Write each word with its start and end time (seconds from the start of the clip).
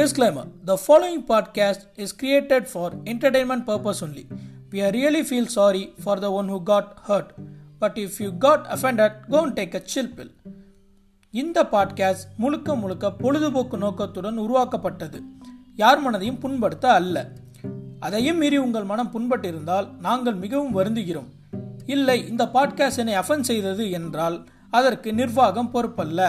Disclaimer 0.00 0.44
The 0.64 0.76
following 0.78 1.22
podcast 1.22 1.80
is 1.94 2.10
created 2.12 2.62
for 2.68 2.86
entertainment 3.06 3.66
purpose 3.66 4.02
only. 4.02 4.22
We 4.72 4.80
are 4.80 4.92
really 4.92 5.22
feel 5.24 5.46
sorry 5.46 5.82
for 5.98 6.14
the 6.16 6.30
one 6.30 6.48
who 6.48 6.58
got 6.60 6.86
hurt. 7.04 7.32
But 7.80 7.98
if 7.98 8.20
you 8.20 8.30
got 8.44 8.66
offended, 8.68 9.12
go 9.28 9.44
and 9.44 9.56
take 9.56 9.74
a 9.74 9.82
chill 9.92 10.08
pill. 10.08 10.30
இந்த 11.34 11.64
podcast 11.72 12.30
முழுக்க 12.36 12.76
முழுக்க 12.76 13.10
பொழுதுபோக்கு 13.12 13.78
நோக்கத்துடன் 13.78 14.38
உருவாக்கப்பட்டது 14.38 15.18
யார் 15.76 16.00
மனதையும் 16.04 16.40
புண்படுத்த 16.42 16.86
அல்ல 16.92 17.26
அதையும் 18.00 18.36
மீறி 18.36 18.56
உங்கள் 18.56 18.84
மனம் 18.84 19.12
புண்பட்டிருந்தால் 19.12 19.88
நாங்கள் 19.98 20.34
மிகவும் 20.34 20.74
வருந்துகிறோம் 20.78 21.28
இல்லை 21.86 22.28
இந்த 22.28 22.46
பாட்காஸ்ட் 22.54 23.02
என்னை 23.04 23.18
அஃபன் 23.18 23.48
செய்தது 23.50 23.90
என்றால் 23.90 24.38
அதற்கு 24.70 25.12
நிர்வாகம் 25.12 25.72
பொறுப்பல்ல 25.74 26.20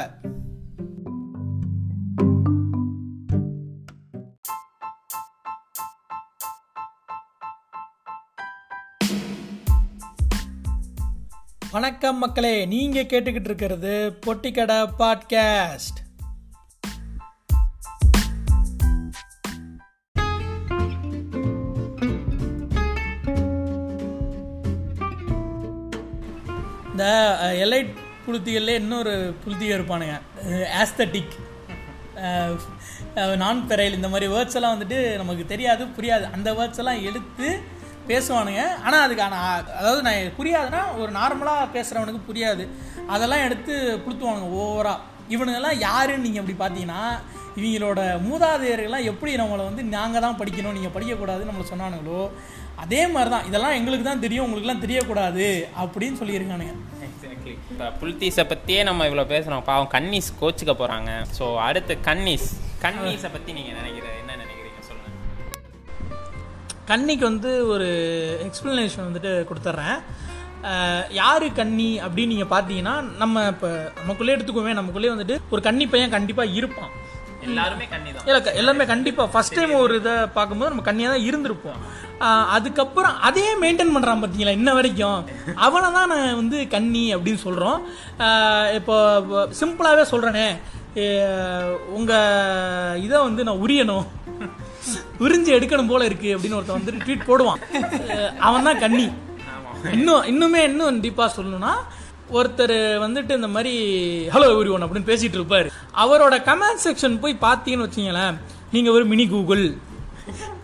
வணக்கம் 11.81 12.17
மக்களே 12.17 12.65
நீங்க 12.65 13.01
கேட்டுக்கிட்டு 13.01 13.47
இருக்கிறது 13.49 14.19
பொட்டிக்கடை 14.25 14.75
பாட்காஸ்ட். 14.99 15.97
இந்த 26.91 27.37
எலைட் 27.53 27.93
புளுத்திகளில் 28.27 28.75
இன்னொரு 28.75 29.35
புளுத்திக 29.45 29.73
இருப்பானுங்க. 29.77 30.15
ஆஸ்தட்டிக் 30.81 31.35
நான் 33.37 33.67
பெறையில் 33.67 33.95
இந்த 33.95 34.09
மாதிரி 34.09 34.31
வேர்ட்ஸ் 34.31 34.55
எல்லாம் 34.55 34.79
வந்துட்டு 34.79 35.15
நமக்கு 35.15 35.45
தெரியாது 35.45 35.85
புரியாது. 35.85 36.31
அந்த 36.31 36.53
வேர்ட்ஸ் 36.53 36.77
எல்லாம் 36.77 37.03
எடுத்து 37.03 37.70
பேசுவானுங்க. 38.09 38.63
ஆனால் 38.85 39.03
அதுக்கான 39.05 39.39
அதாவது 39.79 40.01
நான் 40.07 40.35
புரியாதுன்னா 40.39 40.81
ஒரு 41.01 41.11
நார்மலாக 41.19 41.67
பேசுகிறவனுக்கு 41.75 42.27
புரியாது. 42.29 42.65
அதெல்லாம் 43.13 43.45
எடுத்து 43.47 43.75
புளுத்துவானுங்க 44.05 44.49
ஓவராக 44.61 44.99
இவனுங்கெல்லாம் 45.35 45.81
யாருன்னு 45.87 46.25
நீங்கள் 46.25 46.41
அப்படி 46.43 46.57
பார்த்தீங்கன்னா 46.61 47.03
இவங்களோட 47.59 48.01
மூதாதையர்கள்லாம் 48.25 49.07
எப்படி 49.11 49.31
நம்மளை 49.41 49.63
வந்து 49.69 49.83
நாங்கள் 49.95 50.23
தான் 50.25 50.37
படிக்கணும் 50.41 50.75
நீங்கள் 50.77 50.93
படிக்கக்கூடாதுன்னு 50.95 51.51
நம்மளை 51.51 51.67
சொன்னானுங்களோ 51.71 52.21
அதே 52.83 53.01
மாதிரி 53.13 53.29
தான் 53.33 53.47
இதெல்லாம் 53.49 53.77
எங்களுக்கு 53.79 54.05
தான் 54.07 54.23
தெரியும் 54.25 54.45
உங்களுக்குலாம் 54.45 54.83
தெரியக்கூடாது 54.83 55.47
அப்படின்னு 55.81 56.19
சொல்லியிருக்கானுங்க. 56.21 56.75
எக்ஸாக்ட்லி 57.07 57.53
இப்போ 57.71 57.87
புல்தீஸை 58.01 58.45
பற்றியே 58.51 58.81
நம்ம 58.89 59.07
இவ்வளோ 59.09 59.25
பேசுகிறோம் 59.33 59.65
பாவம் 59.69 59.91
கன்னிஸ் 59.95 60.29
கோச்சுக்க 60.41 60.73
போகிறாங்க 60.81 61.11
ஸோ 61.37 61.47
அடுத்து 61.67 61.93
கன்னிஸ். 62.07 62.49
கன்னிஸை 62.85 63.29
பற்றி 63.35 63.51
நீங்கள் 63.57 63.77
நினைக்கிறீங்க? 63.79 64.00
கன்னிக்கு 66.89 67.25
வந்து 67.29 67.51
ஒரு 67.73 67.87
எக்ஸ்ப்ளனேஷன் 68.47 69.07
வந்துட்டு 69.07 69.31
கொடுத்துட்றேன் 69.49 69.97
யார் 71.19 71.45
கன்னி 71.59 71.89
அப்படின்னு 72.05 72.33
நீங்கள் 72.33 72.51
பார்த்தீங்கன்னா 72.53 72.95
நம்ம 73.21 73.45
இப்போ 73.53 73.69
நமக்குள்ளே 73.99 74.33
எடுத்துக்கோமே 74.35 74.73
நமக்குள்ளே 74.79 75.13
வந்துட்டு 75.13 75.37
ஒரு 75.53 75.61
கன்னி 75.67 75.85
பையன் 75.93 76.15
கண்டிப்பாக 76.15 76.55
இருப்பான். 76.59 76.91
எல்லாருமே 77.47 77.85
கன்னி 77.93 78.09
தான். 78.15 78.25
இல்லை 78.29 78.51
எல்லாமே 78.61 78.85
கண்டிப்பாக 78.91 79.31
ஃபர்ஸ்ட் 79.33 79.55
டைம் 79.57 79.71
ஒரு 79.83 79.93
இதை 80.01 80.13
பார்க்கும்போது 80.35 80.71
நம்ம 80.71 80.83
கன்னியாக 80.87 81.13
தான் 81.13 81.27
இருந்திருப்போம். 81.29 81.79
அதுக்கப்புறம் 82.55 83.15
அதே 83.27 83.47
மெயின்டைன் 83.63 83.93
பண்ணுறான் 83.95 84.21
பார்த்தீங்களா 84.23 84.57
இன்ன 84.59 84.73
வரைக்கும்? 84.79 85.21
அவனை 85.67 85.89
தான் 85.97 86.11
நான் 86.13 86.39
வந்து 86.41 86.59
கன்னி 86.75 87.03
அப்படின்னு 87.15 87.43
சொல்கிறோம் 87.47 87.79
இப்போ 88.79 88.97
சிம்பிளாகவே 89.61 90.05
சொல்கிறேனே 90.13 90.47
உங்கள் 91.97 93.01
இதை 93.05 93.17
வந்து 93.27 93.41
நான் 93.47 93.63
உரியணும். 93.65 94.07
உறிஞ்சு 95.23 95.51
எடுக்கணும் 95.57 95.91
போல 95.91 96.05
இருக்கு 96.09 96.29
அப்படின்னு 96.35 96.57
ஒருத்தன் 96.59 96.79
வந்துட்டு 96.79 97.03
ட்வீட் 97.05 97.27
போடுவான். 97.29 97.61
அவன் 98.47 98.67
தான் 98.67 98.81
கன்னி. 98.83 99.07
இன்னும் 99.97 100.25
இன்னுமே 100.31 100.61
இன்னும் 100.69 101.01
டீப்பா 101.03 101.27
சொல்லணும்னா 101.37 101.73
ஒருத்தர் 102.37 102.75
வந்துட்டு 103.03 103.37
இந்த 103.39 103.49
மாதிரி 103.53 103.73
ஹலோ 104.33 104.49
ஒன் 104.75 104.85
அப்படின்னு 104.85 105.09
பேசிட்டு 105.11 105.37
இருப்பாரு. 105.39 105.69
அவரோட 106.03 106.35
கமெண்ட் 106.49 106.83
செக்ஷன் 106.87 107.21
போய் 107.23 107.43
பார்த்தீங்கன்னு 107.47 107.87
வச்சீங்களேன் 107.87 108.37
நீங்க 108.75 108.91
ஒரு 108.97 109.05
மினி 109.11 109.25
கூகுள் 109.31 109.65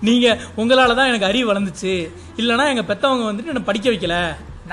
நீங்க 0.08 0.28
உங்களால 0.62 0.96
தான் 0.98 1.10
எனக்கு 1.12 1.30
அறிவு 1.30 1.48
வளர்ந்துச்சு. 1.50 1.94
இல்லைன்னா 2.42 2.66
எங்க 2.74 2.84
பெத்தவங்க 2.92 3.26
வந்துட்டு 3.30 3.54
என்ன 3.54 3.64
படிக்க 3.70 3.88
வைக்கல. 3.94 4.18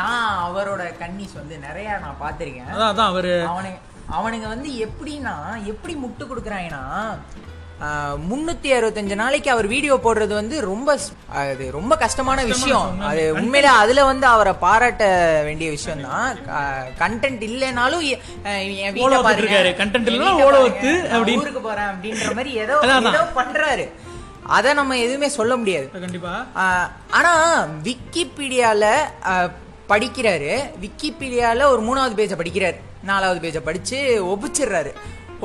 நான் 0.01 0.29
அவரோட 0.47 0.83
கன்னிஸ் 1.01 1.35
வந்து 1.41 1.57
நிறைய 1.67 1.89
நான் 2.05 2.21
பார்த்திருக்கேன். 2.23 2.71
அதான் 2.75 2.91
அதான் 2.93 3.11
அவரு. 3.13 3.35
அவனுங்க 3.53 3.81
அவனுங்க 4.17 4.47
வந்து 4.55 4.71
எப்படின்னா 4.87 5.35
எப்படி 5.73 5.95
முட்டு 6.05 6.25
கொடுக்குறாங்கன்னா 6.31 6.83
முன்னூத்தி 8.31 8.69
அறுபத்தஞ்சு 8.71 9.15
நாளைக்கு 9.15 9.51
அவர் 9.51 9.67
வீடியோ 9.67 10.01
போடுறது 10.05 10.33
வந்து 10.33 10.61
ரொம்ப 10.61 10.99
அது 11.29 11.71
ரொம்ப 11.71 11.97
கஷ்டமான 11.97 12.45
விஷயம். 12.45 13.01
அது 13.01 13.35
உண்மையில 13.35 13.63
அதுல 13.63 14.05
வந்து 14.05 14.27
அவரை 14.27 14.53
பாராட்ட 14.61 15.05
வேண்டிய 15.45 15.71
விஷயம் 15.71 16.03
தான் 16.03 16.39
கண்டென்ட் 16.99 17.43
இல்லைனாலும் 17.43 18.03
என் 18.03 18.21
வீட்டை 18.93 19.03
பாருங்க. 19.23 19.43
ஊருக்கு 21.37 21.61
போறேன் 21.61 21.87
அப்படின்ற 21.87 22.35
மாதிரி 22.35 22.53
ஏதோ. 22.55 22.79
ஏதோ 23.11 23.29
பண்றாரு. 23.37 23.87
அதை 24.43 24.73
நம்ம 24.73 24.99
எதுவுமே 24.99 25.29
சொல்ல 25.29 25.57
முடியாது. 25.57 25.87
ஆனா 27.11 27.33
விக்கிபீடியால 27.85 28.85
ஆஹ், 29.25 29.51
படிக்கிறாரு. 29.89 30.51
விக்கிபீடியால 30.81 31.63
ஒரு 31.65 31.83
மூணாவது 31.83 32.15
பேஜை 32.15 32.37
படிக்கிறாரு. 32.39 32.79
நாலாவது 33.03 33.41
பேஜை 33.45 33.63
படிச்சு 33.63 33.99
ஒப்பிச்சிடுறாரு. 34.27 34.93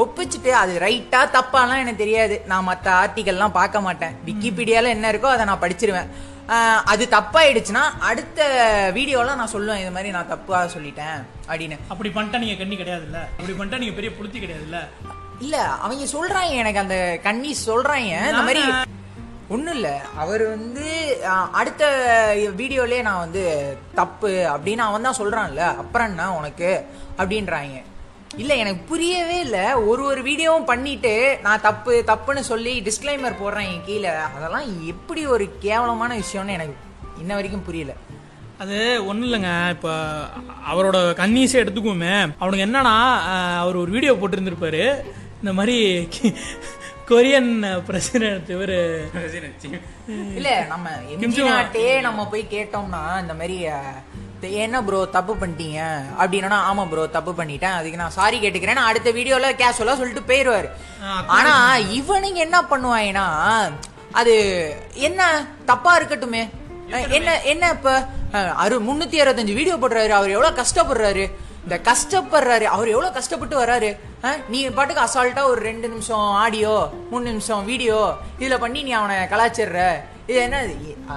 ஒப்பிச்சுட்டு 0.02 0.52
அது 0.62 0.74
ரைட்டா 0.86 1.22
தப்பாலாம் 1.36 1.84
எனக்கு 1.84 2.04
தெரியாது. 2.04 2.36
நான் 2.52 2.68
மற்ற 2.70 2.88
ஆர்டிகல்லாம் 3.02 3.58
பார்க்க 3.60 3.82
மாட்டேன். 3.88 4.16
விக்கிபீடியால 4.26 4.94
என்ன 4.96 5.12
இருக்கோ 5.12 5.30
அதை 5.36 5.46
நான் 5.46 5.64
படிச்சிருவேன். 5.64 6.12
அது 6.92 7.04
தப்பாயிடுச்சுன்னா 7.12 7.82
அடுத்த 8.10 8.40
வீடியோலாம் 8.96 9.40
நான் 9.42 9.56
சொல்லுவேன் 9.56 9.82
இது 9.82 9.92
மாதிரி 9.96 10.14
நான் 10.16 10.32
தப்பா 10.32 10.60
சொல்லிட்டேன் 10.76 11.18
அப்படின்னு. 11.50 11.78
அப்படி 11.94 12.10
பண்ணிட்டா 12.16 12.42
நீங்க 12.44 12.56
கண்ணி 12.62 12.76
கிடையாதுல்ல? 12.76 13.20
அப்படி 13.40 13.56
பண்ணிட்டா 13.60 13.82
நீங்க 13.84 13.96
பெரிய 14.00 14.12
புளுத்தி 14.20 14.40
கிடையாதுல்ல? 14.44 14.80
இல்ல 15.46 15.58
அவங்க 15.86 16.06
சொல்றாங்க 16.16 16.54
எனக்கு 16.62 16.80
அந்த 16.80 16.98
கண்ணி 17.28 17.52
சொல்றாங்க. 17.66 18.14
இந்த 18.32 18.46
மாதிரி 18.48 18.64
ஒண்ணும் 19.56 19.76
இல்ல. 19.76 19.92
அவர் 20.24 20.44
வந்து 20.48 20.88
அடுத்த 21.60 21.84
வீடியோலயே 22.60 23.02
நான் 23.02 23.24
வந்து 23.26 23.44
தப்பு 24.00 24.32
அப்படின்னு 24.54 24.84
அவன் 24.88 25.08
தான் 25.08 25.20
சொல்றான்ல. 25.22 25.64
அப்புறம் 25.84 26.10
என்ன 26.12 26.34
உனக்கு? 26.40 26.72
அப்படின்றாங்க. 27.18 27.78
இல்ல 28.42 28.54
எனக்கு 28.64 28.82
புரியவே 28.92 29.38
இல்ல. 29.46 29.58
ஒரு 29.90 30.02
ஒரு 30.10 30.22
வீடியோவும் 30.28 30.70
பண்ணிட்டு 30.72 31.14
நான் 31.46 31.66
தப்பு 31.68 31.94
தப்புன்னு 32.12 32.44
சொல்லி 32.52 32.74
டிஸ்க்ளைமர் 32.88 33.40
போடுறேன் 33.42 33.70
என் 33.74 33.88
கீழே. 33.90 34.12
அதெல்லாம் 34.36 34.68
எப்படி 34.94 35.24
ஒரு 35.36 35.46
கேவலமான 35.66 36.12
விஷயம்னு 36.24 36.56
எனக்கு 36.58 36.76
இன்ன 37.24 37.34
வரைக்கும் 37.40 37.66
புரியல. 37.70 37.96
அது 38.64 38.78
ஒன்றும் 39.10 39.28
இல்லைங்க. 39.28 39.52
இப்போ 39.76 39.92
அவரோட 40.72 40.98
கன்னீஸை 41.22 41.58
எடுத்துக்குவோமே. 41.64 42.14
அவனுக்கு 42.42 42.66
என்னன்னா 42.68 42.96
அவர் 43.64 43.82
ஒரு 43.84 43.92
வீடியோ 43.96 44.14
போட்டிருந்திருப்பாரு. 44.14 44.84
இந்த 45.42 45.52
மாதிரி 45.58 45.78
கொரியன் 47.12 47.52
பிரசிடென்ட் 47.88 48.50
இவர். 48.56 48.74
இல்ல 50.40 50.50
நம்ம 50.72 50.90
எம்ஜி 51.14 51.44
நாட்டே 51.52 51.86
நம்ம 52.08 52.26
போய் 52.34 52.54
கேட்டோம்னா 52.56 53.04
இந்த 53.22 53.34
மாதிரி 53.40 53.58
என்ன 54.64 54.84
ப்ரோ 54.88 55.00
தப்பு 55.06 55.34
பண்ணிட்டீங்க. 55.34 55.80
அப்படின்னா 56.22 56.58
ஆமா 56.70 56.84
ப்ரோ 56.90 57.04
தப்பு 57.16 57.32
பண்ணிட்டேன். 57.40 57.76
அதுக்கு 57.78 58.02
நான் 58.02 58.18
சாரி 58.18 58.38
கேட்டுக்கிறேன். 58.40 58.88
அடுத்த 58.90 59.12
வீடியோல 59.18 59.50
கேஷுவலா 59.62 59.98
சொல்லிட்டு 60.02 60.30
போயிருவாரு. 60.32 60.70
ஆனா 61.38 61.54
இவனுங்க 62.00 62.40
என்ன 62.48 62.62
பண்ணுவாங்கன்னா 62.72 63.28
அது 64.20 64.36
என்ன 64.94 65.22
தப்பா 65.66 65.92
இருக்கட்டுமே. 66.00 66.44
என்ன 67.18 67.30
என்ன 67.54 67.70
இப்ப? 67.76 67.92
அறு 68.64 68.76
முன்னூத்தி 68.88 69.18
அறுபத்தஞ்சு 69.22 69.60
வீடியோ 69.60 69.76
போடுறாரு. 69.76 70.14
அவர் 70.20 70.36
எவ்வளவு 70.36 70.60
கஷ்டப்படுறாரு. 70.62 71.26
இந்த 71.64 71.78
கஷ்டப்படுறாரு. 71.90 72.66
அவர் 72.76 72.94
எவ்வளவு 72.94 73.18
கஷ்டப்பட்டு 73.18 73.56
வராரு. 73.64 73.92
நீ 74.54 74.60
பாட்டுக்கு 74.78 75.06
அசால்ட்டா 75.06 75.44
ஒரு 75.52 75.62
ரெண்டு 75.70 75.88
நிமிஷம் 75.88 76.26
ஆடியோ 76.44 76.74
மூணு 77.12 77.24
நிமிஷம் 77.32 77.66
வீடியோ 77.66 78.00
இதுல 78.40 78.58
பண்ணி 78.64 78.82
நீ 78.88 78.92
அவனை 78.92 79.18
கலாச்சிடுற. 79.34 79.84
இது 80.30 80.40
என்ன? 80.48 80.58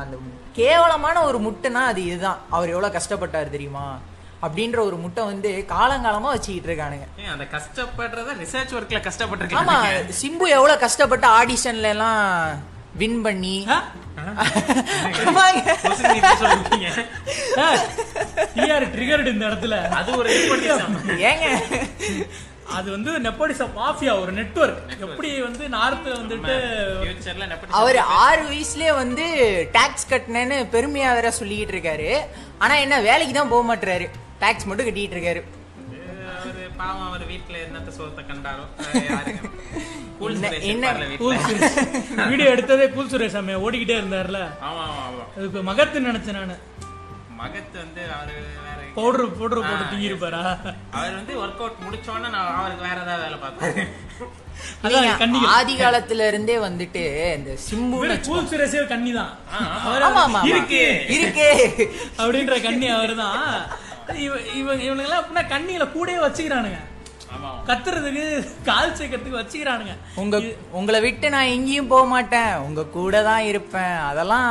அந்த 0.00 0.16
கேவலமான 0.52 1.22
ஒரு 1.22 1.40
முட்டைனா 1.40 1.72
அது 1.72 2.04
இதுதான். 2.04 2.38
அவர் 2.50 2.68
எவ்வளவு 2.68 2.98
கஷ்டப்பட்டாரு 2.98 3.50
தெரியுமா? 3.50 3.98
அப்படின்ற 4.42 4.78
ஒரு 4.78 4.96
முட்டை 4.96 5.24
வந்து 5.24 5.64
காலங்காலமா 5.68 6.20
வச்சுக்கிட்டு 6.20 6.72
இருக்கானுங்க. 6.72 7.30
அந்த 7.30 7.44
கஷ்டப்படுறத 7.44 8.36
ரிசர்ச் 8.42 8.72
ஒர்க்கில் 8.72 9.10
ஆமா 9.10 9.10
கஷ்டப்பட்டிருக்காங்க. 9.10 10.10
சிம்பு 10.22 10.48
எவ்வளவு 10.48 10.78
கஷ்டப்பட்டு 10.78 11.28
ஆடிஷன்ல 11.28 11.82
எல்லாம் 11.82 12.50
வின் 12.94 13.22
பண்ணி. 13.22 13.66
இந்த 19.26 19.46
இடத்துல. 19.46 19.88
அது 19.88 20.16
ஒரு. 20.16 20.30
ஏங்க. 21.06 21.62
அது 22.78 22.90
வந்து 22.90 23.18
நெப்போடிசம் 23.18 23.72
மாஃபியா 23.78 24.20
ஒரு 24.20 24.32
நெட்வொர்க். 24.32 24.78
எப்படி 25.06 25.40
வந்து 25.40 25.64
நார்த்து 25.76 26.18
வந்துட்டு 26.18 26.54
அவர் 27.80 27.96
ஆறு 27.96 28.42
வயசுலயே 28.50 28.94
வந்து 28.94 29.24
டாக்ஸ் 29.72 30.12
கட்டினேன்னு 30.12 30.68
பெருமையா 30.74 31.10
வேற 31.18 31.32
சொல்லிக்கிட்டு 31.40 31.74
இருக்காரு. 31.76 32.20
ஆனா 32.58 32.74
என்ன 32.84 33.00
வேலைக்கு 33.08 33.34
தான் 33.34 33.48
போக 33.48 33.62
மாட்டாரு 33.70 34.08
டாக்ஸ் 34.38 34.64
மட்டும் 34.64 34.88
கட்டிட்டு 34.88 35.18
இருக்காரு. 35.18 35.42
அவரு 36.42 36.62
பாவம் 36.80 37.06
அவர் 37.08 37.24
வீட்டுல 37.32 37.56
என்னத்த 37.66 37.90
சோத்தை 37.98 38.22
கண்டாரோ? 38.30 38.64
வீடியோ 42.30 42.48
எடுத்ததே 42.54 42.86
கூல் 42.94 43.10
சுரேஷ் 43.12 43.36
ஓடிக்கிட்டே 43.66 43.96
இருந்தார்ல. 44.00 44.40
மகத்து 45.70 46.00
நினைச்சேன் 46.00 46.38
நானு. 46.38 46.56
மகத்து 47.42 47.76
வந்து 47.78 48.02
அவரு 48.14 48.34
வேற 48.58 48.78
பவுடர் 48.96 49.32
பவுடர் 49.32 49.60
போட்டு 49.60 49.84
தூங்கியிருப்பாரா 49.86 50.40
அவர் 50.96 51.14
வந்து 51.14 51.34
ஒர்க் 51.36 51.62
அவுட் 51.62 51.82
முடிச்சோடனே 51.84 52.28
நான் 52.30 52.50
அவருக்கு 52.56 52.84
வேற 52.84 52.98
ஏதாவது 53.02 53.24
வேலை 53.24 53.38
பார்ப்பேன். 53.38 53.90
ஆதி 55.50 55.74
காலத்துல 55.76 56.26
இருந்தே 56.26 56.56
வந்துட்டு 56.58 57.02
இந்த 57.36 57.50
இவரு 58.00 58.16
கூல் 58.26 58.50
சுரேஷே 58.50 58.82
கன்னி 58.86 59.12
தான். 59.12 59.32
இருக்கு. 60.50 60.82
இருக்கே. 61.16 61.48
அப்படின்ற 62.18 62.56
கண்ணி 62.62 62.88
அவர்தான். 62.88 63.40
இவ 64.18 64.32
இவங்க 64.54 64.82
இவனுங்கெல்லாம் 64.84 65.22
அப்படின்னா 65.22 65.44
கண்ணியில 65.48 65.84
கூடயே 65.94 66.20
வச்சுக்கிறானுங்க. 66.22 66.80
கத்துறதுக்கு 67.68 68.22
கால் 68.64 68.94
சேர்க்கறதுக்கு 68.98 69.40
வச்சுக்கிறானுங்க. 69.40 69.92
உங்க 70.14 70.36
உங்களை 70.78 70.98
விட்டு 71.00 71.26
நான் 71.30 71.52
எங்கேயும் 71.54 71.90
போக 71.92 72.04
மாட்டேன். 72.12 72.52
உங்க 72.66 72.82
கூட 72.96 73.22
தான் 73.22 73.44
இருப்பேன். 73.50 73.96
அதெல்லாம் 74.08 74.48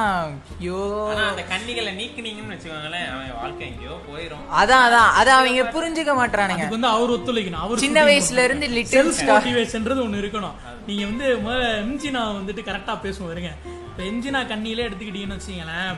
ஐயோ. 0.60 0.78
ஆனா 1.10 1.24
அந்த 1.32 1.44
கண்ணிகளை 1.52 1.92
நீக்குனீங்கன்னு 2.00 2.56
வச்சுக்கோங்களேன் 2.56 3.08
அவன் 3.14 3.34
வாழ்க்கை 3.42 3.66
எங்கேயோ 3.68 3.96
போயிரும். 4.10 4.46
அதான் 4.62 4.86
அதான். 4.88 5.10
அத 5.20 5.30
அவங்க 5.36 5.66
புரிஞ்சுக்க 5.78 6.14
மாட்டானுங்க 6.22 6.58
அதுக்கு 6.58 6.78
வந்து 6.78 6.94
அவர் 6.96 7.14
ஒத்துழைக்கணும். 7.18 7.64
அவர் 7.66 7.84
சின்ன 7.86 8.04
வயசுல 8.04 8.44
இருந்து 8.44 8.70
லிட்டில் 8.78 8.98
செல்ஃப் 9.12 9.22
மோட்டிவேஷன்ன்றது 9.32 10.06
ஒண்ணு 10.06 10.22
இருக்கணும். 10.24 10.58
நீங்க 10.88 11.06
வந்து 11.06 11.28
முதல்ல 11.46 11.68
எம்ஜினா 11.84 12.24
வந்துட்டு 12.40 12.68
கரெக்டா 12.70 12.96
பேசுவோம் 13.06 13.32
வருங்க 13.32 13.52
இப்போ 13.90 14.04
எம்ஜினா 14.04 14.42
கண்ணியிலே 14.48 14.88
எடுத்துக்கிட்டீங்கன்னு 14.88 15.40
வச்சுங்களேன் 15.40 15.94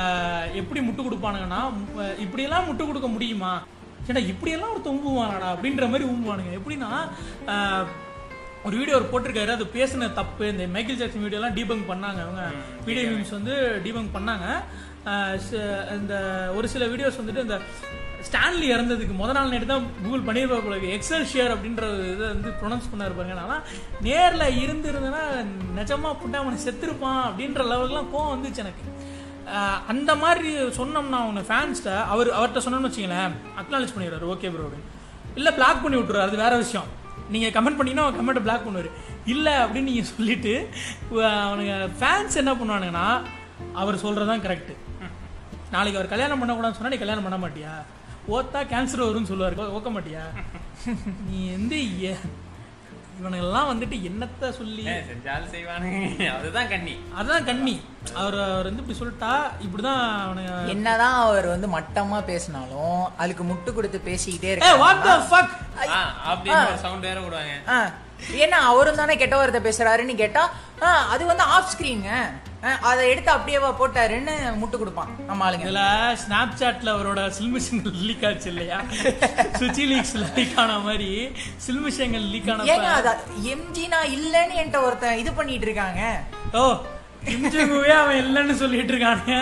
ஆஹ் 0.00 0.46
எப்படி 0.54 0.80
முட்டு 0.80 1.02
கொடுப்பானுங்கன்னா 1.02 1.62
இப்படியெல்லாம் 2.18 2.66
முட்டு 2.68 2.84
கொடுக்க 2.86 3.08
முடியுமா? 3.08 3.50
ஏன்னா 4.08 4.22
இப்படியெல்லாம் 4.32 4.72
ஒருத்தன் 4.74 4.96
ஊம்புவானாடா 4.98 5.48
அப்படின்ற 5.54 5.86
மாதிரி 5.92 6.08
ஊம்புவானுங்க 6.12 6.52
எப்படின்னா 6.60 6.90
ஒரு 8.66 8.74
வீடியோ 8.80 8.96
அவர் 8.96 9.10
போட்டிருக்காரு 9.12 9.52
அது 9.56 9.64
பேசின 9.76 10.08
தப்பு 10.18 10.44
இந்த 10.52 10.64
மைக்கேல் 10.74 10.98
ஜாக்சன் 11.00 11.24
வீடியோலாம் 11.26 11.56
டீபங்க் 11.56 11.88
பண்ணாங்க 11.92 12.20
அவங்க. 12.26 12.42
வீடியோ 12.88 13.04
மீம்ஸ் 13.12 13.36
வந்து 13.38 13.54
டீபங்க் 13.84 14.14
பண்ணாங்க. 14.16 14.46
இந்த 16.00 16.14
ஒரு 16.56 16.66
சில 16.74 16.86
வீடியோஸ் 16.92 17.18
வந்துட்டு 17.20 17.44
இந்த 17.46 17.58
ஸ்டான்லி 18.26 18.66
இறந்ததுக்கு 18.74 19.14
முத 19.20 19.30
நாள் 19.36 19.52
நேற்று 19.52 19.68
தான் 19.72 19.88
கூகுள் 20.02 20.26
பண்ணியிருப்பாரு 20.28 20.64
போல 20.66 20.76
எக்ஸல் 20.96 21.26
ஷேர் 21.32 21.54
அப்படின்ற 21.54 21.84
ஒரு 21.94 22.04
இதை 22.12 22.26
வந்து 22.34 22.50
ப்ரொனவுன்ஸ் 22.60 22.90
பண்ணாரு 22.92 23.16
பாருங்க. 23.16 23.46
ஆனால் 23.46 23.64
நேரில் 24.06 24.58
இருந்திருந்தேன்னா 24.64 25.24
நிஜமா 25.80 26.12
புட்டா 26.22 26.42
அவனை 26.42 26.60
செத்துருப்பான் 26.66 27.22
அப்படின்ற 27.28 27.66
லெவலுக்குலாம் 27.72 28.12
கோவம் 28.14 28.32
வந்துச்சு 28.34 28.62
எனக்கு. 28.64 28.84
அந்த 29.92 30.10
மாதிரி 30.22 30.50
சொன்னோம்னா 30.78 31.20
அவங்க 31.24 31.42
ஃபேன்ஸ்ட்ட 31.50 31.92
அவர் 32.12 32.28
அவர்கிட்ட 32.38 32.60
சொன்னோம்னு 32.64 32.90
வச்சிங்களேன் 32.90 33.32
அக்னாலேஜ் 33.60 33.94
பண்ணிடுறாரு. 33.94 34.26
ஓகே 34.34 34.50
ப்ரோ 34.54 34.66
அப்படின்னு. 34.66 34.90
இல்லை 35.38 35.52
பிளாக் 35.58 35.82
பண்ணி 35.84 35.98
விட்ருவாரு 35.98 36.28
அது 36.28 36.42
வேற 36.44 36.54
விஷயம். 36.64 36.88
நீங்கள் 37.34 37.54
கமெண்ட் 37.56 37.78
பண்ணீங்கன்னா 37.78 38.06
அவன் 38.06 38.18
கமெண்ட்டை 38.20 38.44
பிளாக் 38.46 38.66
பண்ணுவார். 38.66 38.90
இல்லை 39.32 39.54
அப்படின்னு 39.62 39.90
நீங்கள் 39.90 40.10
சொல்லிட்டு 40.12 40.54
அவனுங்க 41.46 41.74
ஃபேன்ஸ் 42.00 42.40
என்ன 42.42 42.54
பண்ணுவானுங்கன்னா 42.60 43.06
அவர் 43.80 44.02
சொல்கிறது 44.04 44.30
தான் 44.32 44.44
கரெக்டு 44.46 44.76
நாளைக்கு 45.74 45.98
அவர் 45.98 46.12
கல்யாணம் 46.12 46.40
பண்ணக்கூடாதுன்னு 46.40 46.78
சொன்னால் 46.78 46.94
நீ 46.94 47.00
கல்யாணம் 47.02 47.26
பண்ண 47.26 47.38
மாட்டியா? 47.44 47.74
ஓத்தா 48.36 48.60
கேன்சர் 48.72 49.06
வரும்னு 49.08 49.30
சொல்லுவார். 49.30 49.54
ஓக்க 49.78 49.90
மாட்டியா? 49.94 50.24
நீ 51.28 51.40
வந்து 51.56 51.78
இவனுங்கெல்லாம் 53.16 53.70
வந்துட்டு 53.70 53.96
என்னத்த 54.08 54.50
சொல்லி 54.52 54.84
செஞ்சாலும் 55.08 55.50
செய்வானுங்க 55.52 56.28
அதுதான் 56.32 56.70
கண்ணி. 56.70 56.94
அதான் 57.16 57.44
கண்ணி. 57.44 57.74
அவர் 58.16 58.36
அவர் 58.44 58.68
வந்து 58.68 58.82
இப்படி 58.82 58.98
சொல்லிட்டா 58.98 59.32
இப்படிதான் 59.64 60.00
அவனுங்க 60.20 60.54
என்னதான் 60.72 61.18
அவர் 61.22 61.46
வந்து 61.46 61.68
மட்டமா 61.74 62.18
பேசினாலும் 62.26 62.94
அதுக்கு 63.18 63.44
முட்டு 63.44 63.72
கொடுத்து 63.72 64.00
பேசிக்கிட்டே 64.06 64.52
ஏ 64.64 64.72
வாட் 64.80 65.02
த 65.02 65.10
இருக்காங்க 65.10 65.28
ஃபக் 65.30 65.54
ஆ, 65.92 66.00
அப்படின்னு 66.30 66.64
ஒரு 66.68 66.82
சவுண்ட் 66.82 67.06
வேற 67.06 67.20
விடுவாங்க. 67.20 67.54
ஏன்னா 68.42 68.58
அவரும் 68.70 69.00
தானே 69.00 69.16
கெட்ட 69.16 69.36
வார்த்தை 69.36 69.60
பேசுறாருன்னு 69.64 70.14
கேட்டா 70.14 70.44
அது 71.14 71.22
வந்து 71.26 71.44
ஆஃப் 71.54 71.70
ஸ்கிரீங்க 71.72 72.08
அதை 72.82 73.02
எடுத்து 73.10 73.30
அப்படியேவா 73.32 73.70
போட்டாருன்னு 73.78 74.34
முட்டு 74.58 74.76
கொடுப்பான் 74.78 75.08
நம்ம 75.26 75.44
ஆளுங்க. 75.46 75.64
இதுல 75.64 75.82
ஸ்னாப் 76.20 76.58
சாட்ல 76.60 76.92
அவரோட 76.94 77.20
சில்மிஷங்கள் 77.38 77.96
லீக் 78.02 78.24
ஆச்சு 78.28 78.48
இல்லையா? 78.52 78.78
சுச்சி 79.60 79.84
லீக்ஸ் 79.92 80.14
லீக் 80.22 80.56
ஆன 80.62 80.78
மாதிரி 80.86 81.10
சில்மிஷங்கள் 81.66 82.26
லீக் 82.34 82.48
ஏங்க 82.50 82.88
ஆனப்ப 82.88 82.94
அத 83.00 83.12
எம்ஜினா 83.54 84.00
இல்லன்னு 84.16 84.58
என்கிட்ட 84.60 84.80
ஒருத்தன் 84.88 85.20
இது 85.22 85.32
பண்ணிட்டு 85.32 85.68
இருக்காங்க. 85.68 86.02
ஓ 86.54 86.64
கிம்ஜங்குவே 87.26 87.92
அவன் 88.00 88.20
இல்லைன்னு 88.22 88.54
சொல்லிட்டு 88.62 88.92
இருக்கானுங்க 88.94 89.36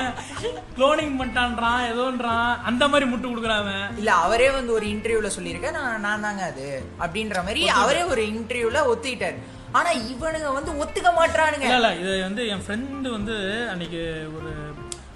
குளோனிங் 0.76 1.14
பண்ணிட்டான்றான் 1.20 1.80
ஏதோன்றான். 1.90 2.50
அந்த 2.68 2.84
மாதிரி 2.88 3.06
முட்டு 3.10 3.28
கொடுக்குறான் 3.28 3.62
அவன். 3.64 3.86
இல்ல 4.00 4.10
அவரே 4.24 4.48
வந்து 4.58 4.72
ஒரு 4.78 4.86
இன்டர்வியூல 4.94 5.30
சொல்லியிருக்க 5.36 5.70
நான் 5.78 6.04
நான் 6.06 6.24
தாங்க 6.26 6.44
அது. 6.52 6.66
அப்படின்ற 7.04 7.38
மாதிரி 7.46 7.62
அவரே 7.82 8.02
ஒரு 8.12 8.22
இன்டர்வியூல 8.32 8.82
ஒத்துக்கிட்டாரு. 8.92 9.38
ஆனா 9.78 9.90
இவனுங்க 10.12 10.48
வந்து 10.58 10.72
ஒத்துக்க 10.82 11.10
மாட்டானுங்க 11.18 11.66
இல்ல 11.66 11.76
இல்ல 11.80 11.90
இது 12.02 12.12
வந்து 12.28 12.44
என் 12.52 12.64
ஃப்ரெண்டு 12.66 13.08
வந்து 13.16 13.34
அன்னைக்கு 13.72 14.02
ஒரு 14.36 14.52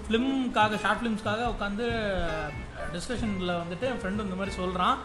ஃபிலிம்காக 0.07 0.79
ஷார்ட் 0.83 1.01
ஃபிலிம்ஸ்க்காக 1.01 1.49
உட்காந்து 1.55 1.87
டிஸ்கஷனில் 2.95 3.61
வந்துட்டு 3.63 3.87
என் 3.93 4.01
ஃப்ரெண்டு 4.03 4.27
இந்த 4.27 4.39
மாதிரி 4.41 4.55
சொல்கிறான் 4.61 4.99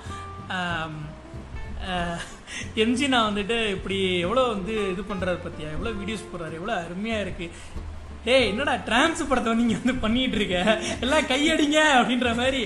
எம்ஜி 2.83 3.07
நான் 3.15 3.29
வந்துட்டு 3.29 3.59
இப்படி 3.75 3.99
எவ்வளோ 4.25 4.45
வந்து 4.55 4.73
இது 4.93 5.03
பண்ணுறாரு 5.11 5.39
பத்தியா? 5.45 5.69
எவ்வளோ 5.77 5.93
வீடியோஸ் 6.01 6.29
போடுறாரு? 6.31 6.57
எவ்வளோ 6.61 6.75
அருமையாக 6.85 7.25
இருக்குது 7.27 7.87
ஏய் 8.33 8.47
என்னடா 8.51 8.73
டிரான்ஸ் 8.87 9.21
படத்தை 9.27 9.51
நீங்க 9.59 9.75
வந்து 9.77 9.93
பண்ணிட்டு 10.01 10.37
இருக்க? 10.39 10.57
எல்லாம் 11.03 11.27
கையடிங்க 11.29 11.77
அப்படின்ற 11.99 12.29
மாதிரி 12.39 12.61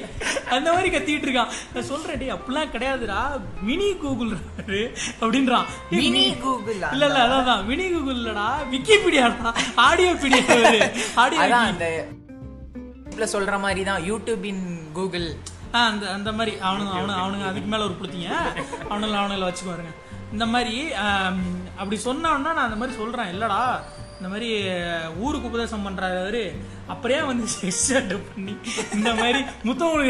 அந்த 0.56 0.68
மாதிரி 0.76 0.90
கத்திட்டு 0.94 1.28
இருக்கான். 1.28 1.52
நான் 1.74 1.88
சொல்றேன் 1.90 2.20
டேய் 2.22 2.34
அப்படிலாம் 2.36 2.72
கிடையாதுடா. 2.76 3.20
மினி 3.68 3.90
கூகுள் 4.04 4.34
அப்படின்றான். 5.22 5.68
மினி 6.00 6.26
கூகுள் 6.46 6.80
இல்ல 6.96 7.06
இல்ல 7.10 7.22
அதான் 7.38 7.64
மினி 7.70 7.86
கூகுள் 7.96 8.20
இல்லடா. 8.22 8.48
விக்கிபீடியாடா. 8.74 9.54
ஆடியோ 9.88 10.14
பீடியா 10.24 10.58
ஆடியோ 11.24 11.62
அந்த 11.70 13.28
சொல்ற 13.36 13.56
மாதிரி 13.66 13.82
தான் 13.92 14.06
யூடியூபின் 14.12 14.64
கூகுள் 14.98 15.28
அந்த 15.80 16.06
அந்த 16.18 16.32
மாதிரி. 16.38 16.54
அவனுங்க 16.68 16.92
அவனு 16.98 17.14
அவனுங்க 17.22 17.46
அதுக்கு 17.52 17.70
மேல 17.74 17.86
ஒரு 17.88 17.96
புளுத்திங்க 18.00 18.30
அவனுங்களை 18.92 19.18
அவனுங்களை 19.22 19.48
வச்சுக்குவாருங்க 19.50 19.94
இந்த 20.36 20.46
மாதிரி 20.54 20.76
அப்படி 21.80 21.98
சொன்னான்னா 22.08 22.52
நான் 22.58 22.68
அந்த 22.68 22.80
மாதிரி 22.82 22.98
சொல்றேன். 23.02 23.32
இல்லடா 23.34 23.60
இந்த 24.18 24.28
மாதிரி 24.34 24.50
ஊருக்கு 25.26 25.50
உபதேசம் 25.50 25.86
பண்றாரு 25.86 26.18
அவரு. 26.24 26.44
அப்படியே 26.94 27.22
வந்து 27.30 27.46
செக்ஷாட் 27.56 28.14
பண்ணி 28.30 28.54
இந்த 28.98 29.10
மாதிரி 29.22 29.42
முத்தம் 29.68 30.06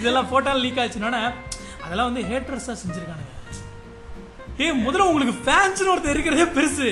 இதெல்லாம் 0.00 0.30
போட்டோ 0.32 0.54
லீக் 0.64 0.82
ஆச்சுன்னா 0.84 1.22
அதெல்லாம் 1.84 2.10
வந்து 2.12 2.28
ஹேட்டர்ஸா 2.30 2.74
செஞ்சிருக்கானுங்க. 2.82 3.29
ஏய் 4.64 4.74
முதல்ல 4.84 5.04
உங்களுக்கு 5.10 5.34
ஃபேன்ஸ்னு 5.44 5.90
ஒருத்தர் 5.92 6.14
இருக்கிறதே 6.14 6.44
பெருசு. 6.56 6.88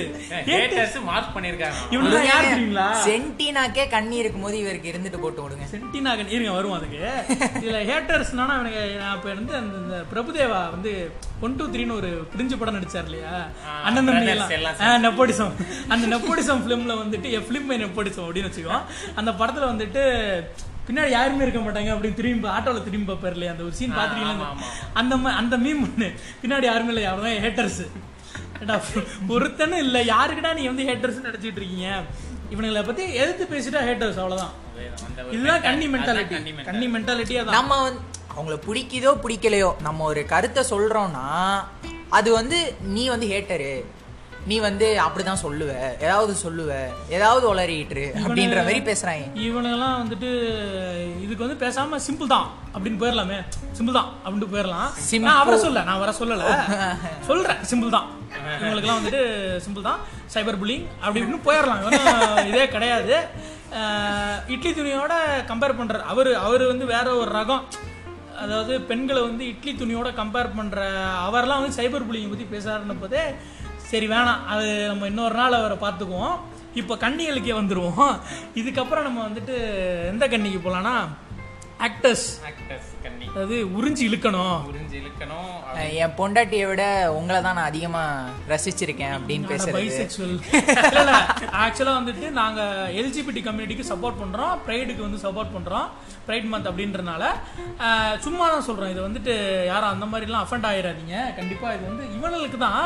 ஹேட்டர்ஸ் 0.49 0.95
மார்க் 1.07 1.33
பண்ணிருக்காங்க 1.35 1.79
இவனுங்க 1.95 2.21
யார் 2.29 2.47
தெரியுங்களா? 2.51 2.85
சென்டினாக்கே 3.05 3.83
கண்ணி 3.89 4.15
இருக்கும்போது 4.15 4.55
இவருக்கு 4.59 4.91
இருந்துட்டு 4.91 5.19
போட்டு 5.23 5.43
விடுங்க. 5.43 5.65
சென்டினாகன் 5.73 6.31
இருங்க 6.35 6.51
வருவோம் 6.51 6.77
அதுக்கு. 6.79 7.01
இதுல 7.63 7.81
ஹேட்டர்ஸ்னா 7.89 8.45
எனக்கு 8.55 8.83
நான் 9.01 9.15
இப்ப 9.17 9.33
வந்து 9.33 9.55
அந்த 9.55 9.99
பிரபுதேவா 10.13 10.61
வந்து 10.71 10.93
ஒன் 11.41 11.55
டூ 11.55 11.67
த்ரீன்னு 11.73 11.97
ஒரு 11.99 12.11
பிரிஞ்சு 12.33 12.57
படம் 12.57 12.77
நடிச்சார் 12.77 13.07
இல்லையா? 13.09 13.33
அண்ணன் 13.87 14.07
தம்பி 14.07 14.23
brothers 14.23 14.55
எல்லாம். 14.57 14.79
எல்லாம் 14.79 15.05
நெப்போடிசம் 15.07 15.53
அந்த 15.87 16.07
நெப்போடிசம் 16.15 16.63
ஃபிலிம்ல 16.63 16.95
வந்துட்டு 17.03 17.29
எ 17.37 17.43
ஃபிலிம் 17.47 17.71
நெப்போடிசம் 17.85 18.25
அப்படின்னு 18.27 18.51
வச்சுக்கோ. 18.51 18.79
அந்த 19.15 19.31
படத்துல 19.39 19.71
வந்துட்டு 19.73 20.03
பின்னாடி 20.89 21.09
யாருமே 21.09 21.43
இருக்க 21.43 21.59
மாட்டாங்க 21.59 21.89
அப்படின்னு 21.93 22.13
திரும்பி 22.13 22.47
ஆட்டோல 22.47 22.83
திரும்பி 22.83 23.11
பார்ப்பாரு 23.11 23.31
இல்லையா? 23.31 23.51
அந்த 23.51 23.63
ஒரு 23.63 23.73
சீன் 23.73 23.91
ஆமா. 23.91 24.47
அந்த 24.93 25.15
அந்த 25.33 25.57
மீம் 25.57 25.83
ஒண்ணு. 25.87 26.07
பின்னாடி 26.41 26.63
யாருமே 26.63 26.87
இல்லை 26.87 27.03
யாரும் 27.03 27.43
ஹேட்டர்ஸ் 27.43 27.81
ஒருத்தனும் 29.29 29.77
இல்ல 29.77 30.03
யாருக்குடா 30.05 30.53
நீ 30.53 30.65
வந்து 30.67 30.83
ஹேட்டர்ஸ் 30.83 31.25
நினைச்சிட்டு 31.25 31.59
இருக்கீங்க? 31.59 31.89
இவனுங்களை 32.51 32.85
பத்தி 32.85 33.13
எதிர்த்து 33.13 33.45
பேசிட்டா 33.45 33.81
ஹேட்டர்ஸ் 33.87 34.19
அவ்வளவுதான். 34.19 34.53
இதுதான் 35.31 35.61
mentality. 35.61 35.87
மென்டாலிட்டி. 35.87 36.63
கன்னி 36.63 36.87
மென்டாலிட்டி 36.87 37.35
அதான். 37.39 37.57
நம்ம 37.59 37.81
வந்து 37.81 38.01
அவங்கள 38.33 38.55
பிடிக்குதோ 38.67 39.11
பிடிக்கலையோ 39.23 39.69
நம்ம 39.81 40.03
ஒரு 40.03 40.25
கருத்தை 40.25 40.63
சொல்றோம்னா 40.69 41.25
அது 42.09 42.31
வந்து 42.31 42.57
நீ 42.87 43.07
வந்து 43.07 43.27
ஹேட்டரு 43.27 43.71
நீ 44.47 44.59
வந்து 44.59 44.99
அப்படிதான் 45.05 45.41
சொல்லுவ. 45.43 45.71
ஏதாவது 45.99 46.33
சொல்லுவ. 46.33 46.69
ஏதாவது 47.09 47.45
உளறிட்டு 47.53 48.03
அப்படின்ற 48.21 48.59
மாதிரி 48.67 48.79
பேசுறாங்க. 48.79 49.25
இவனுங்கெல்லாம் 49.47 49.97
வந்துட்டு 50.01 50.29
இதுக்கு 51.21 51.45
வந்து 51.45 51.65
பேசாம 51.65 51.99
சிம்பிள் 52.07 52.27
தான் 52.27 52.47
அப்படின்னு 52.73 52.99
போயிடலாமே 53.01 53.39
சிம்பிள் 53.77 53.97
தான் 53.99 54.09
அப்படின்ட்டு 54.23 54.51
போயிடலாம். 54.53 54.89
நான் 55.27 55.41
அவரை 55.41 55.59
சொல்ல 55.59 55.83
நான் 55.83 55.99
வர 55.99 56.13
சொல்லல. 56.21 56.45
சொல்றேன். 57.29 57.61
சிம்பிள் 57.71 57.95
தான். 57.97 58.07
இவங்களுக்குலாம் 58.61 58.99
வந்துட்டு 58.99 59.21
சிம்பிள் 59.65 59.87
தான். 59.89 59.99
சைபர் 60.33 60.59
புல்லிங் 60.63 60.87
அப்படி 61.01 61.21
இப்படின்னு 61.21 61.47
போயிடலாம் 61.49 62.47
இதே 62.51 62.67
கிடையாது. 62.67 63.15
இட்லி 64.47 64.71
துணியோட 64.71 65.13
கம்பேர் 65.51 65.77
பண்ற 65.77 66.01
அவர் 66.01 66.33
அவர் 66.33 66.63
வந்து 66.67 66.85
வேற 66.85 67.15
ஒரு 67.15 67.31
ரகம். 67.31 67.63
அதாவது 68.43 68.81
பெண்களை 68.81 69.21
வந்து 69.21 69.47
இட்லி 69.47 69.71
துணியோட 69.71 70.09
கம்பேர் 70.19 70.55
பண்ற 70.57 70.77
அவர்லாம் 71.27 71.61
வந்து 71.61 71.77
சைபர் 71.79 72.05
புல்லிங்கை 72.07 72.29
பத்தி 72.29 72.45
பேசாருன்னு 72.55 73.01
போதே 73.01 73.23
சரி 73.91 74.07
வேணாம். 74.07 74.45
அது 74.53 74.69
நம்ம 74.87 75.07
இன்னொரு 75.11 75.35
நாள் 75.41 75.59
அவரை 75.59 75.77
பார்த்துக்குவோம். 75.85 76.37
இப்போ 76.79 76.95
கன்னிகளுக்கே 76.95 77.53
வந்துடுவோம் 77.59 78.13
இதுக்கப்புறம் 78.59 79.07
நம்ம 79.07 79.19
வந்துட்டு 79.27 79.55
எந்த 80.11 80.23
கன்னிக்கு 80.27 80.59
போகலான்னா 80.65 80.95
ஆக்டர்ஸ் 81.87 82.27
ஆக்டர்ஸ் 82.49 82.88
கன்னி 83.03 83.25
அதாவது 83.31 83.57
உறிஞ்சி 83.77 84.03
இழுக்கணும். 84.09 84.59
புரிஞ்சு 84.67 84.95
இழுக்கணும். 85.01 85.51
என் 86.03 86.15
பொண்டாட்டியை 86.19 86.65
விட 86.69 86.83
உங்களை 87.17 87.39
தான் 87.45 87.57
நான் 87.57 87.69
அதிகமா 87.71 88.03
ரசிச்சிருக்கேன் 88.51 89.15
அப்படின்னு 89.17 89.49
பேசுறது. 89.51 89.83
ஆக்சுவலா 91.63 91.93
வந்துட்டு 91.99 92.27
நாங்க 92.39 92.61
எல்ஜிபிடி 93.01 93.41
கம்யூனிட்டிக்கு 93.47 93.89
சப்போர்ட் 93.91 94.21
பண்றோம். 94.23 94.55
ப்ரைடுக்கு 94.65 95.05
வந்து 95.07 95.21
சப்போர்ட் 95.25 95.55
பண்றோம். 95.55 95.87
ப்ரைட் 96.27 96.49
மந்த் 96.53 96.69
அப்படின்றனால. 96.71 97.23
சும்மா 98.25 98.47
தான் 98.53 98.67
சொல்றோம் 98.69 98.91
இது 98.93 99.01
வந்துட்டு 99.07 99.35
யாரும் 99.71 99.93
அந்த 99.93 100.07
மாதிரிலாம் 100.11 100.45
அஃபெண்ட் 100.45 100.69
ஆயிடாதீங்க 100.71 101.17
கண்டிப்பா 101.39 101.73
இது 101.77 101.85
வந்து 101.91 102.05
இவனுக்கு 102.17 102.59
தான். 102.67 102.81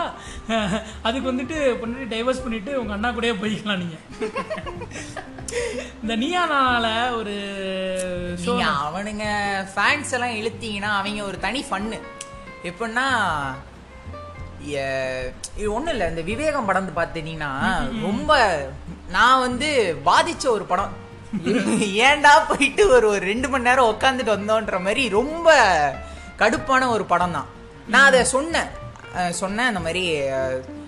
அதுக்கு 1.07 1.31
வந்துட்டு 1.31 1.57
பண்ணிட்டு 1.81 2.11
டைவர்ஸ் 2.15 2.43
பண்ணிட்டு 2.45 2.73
உங்க 2.81 2.93
அண்ணா 2.97 3.11
கூடயே 3.17 3.35
போய்க்கலாம் 3.43 3.81
நீங்க. 3.83 3.97
இந்த 6.03 6.13
நீயானால 6.21 6.85
ஒரு 7.17 7.33
show 8.45 8.55
நீங்க 9.09 9.25
ஃபேன்ஸ் 10.03 10.15
எல்லாம் 10.17 10.37
இழுத்தீங்கன்னா 10.39 10.89
அவங்க 10.99 11.21
ஒரு 11.29 11.37
தனி 11.45 11.59
ஃபன்னு 11.67 11.97
எப்படின்னா 12.69 13.05
இது 14.71 15.67
ஒண்ணும் 15.75 15.93
இல்ல 15.93 16.05
இந்த 16.11 16.21
விவேகம் 16.29 16.67
படம் 16.69 16.89
பார்த்தீங்கன்னா 16.97 17.51
ரொம்ப 18.05 18.31
நான் 19.15 19.43
வந்து 19.45 19.69
பாதிச்ச 20.07 20.45
ஒரு 20.57 20.65
படம். 20.71 20.91
ஏன்டா 22.07 22.33
போயிட்டு 22.49 22.83
ஒரு 22.95 23.05
ஒரு 23.13 23.23
ரெண்டு 23.31 23.47
மணி 23.51 23.67
நேரம் 23.69 23.91
உட்காந்துட்டு 23.93 24.35
வந்தோன்ற 24.35 24.77
மாதிரி 24.85 25.03
ரொம்ப 25.19 25.49
கடுப்பான 26.41 26.89
ஒரு 26.95 27.05
படம் 27.13 27.35
தான். 27.37 27.49
நான் 27.93 28.09
அதை 28.09 28.21
சொன்னேன். 28.35 28.69
சொன்னேன் 29.41 29.69
அந்த 29.71 29.81
மாதிரி 29.85 30.03
அதில் 30.41 30.81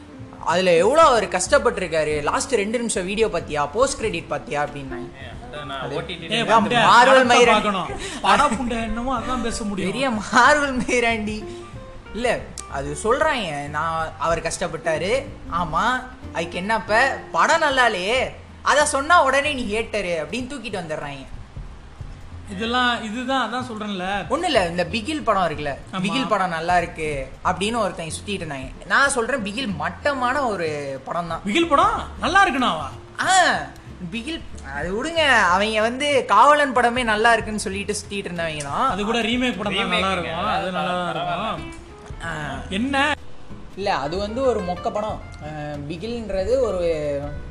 அதுல 0.51 0.73
எவ்வளோ 0.83 1.03
அவர் 1.11 1.27
கஷ்டப்பட்டிருக்காரு. 1.37 2.15
லாஸ்ட் 2.29 2.53
ரெண்டு 2.63 2.79
நிமிஷம் 2.81 3.09
வீடியோ 3.11 3.27
பார்த்தியா 3.35 3.63
போஸ்ட் 3.75 3.99
கிரெடிட் 4.01 4.31
பார்த்தியா 4.33 4.59
அப்படின்னாங்க 4.65 5.09
மார்வல் 8.23 8.55
புண்டை 8.55 8.77
என்னமோ 8.85 9.13
அதான் 9.17 9.43
பேச 9.43 9.59
முடியும். 9.63 9.89
பெரிய 9.89 10.07
மார்வல் 10.21 10.75
மேராண்டி. 10.83 11.37
இல்ல 12.15 12.27
அது 12.71 12.89
சொல்றாங்க 13.03 13.47
நான் 13.69 13.95
அவர் 14.19 14.45
கஷ்டப்பட்டாரு. 14.45 15.11
ஆமா 15.53 15.83
அதுக்கு 16.33 16.57
என்னப்ப? 16.61 16.91
படம் 17.31 17.63
நல்லாலே 17.63 18.07
அத 18.63 18.85
சொன்னா 18.91 19.15
உடனே 19.23 19.53
நீ 19.53 19.63
ஹேட்டரு 19.71 20.13
அப்படின்னு 20.21 20.51
தூக்கிட்டு 20.51 20.81
வந்துடுறாங்க 20.81 21.23
இதெல்லாம் 22.49 23.03
இதுதான் 23.03 23.43
அதான் 23.45 23.67
சொல்றேன்ல. 23.69 24.07
ஒண்ணு 24.29 24.47
இல்ல 24.47 24.59
இந்த 24.67 24.83
பிகில் 24.91 25.23
படம் 25.23 25.45
இருக்குல்ல. 25.45 25.71
பிகில் 26.03 26.27
படம் 26.27 26.55
நல்லா 26.55 26.75
இருக்கு 26.77 27.07
அப்படின்னு 27.43 27.77
ஒருத்தன் 27.77 28.15
சுத்திட்டு 28.17 28.41
இருந்தாங்க 28.41 28.85
நான் 28.87 29.13
சொல்றேன் 29.15 29.45
பிகில் 29.45 29.71
மட்டமான 29.79 30.43
ஒரு 30.49 30.67
படம் 31.05 31.31
தான் 31.31 31.41
பிகில் 31.47 31.69
படம்? 31.69 31.95
நல்லா 32.19 32.41
இருக்குனாவா? 32.45 32.85
ஆ. 33.25 33.33
பிகில் 34.13 34.39
அது 34.77 34.87
விடுங்க. 34.95 35.23
அவங்க 35.53 35.81
வந்து 35.81 36.07
காவலன் 36.33 36.75
படமே 36.77 37.03
நல்லா 37.11 37.33
இருக்குன்னு 37.33 37.65
சொல்லிட்டு 37.65 37.93
சுத்திட்டு 37.99 38.29
இருந்தவங்க 38.29 38.63
தான். 38.71 38.87
அது 38.93 39.03
கூட 39.09 39.19
ரீமேக் 39.29 39.59
படம் 39.59 39.75
தான் 39.75 39.93
நல்லா 39.93 40.09
Remake 40.09 40.15
இருக்கும். 40.17 40.49
அது 40.55 40.71
நல்லா 40.79 40.95
இருக்கும். 41.15 41.61
என்ன? 42.79 43.13
இல்ல 43.77 43.89
அது 44.05 44.15
வந்து 44.17 44.41
ஒரு 44.49 44.59
மொக்க 44.67 44.89
படம். 44.97 45.21
பிகில்ன்றது 45.87 46.53
ஒரு 46.67 46.81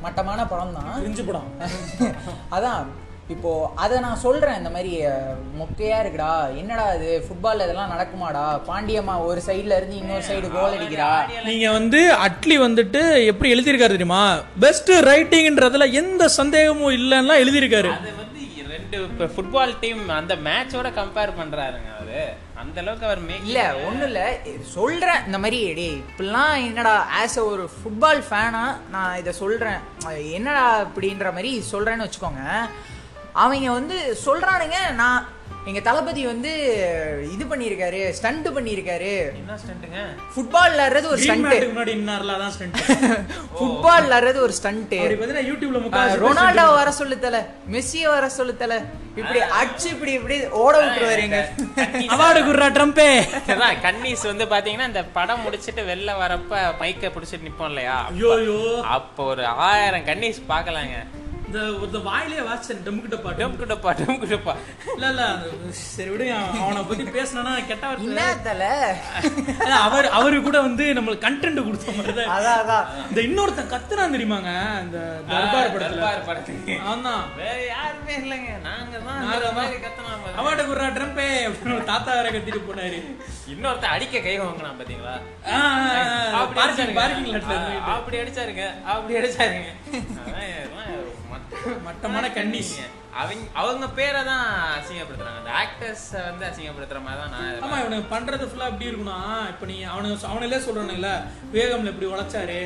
மட்டமான 0.05 0.45
படம் 0.53 0.75
தான் 0.77 1.25
படம். 1.31 1.49
அதான். 2.57 2.85
இப்போ 3.29 3.51
அதை 3.75 3.95
நான் 4.01 4.21
சொல்றேன் 4.23 4.57
இந்த 4.57 4.69
மாதிரி 4.69 4.91
அஹ், 5.05 5.29
மொக்கையா 5.59 5.95
இருக்குடா 6.01 6.31
என்னடா 6.59 6.83
இது 6.97 7.07
ஃபுட்பால்ல 7.23 7.65
இதெல்லாம் 7.65 7.93
நடக்குமாடா 7.93 8.43
பாண்டியம்மா 8.67 9.15
ஒரு 9.25 9.41
சைடுல 9.47 9.77
இருந்து 9.77 9.97
இன்னொரு 9.97 10.25
சைடு 10.27 10.49
கோல் 10.51 10.75
அடிக்கிறா. 10.75 11.09
நீங்க 11.47 11.69
வந்து 11.71 11.99
அட்லி 12.25 12.57
வந்துட்டு 12.63 13.01
எப்படி 13.31 13.53
எழுதியிருக்காரு 13.53 13.95
தெரியுமா? 13.95 14.23
பெஸ்ட் 14.59 14.91
ரைட்டிங்ன்றதுல 15.09 15.87
எந்த 15.95 16.27
சந்தேகமும் 16.37 16.95
இல்லைன்னா 16.97 17.37
எழுதியிருக்காரு. 17.43 17.91
அது 17.95 18.13
வந்து 18.15 18.31
ரெண்டு 18.71 18.97
இப்போ 19.05 19.25
ஃபுட்பால் 19.33 19.75
டீம் 19.81 20.03
அந்த 20.15 20.33
மேட்சோட 20.45 20.87
கம்பேர் 20.95 21.37
பண்றாருங்க 21.37 21.89
அவரு. 21.95 22.23
அந்த 22.61 22.77
அளவுக்கு 22.81 23.07
அவர் 23.07 23.21
மேக் 23.25 23.45
இல்ல 23.47 23.59
ஒண்ணும் 23.85 24.07
இல்ல. 24.09 24.21
சொல்றேன் 24.75 25.21
இந்த 25.25 25.37
மாதிரி 25.43 25.59
டேய் 25.75 25.97
இப்படிலாம் 26.03 26.55
என்னடா 26.67 26.93
ஆஸ் 27.19 27.39
அ 27.39 27.51
ஒரு 27.51 27.65
ஃபுட்பால் 27.73 28.21
ஃபேனா 28.27 28.63
நான் 28.91 29.17
இதை 29.21 29.33
சொல்றேன். 29.39 29.79
அஹ் 30.07 30.25
என்னடா 30.33 30.65
இப்படின்ற 30.85 31.29
மாதிரி 31.33 31.53
சொல்றேன்னு 31.71 32.05
வச்சுக்கோங்க. 32.05 32.43
அவங்க 33.35 33.71
வந்து 33.73 33.95
சொல்றானுங்க 34.25 34.77
நான் 34.95 35.23
எங்க 35.69 35.79
தளபதி 35.81 36.23
வந்து 36.25 36.51
இது 37.33 37.43
பண்ணியிருக்காரு 37.51 37.99
ஸ்டண்ட் 38.17 38.47
பண்ணியிருக்காரு. 38.55 39.13
என்ன 39.39 39.55
ஸ்டண்ட்டுங்க 39.61 40.01
ஃபுட்பால் 40.33 40.73
விளையாடுறது 40.73 41.07
ஒரு 41.13 41.21
ஸ்டண்ட் 41.23 41.47
முன்னாடி 41.69 41.93
இன்னார்ல 41.97 42.33
அதான் 42.35 42.53
ஸ்டண்ட் 42.55 42.75
ஃபுட்பால் 43.55 44.03
விளையாடுறது 44.05 44.39
ஒரு 44.45 44.53
ஸ்டண்ட் 44.57 44.93
யூடியூப்ல 45.49 45.81
முக்கால் 45.85 46.13
ரொனால்டோ 46.23 46.65
வர 46.75 46.91
சொல்லுத்தல 46.99 47.39
மெஸ்ஸிய 47.73 48.13
வர 48.13 48.29
சொல்லுத்தல 48.37 48.77
இப்படி 49.19 49.41
அடிச்சு 49.57 49.87
இப்படி 49.95 50.13
இப்படி 50.19 50.37
ஓட 50.61 50.75
விட்டுருவாரு 50.79 51.25
எங்க. 51.27 51.41
அவார்டு 52.13 52.39
குர்ரா 52.47 52.69
ட்ரம்பே 52.77 53.09
அதான் 53.49 53.77
கன்னிஸ் 53.85 54.29
வந்து 54.31 54.47
பாத்தீங்கன்னா 54.53 54.89
இந்த 54.91 55.03
படம் 55.17 55.43
முடிச்சிட்டு 55.45 55.83
வெளில 55.91 56.13
வரப்ப 56.23 56.53
மைக்க 56.81 57.13
பிடிச்சிட்டு 57.15 57.47
நிப்போம் 57.49 57.71
இல்லையா? 57.71 57.97
ஐயோ 58.11 58.31
ஐயோ 58.37 58.59
அப்போ 58.97 59.23
ஒரு 59.33 59.45
ஆயிரம் 59.67 60.07
கன்னிஸ் 60.09 60.41
பார்க்கலாங்க. 60.51 60.95
இந்த 61.47 61.59
இந்த 61.85 61.99
வாயிலே 62.07 62.39
வாசன் 62.47 62.79
டம்கிட்ட 62.85 63.17
பாட்டு. 63.23 63.39
டும் 63.41 63.57
குடுப்பா 63.59 63.91
டும் 63.99 64.19
குடுப்பா 64.21 64.53
இல்ல 64.95 65.07
இல்ல 65.13 65.23
சரி 65.95 66.09
விடுங்க 66.13 66.35
அவன் 66.63 66.87
பத்தி 66.89 67.03
பேசினா 67.17 67.51
கெட்ட 67.69 67.83
வார்த்தை. 67.89 68.69
அவர் 69.85 70.07
அவரு 70.19 70.37
கூட 70.47 70.57
வந்து 70.67 70.85
நம்மளுக்கு 70.97 71.25
கண்டென்ட் 71.27 71.65
கொடுத்த 71.67 71.93
மாதிரி 71.97 72.13
தான் 72.19 72.31
அதான் 72.37 72.59
அதான். 72.63 72.85
இந்த 73.09 73.19
இன்னொருத்தன் 73.27 73.71
கத்துனான் 73.73 74.15
தெரியுமாங்க? 74.15 74.51
இந்த 74.85 74.99
தர்பார் 75.31 75.71
படத்துல. 75.75 75.93
தர்பார் 75.95 76.27
படத்துக்கு. 76.29 76.75
ஆமா 76.93 77.13
வேற 77.41 77.57
யாருமே 77.73 78.15
இல்லைங்க. 78.23 78.51
நாங்க 78.67 78.95
தான் 79.07 79.21
நாங்க. 79.29 79.51
மாதிரி 79.59 79.79
கத்தனா. 79.85 80.11
அவார்டு 80.41 80.63
குர்ரா 80.69 80.87
ட்ரம்பே 80.97 81.27
அப்படின்னு 81.49 81.89
தாத்தா 81.91 82.11
வேற 82.19 82.29
கத்திட்டு 82.35 82.61
போனாரு. 82.69 82.99
இன்னொருத்த 83.53 83.87
அடிக்க 83.95 84.21
கை 84.27 84.35
வாங்கினா 84.41 84.71
பாத்தீங்களா? 84.79 85.15
அப்படி 86.39 86.59
பார்க்கிங் 86.99 87.33
அடிச்சாருங்க. 87.35 87.81
அப்படி 87.95 88.17
அடிச்சாருங்க. 88.23 88.65
அப்படி 88.93 89.17
அடிச்சாருங்க. 89.21 89.69
மட்டமான 91.85 92.25
கன்னிஸ். 92.35 92.73
அவங்க 93.15 93.43
அவங்க 93.59 93.85
பேரை 93.97 94.21
தான் 94.29 94.45
அசிங்கப்படுத்துறாங்க. 94.75 95.39
அந்த 95.41 95.51
ஆக்டர்ஸ் 95.61 96.07
வந்து 96.25 96.45
அசிங்கப்படுத்துற 96.47 96.99
மாதிரி 97.03 97.21
தான் 97.21 97.33
நான் 97.35 97.61
ஆமா 97.63 97.77
இவனுக்கு 97.81 98.13
பண்றது 98.13 98.49
ஃபுல்லா 98.49 98.69
எப்படி 98.71 98.89
இருக்கும்னா 98.89 99.19
இப்ப 99.53 99.65
நீ 99.65 99.77
அவனுக்கு 99.91 100.29
அவனிலே 100.31 100.59
சொல்றானுங்கள 100.65 101.11
வேகம்ல 101.55 101.93
இப்படி 101.93 102.11
உழைச்சாரு 102.11 102.59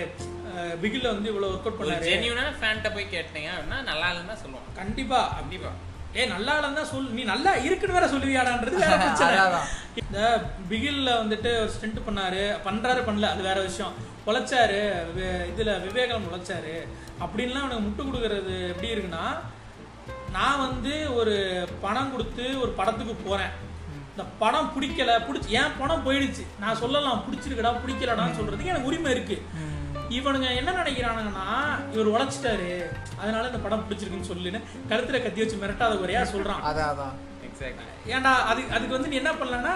பிகில்ல 0.81 1.11
வந்து 1.11 1.29
இவ்வளவு 1.31 1.51
ஒர்க் 1.51 1.67
அவுட் 1.67 1.79
பண்ணாரு 1.79 2.07
ஜென்யூனான 2.07 2.49
ஃபேன்ட்ட 2.57 2.89
போய் 2.95 3.13
கேட்டீங்க 3.13 3.49
அப்படின்னா 3.53 3.79
நல்லா 3.89 4.07
இல்லைன்னு 4.09 4.33
தான் 4.33 4.43
சொல்லுவோம் 4.43 4.65
கண்டிப்பா. 4.79 5.21
கண்டிப்பா. 5.37 5.71
ஏ 6.17 6.21
நல்லா 6.33 6.53
தான் 6.61 6.89
சொல் 6.91 7.11
நீ 7.17 7.23
நல்லா 7.31 7.51
இருக்குன்னு 7.65 7.97
வேற 7.97 8.07
சொல்லுவியாடான்றது 8.13 8.77
வேற 8.83 8.95
பிரச்சனை. 9.03 9.59
இந்த 10.01 10.19
பிகில்ல 10.69 11.09
வந்துட்டு 11.21 11.51
ஒரு 11.61 11.71
ஸ்டென்ட் 11.75 12.05
பண்ணாரு 12.07 12.43
பண்றாரு 12.67 13.01
பண்ணல 13.07 13.29
அது 13.33 13.41
வேற 13.49 13.59
விஷயம். 13.67 13.93
உழைச்சாரு 14.27 14.79
இதுல 15.51 15.71
விவேகம் 15.85 16.27
உழைச்சாரு 16.29 16.75
அப்படின்லாம் 17.23 17.63
அவனுக்கு 17.63 17.85
முட்டு 17.85 18.03
கொடுக்கறது 18.07 18.55
எப்படி 18.73 18.91
இருக்குன்னா 18.93 19.23
நான் 20.35 20.61
வந்து 20.65 20.93
ஒரு 21.19 21.35
பணம் 21.83 22.11
கொடுத்து 22.13 22.45
ஒரு 22.63 22.71
படத்துக்கு 22.79 23.15
போறேன். 23.27 23.53
இந்த 24.11 24.23
படம் 24.41 24.71
பிடிக்கல 24.75 25.11
பிடிச்சி 25.27 25.49
ஏன் 25.61 25.77
படம் 25.81 26.05
போயிடுச்சு. 26.07 26.43
நான் 26.63 26.79
சொல்லலாம் 26.83 27.23
பிடிச்சிருக்கடா 27.27 27.71
பிடிக்கலடான்னு 27.83 28.37
சொல்றதுக்கு 28.39 28.71
எனக்கு 28.73 28.91
உரிமை 28.91 29.11
இருக்கு. 29.15 29.37
இவனுங்க 30.09 30.55
என்ன 30.55 30.71
நினைக்கிறானுங்கன்னா 30.71 31.47
இவர் 31.93 32.09
உழைச்சிட்டாரு. 32.09 32.71
அதனால 33.19 33.45
இந்த 33.47 33.57
படம் 33.57 33.85
பிடிச்சிருக்குன்னு 33.89 34.29
சொல்லுன்னு 34.31 34.61
கழுத்துல 34.89 35.23
கத்தி 35.23 35.41
வச்சு 35.41 35.55
மிரட்டாத 35.55 35.97
குறையா 35.97 36.21
சொல்றான். 36.21 36.61
அதான் 36.63 37.17
ஏன்டா 38.07 38.33
அது 38.43 38.61
அதுக்கு 38.71 38.87
வந்து 38.87 39.07
நீ 39.07 39.15
என்ன 39.15 39.31
பண்ணலன்னா 39.31 39.73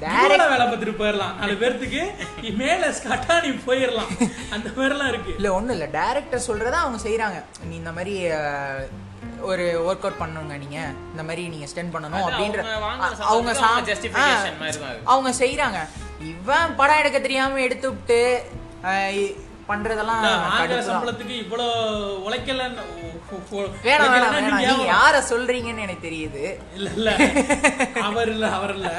வேலை 0.00 0.38
பார்த்துட்டு 0.38 1.00
போயிடலாம். 1.00 1.36
நாலு 1.38 1.52
பேர்த்துக்கு 1.52 2.02
மேல 2.56 2.90
ஸ்கட்டா 2.90 3.42
நீ 3.42 3.48
போயிடலாம். 3.66 4.10
அந்த 4.50 4.70
மாதிரிலாம் 4.70 5.08
இருக்கு. 5.08 5.34
இல்ல 5.34 5.52
ஒண்ணும் 5.52 5.72
இல்ல. 5.72 5.86
டைரக்டர் 5.86 6.44
சொல்றத 6.46 6.70
அவங்க 6.70 7.08
செய்றாங்க. 7.08 7.44
நீ 7.64 7.74
இந்த 7.74 7.92
மாதிரி 7.92 8.14
ஒரு 9.40 9.82
ஒர்க் 9.82 10.04
அவுட் 10.04 10.18
பண்ணுங்க 10.18 10.56
நீங்க. 10.56 10.76
இந்த 11.10 11.22
மாதிரி 11.22 11.48
நீங்க 11.48 11.64
ஸ்டெண்ட் 11.64 11.94
பண்ணணும் 11.94 12.24
அப்படின்ற 12.24 12.72
அவங்க 12.72 13.24
அவங்க 13.24 13.52
சம்பளத்துக்கு 13.52 13.54
சா- 13.54 13.70
அவங்க 13.70 13.92
justification 13.92 14.54
ஆ, 14.54 14.58
மாதிரி 14.58 14.78
தான் 14.78 14.88
அது. 14.88 15.00
அவங்க 15.04 15.30
செய்றாங்க. 15.44 15.78
இவன் 16.24 16.76
படம் 16.76 16.98
எடுக்க 16.98 17.20
தெரியாம 17.20 17.60
எடுத்து 17.60 17.88
விட்டு 17.88 18.18
பண்றதெல்லாம் 19.68 20.22
வாங்குற. 20.44 20.78
சம்பளத்துக்கு 20.82 21.34
இவ்வளவு 21.36 22.24
ஒ- 23.50 23.66
வேணாம் 23.84 24.12
வேணாம் 24.12 24.66
நீங்க 24.66 24.92
யார 24.92 25.22
சொல்றீங்கன்னு 25.28 25.80
எனக்கு 25.80 26.08
தெரியுது. 26.08 26.42
இல்ல 26.74 26.90
இல்ல. 26.90 27.10
அவர் 28.02 28.28
இல்ல 28.28 28.50
அவர் 28.50 28.74
இல்ல. 28.74 28.90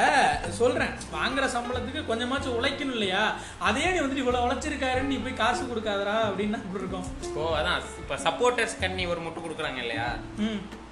சொல்றேன். 0.50 0.94
வாங்குற 1.14 1.46
சம்பளத்துக்கு 1.48 2.06
கொஞ்சமாச்சும் 2.06 2.56
உழைக்கணும் 2.60 2.92
இல்லையா? 2.92 3.36
அதே 3.60 3.92
நீ 3.92 4.00
வந்துட்டு 4.00 4.16
இவ்வளவு 4.16 4.46
உழைச்சிருக்காருன்னு 4.48 5.12
நீ 5.12 5.16
போய் 5.16 5.34
காசு 5.34 5.64
கொடுக்காதடா 5.64 6.16
அப்படின்னு 6.28 6.54
அப்படி 6.54 6.84
இருக்கும். 6.84 7.06
இப்போ 7.22 7.60
அதான் 7.60 7.82
இப்ப 7.98 8.16
சப்போர்ட்டர்ஸ் 8.16 8.80
கண்ணி 8.80 9.06
ஒரு 9.06 9.22
முட்டு 9.22 9.42
கொடுக்குறாங்க 9.44 9.78
இல்லையா. 9.78 10.08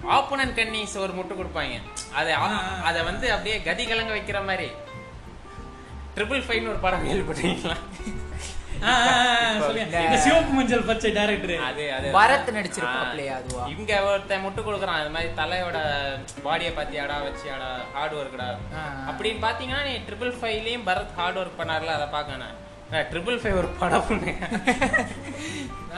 ஆப்போனன்ட் 0.10 0.58
கன்னிஸ் 0.60 0.98
ஒரு 0.98 1.13
முட்டு 1.13 1.36
கொடுப்பாங்க. 1.39 1.75
அதை 2.13 2.34
அதை 2.84 3.03
வந்து 3.03 3.31
அப்படியே 3.31 3.62
கதி 3.62 3.86
கலங்க 3.86 4.13
வைக்கிற 4.13 4.46
மாதிரி. 4.46 4.69
ட்ரிபிள் 6.15 6.43
ஃபைவ்னு 6.48 6.69
ஒரு 6.69 6.77
படம் 6.77 7.08
கேள்விப்பட்டீங்களா 7.08 7.75
சிவப்பு 10.24 10.51
மஞ்சள் 10.57 10.86
பச்சை 10.89 11.09
டைரக்டர் 11.12 11.53
அது 11.67 11.83
அது 11.95 12.07
பரத் 12.17 12.50
நடிச்சிருப்பாப்லையா 12.57 13.33
அதுவா? 13.39 13.63
இங்க 13.74 13.91
ஒருத்தன் 14.07 14.43
முட்டு 14.45 14.62
கொடுக்குறான். 14.62 15.00
அது 15.01 15.12
மாதிரி 15.15 15.29
தலையோட 15.39 15.77
பாடியை 16.45 16.71
பாத்தியாடா 16.77 17.17
வச்சியாடா 17.25 17.69
ஹார்ட் 17.95 18.15
ஒர்க்டா. 18.21 18.48
அப்படின்னு 19.09 19.39
பாத்தீங்கன்னா 19.48 19.83
நீ 19.89 19.93
ட்ரிபிள் 20.07 20.33
ஃபைவ்லயும் 20.39 20.86
பரத் 20.89 21.15
ஹார்ட் 21.19 21.39
ஒர்க் 21.41 21.59
பண்ணார்ல 21.62 21.93
அதை 21.98 22.07
பார்க்கணும் 22.15 22.55
ட்ரிபிள் 23.12 23.39
ஃபைவ் 23.41 23.57
ஒரு 23.62 23.69
படம் 23.81 24.07
ஒண்ணு. 24.13 24.31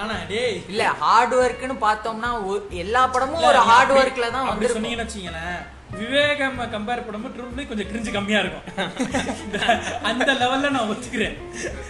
ஆனா 0.02 0.16
டேய். 0.32 0.58
இல்ல 0.72 0.84
ஹார்ட் 1.04 1.36
ஒர்க்னு 1.42 1.78
பார்த்தோம்னா 1.88 2.32
எல்லா 2.84 3.04
படமும் 3.16 3.48
ஒரு 3.52 3.62
ஹார்ட் 3.70 3.94
ஒர்க்ல 4.00 4.30
தான் 4.38 4.50
வந்து 4.50 4.74
சொன்னீங்கன்னு 4.76 5.06
வச்சீங்களேன் 5.06 5.62
விவேகம் 6.00 6.60
கம்பேர் 6.76 7.04
பண்ணும்போது 7.06 7.36
ட்ரிபிள் 7.36 7.68
கொஞ்சம் 7.68 7.90
கிரிஞ்சு 7.90 8.12
கம்மியா 8.12 8.40
இருக்கும். 8.40 8.66
அந்த 10.10 10.30
லெவல்ல 10.34 10.70
நான் 10.70 10.90
ஒத்துக்கிறேன். 10.92 11.36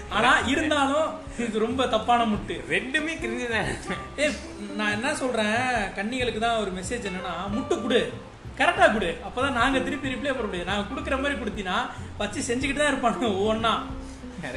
ஆனா 0.09 0.31
இருந்தாலும் 0.53 1.07
இது 1.37 1.59
ரொம்ப 1.59 1.87
தப்பான 1.87 2.25
முட்டு. 2.25 2.55
ரெண்டுமே 2.69 3.13
கிரிஞ்சுதான் 3.23 3.69
ஏ 4.19 4.27
நான் 4.75 4.91
என்ன 4.91 5.15
சொல்றேன்? 5.15 5.61
கன்னிகளுக்கு 5.97 6.39
தான் 6.39 6.59
ஒரு 6.59 6.71
மெசேஜ் 6.71 7.07
என்னன்னா 7.11 7.33
முட்டு 7.55 7.81
கொடு. 7.81 8.01
கரெக்டா 8.57 8.93
கொடு. 8.93 9.17
அப்பதான் 9.27 9.59
நாங்க 9.61 9.79
திருப்பி 9.79 10.13
ரிப்ளை 10.13 10.33
பண்ண 10.33 10.47
முடியும். 10.47 10.71
நாங்க 10.71 10.85
கொடுக்குற 10.91 11.17
மாதிரி 11.21 11.39
கொடுத்தீங்கன்னா 11.41 11.79
வச்சு 12.17 12.39
செஞ்சுக்கிட்டு 12.49 12.83
தான் 12.83 12.93
இருப்பாங்க 12.93 13.25
ஒவ்வொன்னா. 13.39 13.73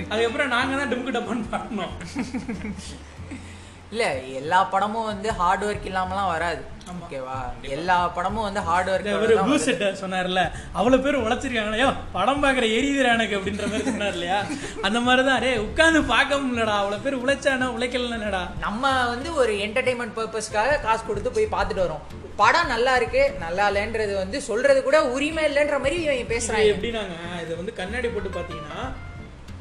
அதுக்கப்புறம் 0.08 0.48
நாங்க 0.48 0.76
தான் 0.76 0.90
டிமுக்கு 0.90 1.16
டப்பான்னு 1.16 1.50
பாடணும் 1.54 1.94
இல்ல 3.94 4.04
எல்லா 4.38 4.60
படமும் 4.70 5.10
வந்து 5.10 5.28
ஹார்ட் 5.40 5.64
ஒர்க் 5.66 5.90
இல்லாமலாம் 5.90 6.30
வராது. 6.34 6.62
ஓகேவா 6.92 7.36
எல்லா 7.74 7.96
படமும் 8.16 8.46
வந்து 8.46 8.62
ஹார்ட் 8.68 8.88
இந்த 9.02 9.12
ஒரு 9.26 9.34
ஒர்க் 9.42 9.64
செட்டர் 9.66 10.00
சொன்னார்ல 10.00 10.40
அவ்வளவு 10.78 11.02
பேர் 11.04 11.18
உழைச்சிருக்காங்க 11.24 11.76
ஐயோ 11.78 11.90
படம் 12.16 12.42
பாக்குற 12.44 12.64
எரியுதுடா 12.78 13.12
எனக்கு 13.16 13.36
அப்படின்ற 13.38 13.66
மாதிரி 13.70 13.86
சொன்னார் 13.90 14.16
இல்லையா? 14.16 14.38
அந்த 14.86 14.98
மாதிரிதான் 15.06 15.42
டேய் 15.44 15.62
உட்கார்ந்து 15.66 16.00
பார்க்க 16.12 16.40
முடியலடா 16.44 16.74
அவ்வளவு 16.82 17.04
பேர் 17.04 17.20
உழைச்சானா 17.22 17.68
உழைக்கலடா 17.76 18.42
நம்ம 18.66 18.82
வந்து 19.12 19.30
ஒரு 19.42 19.52
என்டர்டைன்மெண்ட் 19.66 20.16
பர்பஸ்க்காக 20.18 20.80
காசு 20.86 21.04
கொடுத்து 21.10 21.32
போய் 21.36 21.54
பார்த்துட்டு 21.56 21.84
வரோம். 21.86 22.04
படம் 22.42 22.72
நல்லா 22.74 22.94
இருக்கு 23.00 23.22
நல்லா 23.44 23.66
இல்லைன்றது 23.70 24.14
வந்து 24.22 24.40
சொல்றது 24.48 24.82
கூட 24.88 25.00
உரிமை 25.16 25.44
இல்லைன்ற 25.50 25.78
மாதிரி 25.84 25.98
இவன் 26.06 26.32
பேசுறாங்க. 26.34 26.72
எப்படின்னாங்க 26.74 27.16
இதை 27.44 27.54
வந்து 27.60 27.74
கண்ணாடி 27.80 28.10
போட்டு 28.14 28.32
பாத்தீங்கன்னா 28.38 28.80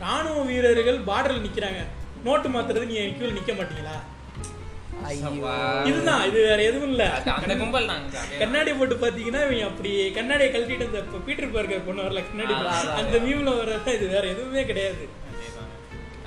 ராணுவ 0.05 0.41
வீரர்கள் 0.51 0.99
பார்டர்ல 1.11 1.45
நிக்கிறாங்க. 1.47 1.81
நோட்டு 2.25 2.49
மாத்துறது 2.49 2.89
நீ 2.91 2.97
கியூல 3.17 3.31
நிக்க 3.37 3.53
மாட்டீங்களா? 3.59 3.95
இதுதான் 5.89 6.23
இது 6.29 6.39
வேற 6.47 6.59
எதுவும் 6.69 6.91
இல்ல. 6.91 7.05
அந்த 7.37 7.53
கும்பல் 7.61 7.89
தான் 7.91 8.03
கண்ணாடி 8.41 8.71
போட்டு 8.73 8.95
பாத்தீங்கன்னா 9.01 9.41
இவங்க 9.45 9.65
அப்படி 9.71 9.91
கண்ணாடியை 10.17 10.49
கழட்டிட்டு 10.51 10.87
அந்த 10.89 11.01
பீட்டர் 11.27 11.55
பார்க்கர் 11.55 11.87
பொண்ணு 11.87 12.05
வரல 12.05 12.23
கண்ணாடி. 12.29 12.55
அந்த 13.01 13.17
மீம்ல 13.25 13.53
வர்றது 13.59 13.95
இது 13.97 14.07
வேற 14.15 14.25
எதுவுமே 14.33 14.63
கிடையாது. 14.71 15.05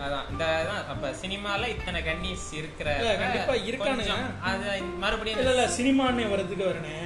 அதான் 0.05 0.27
இந்த 0.33 0.45
அதான் 0.57 0.83
அப்ப 0.93 1.11
சினிமால 1.21 1.69
இத்தனை 1.75 2.01
கன்னிஸ் 2.09 2.49
இருக்கிற 2.59 2.89
கண்டிப்பா 3.21 3.55
இருக்கானுங்க. 3.69 4.17
அது 4.49 4.67
மறுபடியும் 5.05 5.41
இல்ல 5.43 5.55
இல்ல 5.55 5.65
சினிமான்னு 5.79 6.33
வர்றதுக்கு 6.33 6.67
வரனே. 6.71 6.97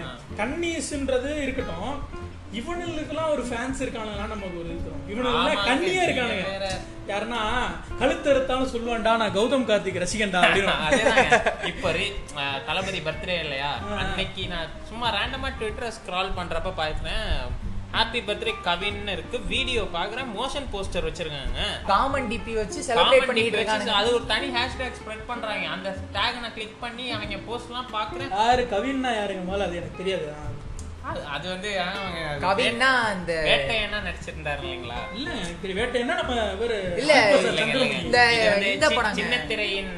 கன்னிஸ்ன்றது 0.40 1.30
இருக்கட்டும் 1.44 1.92
இவனுங்களுக்குலாம் 2.58 3.32
ஒரு 3.34 3.42
ஃபேன்ஸ் 3.48 3.80
இருக்கானுங்களா 3.84 4.24
நமக்கு 4.26 4.60
ஒரு 4.60 4.68
இருக்கிறோம் 4.70 5.02
இவனுங்க 5.10 5.40
ஆமாங்க, 5.40 5.66
கண்ணியே 5.66 6.00
இருக்கானுங்க. 6.06 6.70
யாருன்னா 7.08 7.40
கழுத்து 7.98 8.30
அறுத்தாலும் 8.32 8.72
சொல்லுவான்டா 8.72 9.12
நான் 9.16 9.34
கௌதம் 9.36 9.66
கார்த்திக் 9.68 10.02
ரசிகன்டா 10.02 10.40
அப்படின்னு. 10.40 10.74
இப்ப 11.70 11.92
தளபதி 12.68 13.00
பர்த்டே 13.00 13.36
இல்லையா? 13.44 13.70
அன்னைக்கு 14.02 14.44
நான் 14.48 14.74
சும்மா 14.90 15.08
ரேண்டமா 15.16 15.50
ட்விட்டரை 15.58 15.90
ஸ்க்ரால் 15.98 16.36
பண்றப்ப 16.38 16.72
பார்த்தேன் 16.74 17.26
ஹாப்பி 17.94 18.20
பர்த்டே 18.26 18.52
கவின்னு 18.66 19.14
இருக்கு. 19.16 19.36
வீடியோ 19.52 19.82
பாக்குறேன். 19.94 20.28
மோஷன் 20.36 20.68
போஸ்டர் 20.74 21.06
வச்சிருக்காங்க. 21.08 21.62
காமன் 21.88 22.28
டிபி 22.32 22.52
வச்சு 22.60 22.80
செலிப்ரேட் 22.88 23.26
பண்ணிட்டு 23.26 23.58
இருக்காங்க 23.58 23.92
அது 24.00 24.10
ஒரு 24.18 24.26
தனி 24.26 24.48
ஹேஷ்டேக் 24.58 24.98
ஸ்ப்ரெட் 25.00 25.24
பண்றாங்க. 25.30 25.66
அந்த 25.76 25.88
டேக் 26.16 26.42
நான் 26.44 26.54
கிளிக் 26.58 26.80
பண்ணி 26.84 27.06
அவங்க 27.10 27.40
போஸ்ட்லாம் 27.48 27.90
பாக்குறேன். 27.96 28.32
யாரு 28.40 28.64
கவின்னா 28.74 29.12
யாருங்க? 29.20 29.44
முதல்ல 29.50 29.68
அது 29.68 29.80
எனக்கு 29.82 30.00
தெரியாது. 30.02 30.28
அது- 31.02 31.48
வந்து 31.48 31.70
கவின்னா 32.40 32.88
அந்த 33.06 33.32
வேட்டையனா 33.46 33.98
நடிச்சிருந்தாரு 34.02 34.60
இல்லைங்களா 34.62 34.98
இல்ல 35.14 35.28
எனக்கு 35.34 35.62
தெரிய 35.62 35.76
வேட்டைன்னா 35.78 36.14
நம்ம 36.16 36.34
இவரு 36.54 36.76
இல்ல. 36.96 37.14
இந்த 38.00 38.18
இந்த 38.68 38.86
படங்க. 38.90 39.14
சின்ன 39.14 39.38
திரையின் 39.46 39.92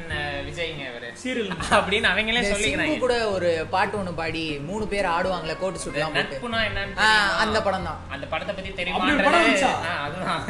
விஜய்ங்க 0.45 0.85
சீரியல் 1.21 1.51
அப்படின்னு 1.77 2.07
அவங்களே 2.11 2.41
சொல்லிக்கிறாங்க. 2.51 2.97
கூட 3.03 3.15
ஒரு 3.35 3.49
பாட்டு 3.69 3.95
ஒண்ணு 3.99 4.13
பாடி 4.19 4.43
மூணு 4.69 4.85
பேர் 4.87 5.07
ஆடுவாங்கல்ல 5.15 5.55
கோட்டு 5.61 5.81
சுட்டுலாம் 5.83 6.15
நட்புனா 6.19 6.59
என்னன்னு 6.69 6.93
தெரியுமா? 6.93 7.39
அந்த 7.43 7.57
படம் 7.67 7.87
தான். 7.89 7.99
அந்த 8.15 8.25
படத்தை 8.33 8.53
பத்தி? 8.55 8.71
ஆ, 9.89 9.93
அதுதான். 10.05 10.43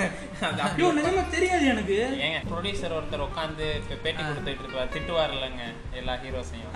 நிஜமா 0.99 1.23
தெரியாது 1.35 1.65
எனக்கு. 1.73 1.97
ஏங்க 2.25 2.39
ப்ரொடியூசர் 2.51 2.95
ஒருத்தர் 2.97 3.25
உட்காந்து 3.27 3.65
பேட்டி 4.03 4.21
கொடுத்துட்டு 4.21 4.63
இருப்பார். 4.63 4.91
திட்டுவார் 4.95 5.33
இல்லைங்க 5.35 5.63
எல்லா 5.99 6.13
ஹீரோஸையும் 6.23 6.73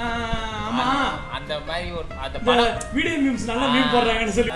ஆமா. 0.67 0.85
அந்த 1.37 1.53
மாதிரி 1.69 1.89
ஒரு 1.99 2.07
அந்த 2.25 2.37
படம் 2.47 2.71
வீடியோ 2.97 3.17
மீம்ஸ் 3.23 3.47
நல்லா 3.51 3.67
மீம் 3.75 3.91
போடுறாங்கன்னு 3.95 4.35
சொல்லி. 4.39 4.53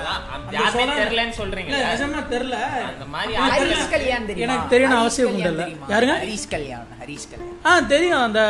யாருமே. 0.57 0.85
தெரியலன்னு 1.01 1.17
இல்ல 1.25 1.39
சொல்றீங்களா 1.41 1.81
நிஜமா 1.89 2.21
தெரியல. 2.33 2.57
அந்த 2.91 3.05
மாதிரி 3.15 3.33
ஹரிஷ் 3.55 3.91
கல்யாண் 3.95 4.29
தெரியுமா? 4.31 4.47
எனக்கு 4.47 4.73
தெரியணும் 4.75 5.01
அவசியம் 5.03 5.31
உண்டு 5.33 5.49
இல்ல. 5.51 5.63
தெரியுமா? 5.63 5.87
யாருங்க? 5.93 6.15
ஹரிஷ் 6.23 6.49
கல்யாண் 6.55 6.87
ஹரிஷ் 7.01 7.27
கல்யாண். 7.31 7.53
ஆ 7.65 7.79
தெரியும். 7.93 8.23
அந்த 8.27 8.41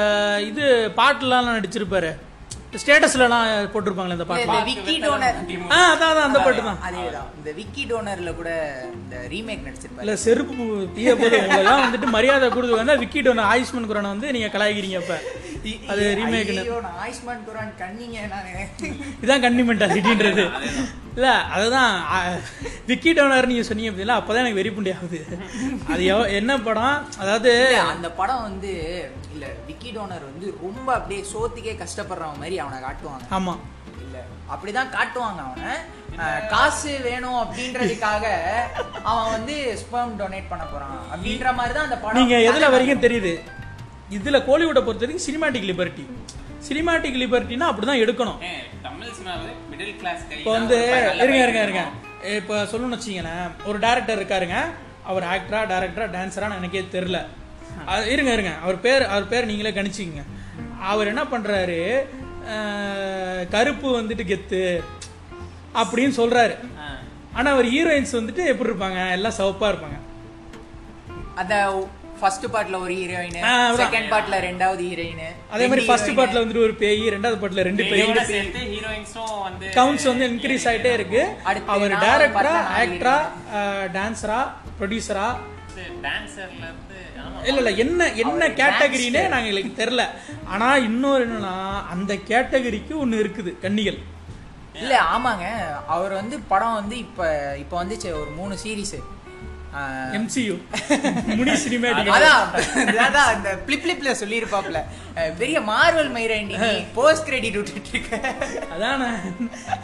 இது 0.50 0.66
பாட்டுலாம் 1.00 1.56
நடிச்சிருப்பாரு. 1.56 2.12
ஸ்டேட்டஸ்லலாம் 2.82 3.46
போட்டிருப்பாங்களே 3.72 4.16
இந்த 4.16 4.18
இந்த 4.18 4.28
பாட்டுலாம் 4.30 4.68
விக்கி 4.70 4.94
டோனர் 5.06 5.38
ஆ 5.76 5.80
அதான் 5.88 6.12
அதான் 6.12 6.28
அந்த 6.28 6.40
பாட்டு 6.46 6.62
தான். 6.68 6.78
அதேதான் 6.88 7.28
இந்த 7.40 7.50
விக்கி 7.58 7.84
டோனர்ல 7.90 8.32
கூட 8.38 8.52
இந்த 9.00 9.16
ரீமேக் 9.34 9.66
நடிச்சிருப்பாரு. 9.68 10.04
இல்ல 10.06 10.16
செருப்பு 10.26 10.66
தீய 10.98 11.14
போது 11.22 11.36
உங்களெல்லாம் 11.42 11.84
வந்துட்டு 11.86 12.10
மரியாதை 12.16 12.50
கொடுத்து 12.50 12.80
வந்தா 12.80 12.96
விக்கி 13.04 13.22
டோன் 13.28 13.44
ஆயுஷ்மன் 13.52 13.90
குரானை 13.90 14.12
வந்து 14.14 14.34
நீங்க 14.38 14.50
கலாய்க்கிறீங்க 14.56 15.00
அப்ப. 15.02 15.18
அது 15.88 16.16
ரீமேக் 16.16 16.52
ஆயுஷ்மான் 17.02 17.44
குரான் 17.48 17.72
கண்ணிங்க 17.80 18.28
நானு. 18.28 18.54
இதான் 19.22 19.42
கன்னி 19.42 19.62
மென்டாலிட்டின்றது 19.62 20.44
இல்ல 21.16 21.28
அதுதான் 21.52 21.94
விக்கி 22.86 23.14
டோனர் 23.14 23.46
நீங்க 23.46 23.64
சொன்னீங்க 23.64 23.92
அப்படின்னா 23.92 24.18
அப்பதான் 24.18 24.42
எனக்கு 24.44 24.62
வெறிப்புண்டி 24.62 24.96
ஆகுது. 24.96 25.20
அது 25.90 26.04
எவ- 26.04 26.30
என்ன 26.32 26.60
படம்? 26.60 27.08
அதாவது 27.18 27.52
அந்த 27.88 28.12
படம் 28.12 28.42
வந்து 28.42 28.72
இல்ல 29.34 29.46
விக்கி 29.68 29.92
டோனர் 29.92 30.24
வந்து 30.24 30.58
ரொம்ப 30.62 30.94
அப்படியே 30.94 31.26
சோத்துக்கே 31.34 31.76
கஷ்டப்படுறவன் 31.78 32.38
மாதிரி 32.38 32.60
அவனை 32.60 32.80
காட்டுவாங்க. 32.80 33.26
ஆமா. 33.32 33.56
இல்ல 34.02 34.18
அப்படிதான் 34.52 34.94
காட்டுவாங்க 34.96 35.42
அவனை. 35.48 35.74
காசு 36.50 37.00
வேணும் 37.04 37.34
அப்படின்றதுக்காக 37.34 38.26
அவன் 39.04 39.32
வந்து 39.32 39.78
ஸ்பெர்ம் 39.82 40.18
டொனேட் 40.20 40.50
பண்ண 40.50 40.64
போறான். 40.66 40.98
அப்படின்ற 41.12 41.54
மாதிரி 41.54 41.74
தான் 41.74 41.84
அந்த 41.84 41.98
படம் 41.98 42.20
நீங்க 42.20 42.36
எதுல 42.52 42.72
வரைக்கும் 42.72 43.02
தெரியுது? 43.02 43.34
இதுல 44.12 44.38
கோலிவுட்டை 44.48 44.82
பொறுத்த 44.82 45.06
வரைக்கும் 45.06 45.26
சினிமாட்டிக் 45.28 45.70
லிபர்ட்டி 45.70 46.06
சினிமாட்டிக் 46.68 47.20
லிபர்ட்டினா 47.22 47.66
அப்படிதான் 47.70 48.02
எடுக்கணும். 48.04 48.40
இப்போ 50.38 50.52
வந்து 50.52 50.78
இருங்க 51.16 51.38
இருங்க 51.38 51.62
இருங்க. 51.62 51.84
இப்போ 52.36 52.64
சொல்லணும்னு 52.64 52.98
வச்சிங்களேன் 52.98 53.52
ஒரு 53.66 53.80
டேரக்டர் 53.80 54.20
இருக்காருங்க. 54.20 54.58
அவர் 55.04 55.24
ஆக்டரா 55.24 55.62
டேரக்டரா 55.72 56.06
டான்ஸரான்னு 56.16 56.56
எனக்கே 56.56 56.88
தெரில 56.92 57.20
அது 57.86 58.12
இருங்க 58.12 58.34
இருங்க. 58.34 58.52
அவர் 58.62 58.80
பேர் 58.80 59.04
அவர் 59.06 59.28
பேர் 59.28 59.46
நீங்களே 59.46 59.72
கணிச்சிக்கங்க. 59.72 60.24
அவர் 60.82 61.08
என்ன 61.08 61.24
பண்றாரு? 61.24 61.80
அஹ், 62.50 63.48
கருப்பு 63.48 64.02
வந்துட்டு 64.02 64.24
கெத்து 64.28 64.62
அப்படின்னு 65.76 66.14
சொல்றாரு. 66.18 66.56
ஆனா 67.34 67.52
அவர் 67.52 67.66
ஹீரோயின்ஸ் 67.66 68.14
வந்துட்டு 68.14 68.46
எப்படி 68.46 68.70
இருப்பாங்க? 68.70 69.12
எல்லாம் 69.12 69.38
சிவப்பா 69.38 69.68
இருப்பாங்க. 69.72 69.98
அந்த 71.36 71.56
ஃபர்ஸ்ட் 72.22 72.46
பார்ட்ல 72.54 72.80
ஒரு 72.86 72.94
ஹீரோயின். 73.00 73.38
செகண்ட் 73.82 74.10
பார்ட்ல 74.14 74.40
ரெண்டாவது 74.48 74.84
ஹீரோயின் 74.90 75.22
அதே 75.54 75.66
மாதிரி 75.72 75.86
ஃபர்ஸ்ட் 75.90 76.12
பார்ட்ல 76.20 76.42
வந்துட்டு 76.44 76.64
ஒரு 76.68 76.76
பேய் 76.82 77.04
ரெண்டாவது 77.16 77.40
பார்ட்ல 77.44 77.66
ரெண்டு 77.70 77.84
பேய். 77.92 78.04
ஹீரோயின்ஸும் 78.76 79.34
வந்து 79.48 79.70
கவுண்ட்ஸ் 79.80 80.08
வந்து 80.12 80.28
இன்க்ரீஸ் 80.32 80.68
ஆயிட்டே 80.72 80.94
இருக்கு. 81.00 81.24
அவர் 81.76 81.96
டேரக்டரா 82.06 82.56
ஆக்டரா 82.82 83.16
டான்ஸரா 83.98 84.40
ப்ரொடியூசரா 84.80 85.28
டான்சர்ல 86.06 86.64
இருந்து 86.68 87.00
ஆமா. 87.24 87.38
இல்ல 87.50 87.60
இல்ல 87.62 87.72
என்ன 87.84 88.08
என்ன 88.24 88.48
கேட்டகரினே 88.62 89.22
நாங்க 89.34 89.48
எங்களுக்கு 89.52 89.74
தெரியல. 89.82 90.04
ஆனா 90.54 90.68
இன்னொரு 90.88 91.24
என்னன்னா 91.28 91.54
அந்த 91.94 92.14
கேட்டகரிக்கு 92.32 92.94
ஒண்ணு 93.04 93.22
இருக்குது 93.24 93.52
கன்னிகள். 93.64 94.00
இல்ல 94.82 94.94
ஆமாங்க. 95.14 95.46
அவர் 95.96 96.14
வந்து 96.20 96.36
படம் 96.52 96.78
வந்து 96.80 96.96
இப்ப 97.06 97.22
இப்ப 97.64 97.74
வந்துச்சு 97.82 98.10
ஒரு 98.22 98.32
மூணு 98.40 98.54
சீரிஸ் 98.64 98.96
எம்சியூ 100.16 100.56
முனி 101.38 101.54
சினிமேட்டிக் 101.60 102.10
அதான். 102.14 102.46
அதான் 103.04 103.30
அந்த 103.32 103.50
பிளிப் 103.60 103.84
பிளிப்ல 103.84 104.14
சொல்லியிருப்பாப்ல 104.20 104.80
அஹ், 105.16 105.32
பெரிய 105.38 105.58
மார்வல் 105.68 106.10
மயிரண்டி 106.16 106.56
போஸ்ட் 106.96 107.26
கிரெடிட் 107.28 107.58
விட்டுட்டு 107.60 107.92
இருக்க 107.92 108.12
அதானே? 108.76 109.10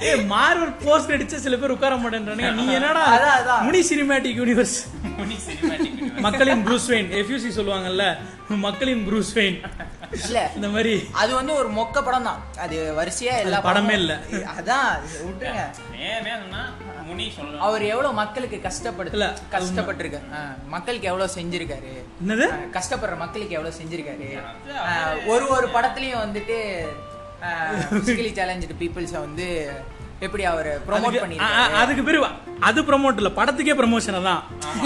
ஏ 0.04 0.12
மார்வல் 0.32 0.74
போஸ்ட் 0.84 1.14
அடிச்ச 1.16 1.38
சில 1.40 1.58
பேர் 1.58 1.76
உட்கார 1.76 1.96
மாட்டேன்றானுங்க. 1.98 2.52
நீ 2.60 2.66
என்னடா? 2.78 3.04
அதான், 3.14 3.36
அதான். 3.40 3.64
Muni 3.66 3.82
cinematic 3.90 4.40
universe 4.42 4.78
Muni 5.18 5.38
cinematic 5.46 6.22
மக்களின் 6.28 6.64
ப்ரூஸ் 6.68 6.90
வெயின் 6.92 7.10
எஃப்யூசி 7.20 7.52
சொல்லுவாங்கல்ல. 7.58 8.06
மக்களின் 8.64 9.04
ப்ரூஸ் 9.08 9.32
வெயின் 9.36 9.58
இல்ல. 10.12 10.52
இந்த 10.56 10.68
மாதிரி 10.68 11.08
அது 11.12 11.36
வந்து 11.36 11.54
ஒரு 11.54 11.72
மொக்க 11.72 12.04
படம் 12.04 12.24
தான். 12.24 12.44
அது 12.58 12.94
வரிசையா 12.98 13.38
எல்லா 13.38 13.58
படமே 13.58 13.64
படமும் 13.64 13.90
இல்ல. 13.90 14.20
அதான் 14.60 15.02
விட்டுருங்க. 15.24 15.64
அவர் 17.60 17.82
எவ்வளவு 17.82 18.14
மக்களுக்கு 18.14 18.56
கஷ்டப்படுது 18.58 19.12
ஆ, 20.34 20.56
மக்களுக்கு 20.68 21.08
எவ்வளவு 21.08 21.34
செஞ்சிருக்காரு. 21.34 21.92
என்னது? 22.26 22.48
கஷ்டப்படுற 22.74 23.18
மக்களுக்கு 23.18 23.56
எவ்வளவு 23.56 23.80
செஞ்சிருக்காரு. 23.82 24.30
ஒரு 25.26 25.48
ஒரு 25.48 25.68
படத்துலயும் 25.68 26.24
வந்துட்டு 26.26 26.58
சேலஞ்சு 28.36 28.76
பீப்புள்ஸ 28.80 29.20
வந்து 29.20 29.72
எப்படி 30.26 30.44
அவர் 30.52 30.70
ப்ரோமோட் 30.86 31.16
பண்ணி 31.24 31.36
அதுக்கு 31.82 32.04
பேரு 32.06 32.20
அது 32.68 32.80
ப்ரமோட் 32.86 33.20
இல்ல. 33.22 33.30
படத்துக்கே 33.40 33.74
ப்ரமோஷன் 33.80 34.28
தான் 34.28 34.44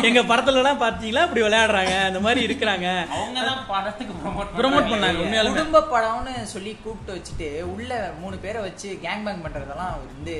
எங்க 0.07 0.21
படத்துல 0.31 0.59
எல்லாம் 0.61 0.81
பாத்தீங்களா? 0.81 1.21
இப்படி 1.27 1.43
விளையாடுறாங்க. 1.45 1.93
இந்த 2.09 2.19
மாதிரி 2.25 2.41
இருக்கிறாங்க. 2.47 2.87
அவங்க 3.17 3.39
தான் 3.49 3.61
படத்துக்கு 3.69 4.13
ப்ரோமோட் 4.23 4.49
ப்ரோமோட் 4.57 4.89
பண்ணாங்க 4.93 5.21
உண்மையாலுமே. 5.23 5.55
குடும்ப 5.59 5.83
படம்னு 5.93 6.33
சொல்லி 6.53 6.71
கூப்பிட்டு 6.83 7.15
வச்சுட்டு 7.17 7.49
உள்ள 7.73 7.91
மூணு 8.23 8.37
பேரை 8.45 8.61
வச்சு 8.67 8.89
கேங் 9.05 9.23
பேங் 9.27 9.43
பண்றதெல்லாம் 9.45 9.95
வந்து 10.03 10.35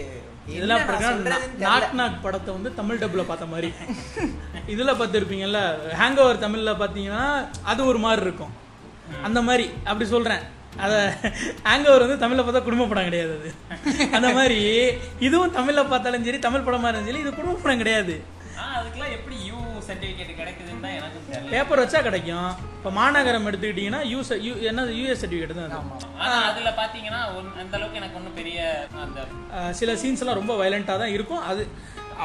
இதெல்லாம். 0.56 0.86
நாக் 1.65 1.95
நாக் 2.01 2.21
படத்தை 2.25 2.51
வந்து 2.58 2.71
தமிழ் 2.80 3.01
டப்ல 3.04 3.25
பார்த்த 3.32 3.54
மாதிரி. 3.54 3.69
இதுல 4.75 4.93
பார்த்துருப்பீங்கல்ல 5.01 5.62
ஹேங் 6.01 6.21
ஓவர் 6.25 6.43
தமிழ்ல 6.45 6.73
பாத்தீங்கன்னா 6.84 7.25
அது 7.73 7.82
ஒரு 7.91 8.01
மாதிரி 8.08 8.25
இருக்கும். 8.27 8.56
அந்த 9.27 9.39
மாதிரி 9.49 9.67
அப்படி 9.89 10.08
சொல்றேன். 10.15 10.43
அத 10.79 10.93
ஹேங் 11.65 11.88
ஓவர் 11.89 12.05
வந்து 12.05 12.17
தமிழ்ல 12.17 12.43
பார்த்தா 12.43 12.63
குடும்ப 12.63 12.88
படம் 12.88 13.07
கிடையாது 13.10 13.34
அது. 13.38 13.49
அந்த 14.17 14.29
மாதிரி 14.34 14.60
இதுவும் 15.19 15.55
தமிழ்ல 15.57 15.81
பார்த்தாலும் 15.89 16.25
சரி 16.25 16.39
தமிழ் 16.39 16.67
படமா 16.67 16.88
இருந்தாலும் 16.88 17.10
சரி 17.10 17.23
இது 17.23 17.34
குடும்ப 17.34 17.62
படம் 17.63 17.77
கிடையாது. 17.77 18.15
அதுக்கெல்லாம் 18.71 19.13
எப்படி 19.17 19.36
யூ 19.47 19.57
சர்டிபிகேட் 19.88 20.31
கிடைக்குதுன்னு 20.39 20.81
தான் 20.84 21.13
தெரியல. 21.27 21.51
பேப்பர் 21.53 21.81
வச்சா 21.81 21.99
கிடைக்கும். 22.01 22.49
இப்போ 22.77 22.89
மாநகரம் 22.97 23.47
எடுத்துக்கிட்டீங்கன்னா 23.49 24.01
யூஸ் 24.12 24.31
யூ 24.45 24.53
என்ன 24.69 24.86
யூஎஸ் 24.99 25.21
சர்டிஃபிகேட் 25.23 25.55
தான் 25.55 25.69
அது. 25.69 26.10
அதுல 26.49 26.71
பாத்தீங்கன்னா 26.79 27.21
ஒன்- 27.38 27.55
அந்த 27.63 27.75
அளவுக்கு 27.77 27.99
எனக்கு 28.01 28.19
ஒன்றும் 28.19 28.38
பெரிய 28.39 28.60
அந்த 29.05 29.21
சில 29.79 29.95
சீன்ஸ் 30.03 30.23
எல்லாம் 30.25 30.39
ரொம்ப 30.41 30.55
வயலண்டா 30.62 30.95
தான் 30.97 31.15
இருக்கும். 31.17 31.43
அது 31.43 31.63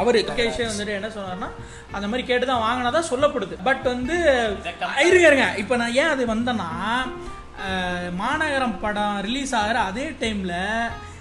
அவர் 0.00 0.20
எஜுகேஷன் 0.20 0.70
வந்துட்டு 0.72 0.96
என்ன 0.98 1.08
சொன்னார்னா 1.08 1.48
அந்த 1.92 2.06
மாதிரி 2.08 2.24
கேட்டு 2.26 2.46
தான் 2.46 2.64
வாங்கினதா 2.64 3.02
சொல்லப்படுது. 3.12 3.56
பட் 3.64 3.84
வந்து 3.92 4.16
இருங்க 5.08 5.26
இருங்க. 5.30 5.48
இப்போ 5.56 5.76
நான் 5.76 5.96
ஏன் 6.02 6.12
அது 6.14 6.24
வந்தேன்னா 6.26 6.68
மாநகரம் 8.14 8.80
படம் 8.80 9.20
ரிலீஸ் 9.20 9.54
ஆகிற 9.54 9.78
அதே 9.82 10.10
டைம்ல 10.20 10.54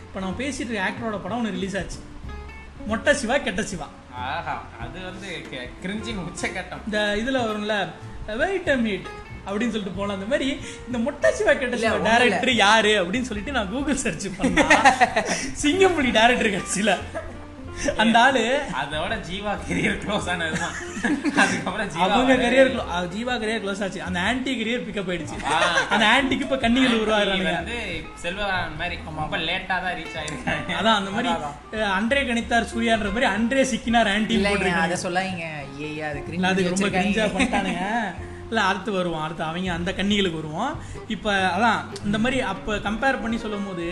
இப்போ 0.06 0.20
நம்ம 0.20 0.36
பேசிட்டு 0.38 0.70
இருக்க 0.70 0.88
ஆக்டரோட 0.88 1.20
படம் 1.22 1.38
ஒன்று 1.38 1.52
ரிலீஸ் 1.52 1.78
ஆச்சு. 1.78 2.00
மொட்டை 2.88 3.14
சிவா 3.14 3.38
கெட்ட 3.38 3.64
சிவா. 3.64 3.88
ஆஹா 4.26 4.56
அது 4.80 4.98
வந்து 5.04 5.30
கி- 5.52 5.70
கிரிஞ்சின் 5.84 6.24
உச்சக்கட்டம் 6.26 6.84
இந்த 6.86 7.00
இதுல 7.18 7.38
வரும்ல 7.46 7.76
வெயிட் 8.38 8.70
அ 8.70 8.78
மீட் 8.78 9.08
அப்படின்னு 9.48 9.74
சொல்லிட்டு 9.74 9.98
போலாம். 9.98 10.16
அந்த 10.16 10.26
மாதிரி 10.26 10.48
இந்த 10.88 10.98
மொட்டை 10.98 11.32
சிவா 11.34 11.54
கெட்ட 11.54 11.78
சிவா 11.78 11.98
டேரக்டர் 12.08 12.54
யாரு 12.58 12.94
அப்படின்னு 13.02 13.22
சொல்லிட்டு 13.22 13.52
நான் 13.52 13.72
கூகுள் 13.72 13.98
சர்ச் 13.98 14.28
பண்ணா 14.38 14.66
சிங்கம்புலி 15.62 16.12
டேரக்டர் 16.12 16.56
கட்சியில. 16.56 16.92
அந்த 18.04 18.18
ஆளு? 18.26 18.44
அதோட 18.82 19.14
ஜீவா 19.30 19.52
கெரியர் 19.68 19.98
க்ளோஸ் 20.04 20.28
ஆனதுதான் 20.34 20.76
அதுக்கப்புறம் 21.42 21.90
ஜீவா 21.94 22.10
அவங்க 22.16 22.36
கரியர் 22.44 22.72
ஜீவா 23.16 23.34
கரியர் 23.42 23.64
க்ளோஸ் 23.64 23.84
ஆச்சு. 23.86 24.02
அந்த 24.08 24.20
ஆன்டி 24.28 24.52
கரியர் 24.62 24.86
பிக்கப் 24.88 25.10
ஆயிடுச்சு. 25.14 25.38
அந்த 25.94 26.06
ஆன்டிக்கு 26.14 26.46
இப்ப 26.48 26.58
கண்ணிகள் 26.66 26.90
ஆன்டி 26.90 27.04
உருவாகிறானுங்க. 27.06 27.56
வந்து 27.62 27.80
செல்வராமன் 28.24 28.78
மாதிரி 28.82 29.00
ரொம்ப 29.22 29.40
லேட்டா 29.48 29.76
தான் 29.86 29.98
ரீச் 30.00 30.20
ஆயிருக்காங்க. 30.22 30.78
அதான் 30.80 31.00
அந்த 31.00 31.12
மாதிரி 31.16 31.32
அன்றே 31.98 32.24
கணித்தார் 32.30 32.72
சூர்யான்ற 32.74 33.12
மாதிரி 33.16 33.30
அன்றே 33.36 33.66
சிக்கினார் 33.74 34.12
ஆன்டி 34.14 34.38
போட்டிருக்காங்க. 34.46 34.86
அதை 34.88 34.98
சொல்லாதீங்க. 35.08 35.48
ஐயா 35.90 36.08
அது 36.12 36.22
அதுக்கு 36.52 36.74
ரொம்ப 36.76 36.90
கிரிஞ்சா. 36.98 37.28
பண்ணிட்டானுங்க. 37.36 37.86
இல்ல 38.50 38.62
அடுத்து 38.70 38.92
வருவோம் 38.92 39.24
அடுத்து 39.26 39.44
அவங்க 39.44 39.70
அந்த 39.80 39.92
கன்னிகளுக்கு 40.00 40.40
வருவோம். 40.42 40.74
இப்ப 41.16 41.34
அதான் 41.56 41.80
இந்த 42.08 42.18
மாதிரி 42.24 42.40
அப்ப 42.54 42.76
கம்பேர் 42.88 43.22
பண்ணி 43.22 43.38
சொல்லும் 43.44 43.68
போது 43.68 43.88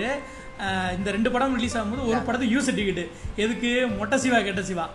இந்த 0.97 1.11
ரெண்டு 1.15 1.31
படம் 1.33 1.55
ரிலீஸ் 1.59 1.75
ஆகும்போது 1.77 2.07
ஒரு 2.11 2.19
படத்துக்கு 2.27 2.55
யூ 2.55 2.61
சர்டிஃபிகேட் 2.67 3.03
எதுக்கு? 3.43 3.71
மொட்டை 3.99 4.17
சிவா 4.23 4.39
கெட்ட 4.47 4.63
சிவா. 4.69 4.85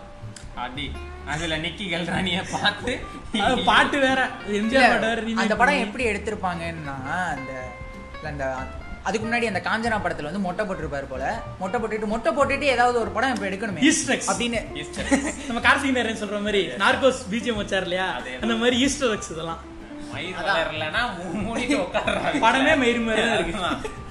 அடி 0.65 0.85
அதுல 1.33 1.57
நிக்கி 1.63 1.85
கல்ராணிய 1.91 2.37
பார்த்து 2.53 2.93
பாட்டு 3.69 3.97
வேற. 4.05 4.19
எம்ஜிஆர் 4.59 4.93
பாட்டு 4.95 5.39
அந்த 5.43 5.55
படம். 5.61 5.83
எப்படி 5.85 6.05
எடுத்திருப்பாங்கன்னா 6.11 6.95
அந்த 7.33 7.51
அந்த 8.31 8.45
அதுக்கு 9.07 9.25
முன்னாடி 9.25 9.47
அந்த 9.49 9.61
காஞ்சனா 9.65 9.97
படத்துல 10.03 10.29
வந்து 10.29 10.43
மொட்டை 10.45 10.63
போட்டிருப்பாரு 10.65 11.07
போல. 11.11 11.25
மொட்டை 11.59 11.77
போட்டுட்டு 11.81 12.09
மொட்டை 12.13 12.31
போட்டுட்டு 12.37 12.65
ஏதாவது 12.73 12.97
ஒரு 13.03 13.11
படம் 13.15 13.33
இப்ப 13.35 13.45
எடுக்கணுமே. 13.49 13.81
Eggs. 14.15 14.27
அப்படின்னு. 14.31 14.59
நம்ம 15.47 15.61
கார்த்திக் 15.67 15.97
நேரன் 15.97 16.21
சொல்ற 16.23 16.39
மாதிரி 16.47 16.61
நார்கோஸ் 16.83 17.21
பிஜிஎம் 17.31 17.61
வச்சார் 17.61 17.85
இல்லையா? 17.87 18.07
அந்த 18.41 18.55
மாதிரி 18.63 18.77
ஈஸ்டர் 18.85 19.15
இதெல்லாம். 19.35 19.61
படமே 22.41 22.41
மயிறு 22.41 23.05
மாதிரி 23.05 23.27
தான் 23.27 23.33
இருக்கு. 23.33 23.53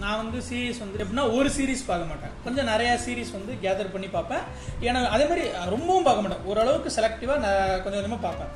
நான் 0.00 0.16
வந்து 0.16 0.38
சீரிஸ் 0.38 0.78
வந்து 0.78 1.04
எப்படின்னா 1.04 1.36
ஒரு 1.36 1.48
சீரிஸ் 1.48 1.86
பார்க்க 1.86 1.86
மாட்டேன். 1.86 2.30
கொஞ்சம் 2.44 2.64
நிறைய 2.64 2.92
சீரிஸ் 2.92 3.32
வந்து 3.32 3.56
கேதர் 3.62 3.90
பண்ணி 3.90 4.06
பார்ப்பேன். 4.06 4.38
ஏன்னா 4.80 5.08
அதே 5.08 5.26
மாதிரி 5.26 5.48
ரொம்பவும் 5.68 6.02
பார்க்க 6.02 6.22
மாட்டேன். 6.22 6.44
ஓரளவுக்கு 6.44 7.00
செலக்டிவாக 7.00 7.20
நான் 7.20 7.82
கொஞ்சம் 7.82 7.92
கொஞ்சமாக 7.92 8.22
பார்ப்பேன். 8.22 8.48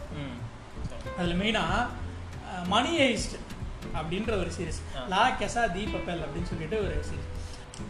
அதில் 1.18 1.40
மெயினாக 1.40 1.86
மணி 2.66 2.98
ஹெய்ஸ்ட் 2.98 3.36
அப்படின்ற 3.94 4.30
ஒரு 4.38 4.50
சீரிஸ் 4.58 4.80
லா 5.08 5.28
கெசா 5.40 5.72
தி 5.72 5.84
பப்பல் 5.84 6.22
அப்படின்னு 6.22 6.42
சொல்லிட்டு 6.42 6.78
ஒரு 6.78 7.04
சீரிஸ் 7.08 7.34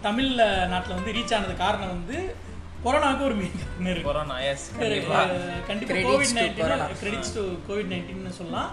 தமிழ்ல 0.03 0.67
நாட்டில் 0.67 0.95
வந்து 0.95 1.13
ரீச் 1.13 1.35
ஆனது 1.35 1.57
காரணம் 1.57 1.89
வந்து 1.89 2.35
கொரோனாவுக்கு 2.85 3.25
ஒரு 3.25 3.35
மெயின் 3.35 3.59
காரணம் 3.59 3.91
இருக்கு. 3.91 4.03
கொரோனா 4.03 4.39
எஸ் 4.41 4.73
கண்டிப்பா. 4.79 5.25
அஹ் 5.25 5.67
கண்டிப்பா 5.67 5.95
Credits 5.95 6.07
Covid. 6.07 6.39
Nineteen 6.39 6.97
credits 7.03 7.35
to 7.35 7.43
Covid 7.69 7.93
nineteen 7.93 8.29
சொல்லலாம். 8.29 8.71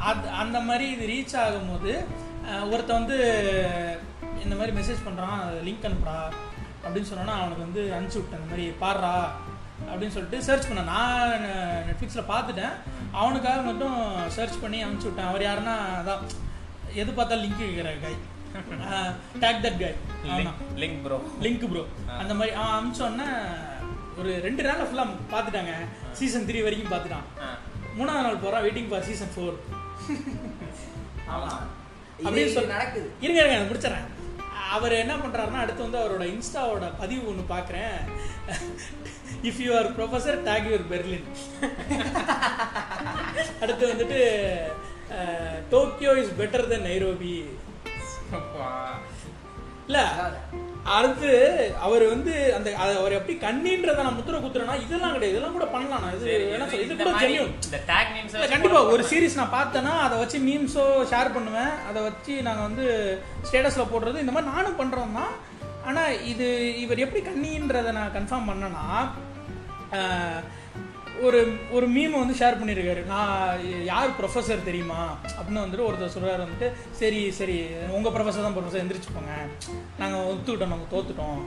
அது 0.00 0.28
அந்த 0.28 0.60
மாதிரி 0.60 0.90
இது 0.90 1.06
ரீச் 1.06 1.38
ஆகும்போது 1.40 2.04
ஒருத்த 2.72 2.86
வந்து 2.86 3.16
இந்த 4.42 4.54
மாதிரி 4.56 4.76
மெசேஜ் 4.76 5.06
பண்ணுறான் 5.06 5.40
லிங்க் 5.64 5.86
அனுப்புறா 5.88 6.18
அப்படின்னு 6.84 7.08
சொன்னோன்னா 7.12 7.34
அவனுக்கு 7.40 7.66
வந்து 7.66 7.82
அனுப்பிச்சு 7.82 8.20
விட்டேன். 8.20 8.40
இந்த 8.42 8.48
மாதிரி 8.48 8.66
பாடுறா. 8.80 9.14
அப்படின்னு 9.90 10.14
சொல்லிட்டு 10.16 10.38
சர்ச் 10.48 10.68
பண்ணேன். 10.68 10.90
நான் 10.94 11.46
நெட்ஃப்ளிக்ஸில் 11.88 12.30
பார்த்துட்டேன். 12.32 12.74
அவனுக்காக 13.20 13.60
மட்டும் 13.68 13.98
சர்ச் 14.36 14.60
பண்ணி 14.64 14.78
அனுப்பிச்சு 14.84 15.08
விட்டேன். 15.08 15.30
அவர் 15.30 15.46
யாருன்னா 15.48 15.76
அதான் 16.00 16.24
எது 17.02 17.10
பார்த்தாலும் 17.12 17.44
லிங்க் 17.44 17.62
கேட்குற 17.62 17.92
guy 18.04 18.14
take 19.42 19.62
that 19.64 19.80
guy 19.84 19.92
link 20.38 20.60
link 20.82 21.00
bro 21.06 21.18
link 21.46 21.66
bro 21.72 21.84
அந்த 22.20 22.34
மாதிரி 22.38 22.54
அவன் 22.60 22.76
அமிச்சோன்னே 22.78 23.28
ஒரு 24.20 24.30
ரெண்டு 24.44 24.62
நாள்ல 24.66 24.86
ஃபுல்லாக 24.88 25.16
பார்த்துட்டாங்க. 25.32 25.72
சீசன் 26.18 26.46
த்ரீ 26.46 26.62
வரைக்கும் 26.66 26.92
பார்த்துட்டான். 26.92 27.26
மூணாவது 27.98 28.24
நாள் 28.26 28.42
போகிறான் 28.44 28.64
வெயிட்டிங் 28.64 28.88
ஃபார் 28.90 29.06
சீசன் 29.08 29.34
ஃபோர் 29.34 29.56
ஆமா. 31.34 31.50
அப்படின்னு 32.24 32.54
சொல்லி 32.54 32.74
நடக்குது. 32.76 33.08
இருங்க 33.24 33.40
இருங்க 33.42 33.58
முடிச்சிடறேன். 33.70 34.08
அவர் 34.78 35.00
என்ன 35.02 35.14
பண்றாருன்னா 35.16 35.62
அடுத்து 35.62 35.86
வந்து 35.86 36.00
அவரோட 36.00 36.24
இன்ஸ்டாவோட 36.32 36.86
பதிவு 37.00 37.22
ஒன்று 37.30 37.44
பார்க்குறேன் 37.54 37.96
if 39.48 39.60
you 39.64 39.70
are 39.76 39.88
professor 39.96 40.38
take 40.44 40.68
your 40.68 40.88
Berlin 40.92 41.26
அடுத்து 43.60 43.84
வந்துட்டு 43.92 44.20
Tokyo 45.70 46.12
is 46.22 46.38
better 46.40 46.68
then 46.68 46.88
Nairobi 46.88 47.34
இல்ல 49.86 49.98
அடுத்து 50.96 51.30
அவர் 51.86 52.04
வந்து 52.12 52.34
அந்த 52.56 52.68
அவர் 52.98 53.16
எப்படி 53.16 53.34
கண்ணின்றத 53.46 54.04
நான் 54.06 54.18
முத்திர 54.18 54.38
குத்துறேன்னா 54.44 54.76
இதெல்லாம் 54.84 55.14
கிடையாது. 55.14 55.34
இதெல்லாம் 55.34 55.56
கூட 55.56 55.66
பண்ணலாம். 55.74 56.02
நான் 56.04 56.16
இது 56.18 56.30
என்ன 56.54 56.68
சொல்ல 56.70 56.84
இது 56.86 56.96
கூட 57.00 57.12
ஜென்யூன் 57.22 57.52
இந்த 57.68 57.80
டேக் 57.90 58.12
இல்ல, 58.20 58.48
கண்டிப்பா. 58.54 58.82
ஒரு 58.94 59.04
சீரிஸ் 59.10 59.38
நான் 59.40 59.56
பார்த்தேன்னா 59.58 59.94
அதை 60.06 60.18
வச்சு 60.22 60.38
மீம்ஸோ 60.48 60.86
ஷேர் 61.12 61.34
பண்ணுவேன். 61.36 61.74
அதை 61.88 62.02
வச்சு 62.08 62.34
நாங்க 62.48 62.62
வந்து 62.68 62.86
ஸ்டேட்டஸ்ல 63.48 63.86
போடுறது. 63.92 64.22
இந்த 64.24 64.34
மாதிரி 64.36 64.52
நானும் 64.54 64.80
பண்றோம் 64.82 65.18
தான். 65.20 65.34
ஆனா 65.88 66.04
இது 66.32 66.46
இவர் 66.84 67.04
எப்படி 67.06 67.22
கண்ணின்றதை 67.28 67.92
நான் 67.98 68.16
கன்ஃபார்ம் 68.16 68.48
பண்ணேன்னா 68.50 68.86
ஒரு 71.26 71.38
ஒரு 71.76 71.86
மீம் 71.94 72.14
வந்து 72.20 72.34
ஷேர் 72.40 72.58
பண்ணியிருக்காரு 72.58 73.02
நான் 73.12 73.60
யார் 73.90 74.10
ப்ரொஃபஸர் 74.18 74.66
தெரியுமா? 74.68 75.00
அப்படின்னு 75.36 75.64
வந்துட்டு 75.64 75.86
ஒருத்தர் 75.88 76.14
சொல்கிறார் 76.16 76.42
வந்துட்டு 76.44 76.68
சரி 77.00 77.20
சரி 77.38 77.56
உங்கள் 77.96 78.14
ப்ரொஃபஸர் 78.16 78.46
தான் 78.46 78.56
ப்ரொஃபஸர் 78.58 78.82
எந்திரிச்சு 78.82 79.14
நாங்கள் 80.02 80.26
ஒத்துக்கிட்டோம் 80.32 80.72
நாங்கள் 80.74 80.92
தோத்துட்டோம். 80.94 81.40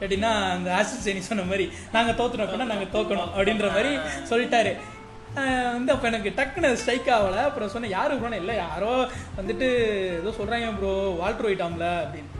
எப்படின்னா 0.00 0.30
அந்த 0.54 0.70
ஆசிட் 0.78 1.04
சேனி 1.06 1.22
சொன்ன 1.28 1.46
மாதிரி 1.50 1.66
நாங்கள் 1.96 2.18
தோத்துட்டோம் 2.20 2.46
அப்படின்னா 2.46 2.70
நாங்கள் 2.72 2.92
தோக்கணும் 2.96 3.32
அப்படின்ற 3.36 3.68
மாதிரி 3.76 3.92
சொல்லிட்டாரு. 4.30 4.72
வந்து 5.76 5.92
அப்போ 5.92 6.06
எனக்கு 6.10 6.30
டக்குன்னு 6.38 6.78
ஸ்ட்ரைக் 6.80 7.12
ஆகலை. 7.16 7.42
அப்புறம் 7.48 7.72
சொன்னேன் 7.74 7.94
யார் 7.98 8.18
ப்ரோன்னு 8.18 8.40
இல்லை 8.42 8.56
யாரோ 8.64 8.92
வந்துட்டு 9.38 9.68
ஏதோ 10.20 10.32
சொல்கிறாங்க 10.38 10.68
ப்ரோ 10.78 10.94
வால்ட்ரு 11.22 11.48
ஒயிட்டாம்ல 11.50 11.88
அப்படின்னு. 12.04 12.30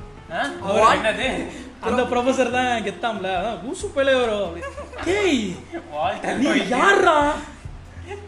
என்னது? 0.95 1.29
அந்த 1.89 2.03
ப்ரொஃபசர் 2.11 2.55
தான் 2.59 2.85
கெத்தாம்ல 2.87 3.31
அதான் 3.39 3.59
ஊசு 3.71 3.87
போயில 3.95 4.13
வரும் 4.21 4.55
வால்டர் 5.95 6.39
நீ 6.43 6.53
யாரா 6.77 7.17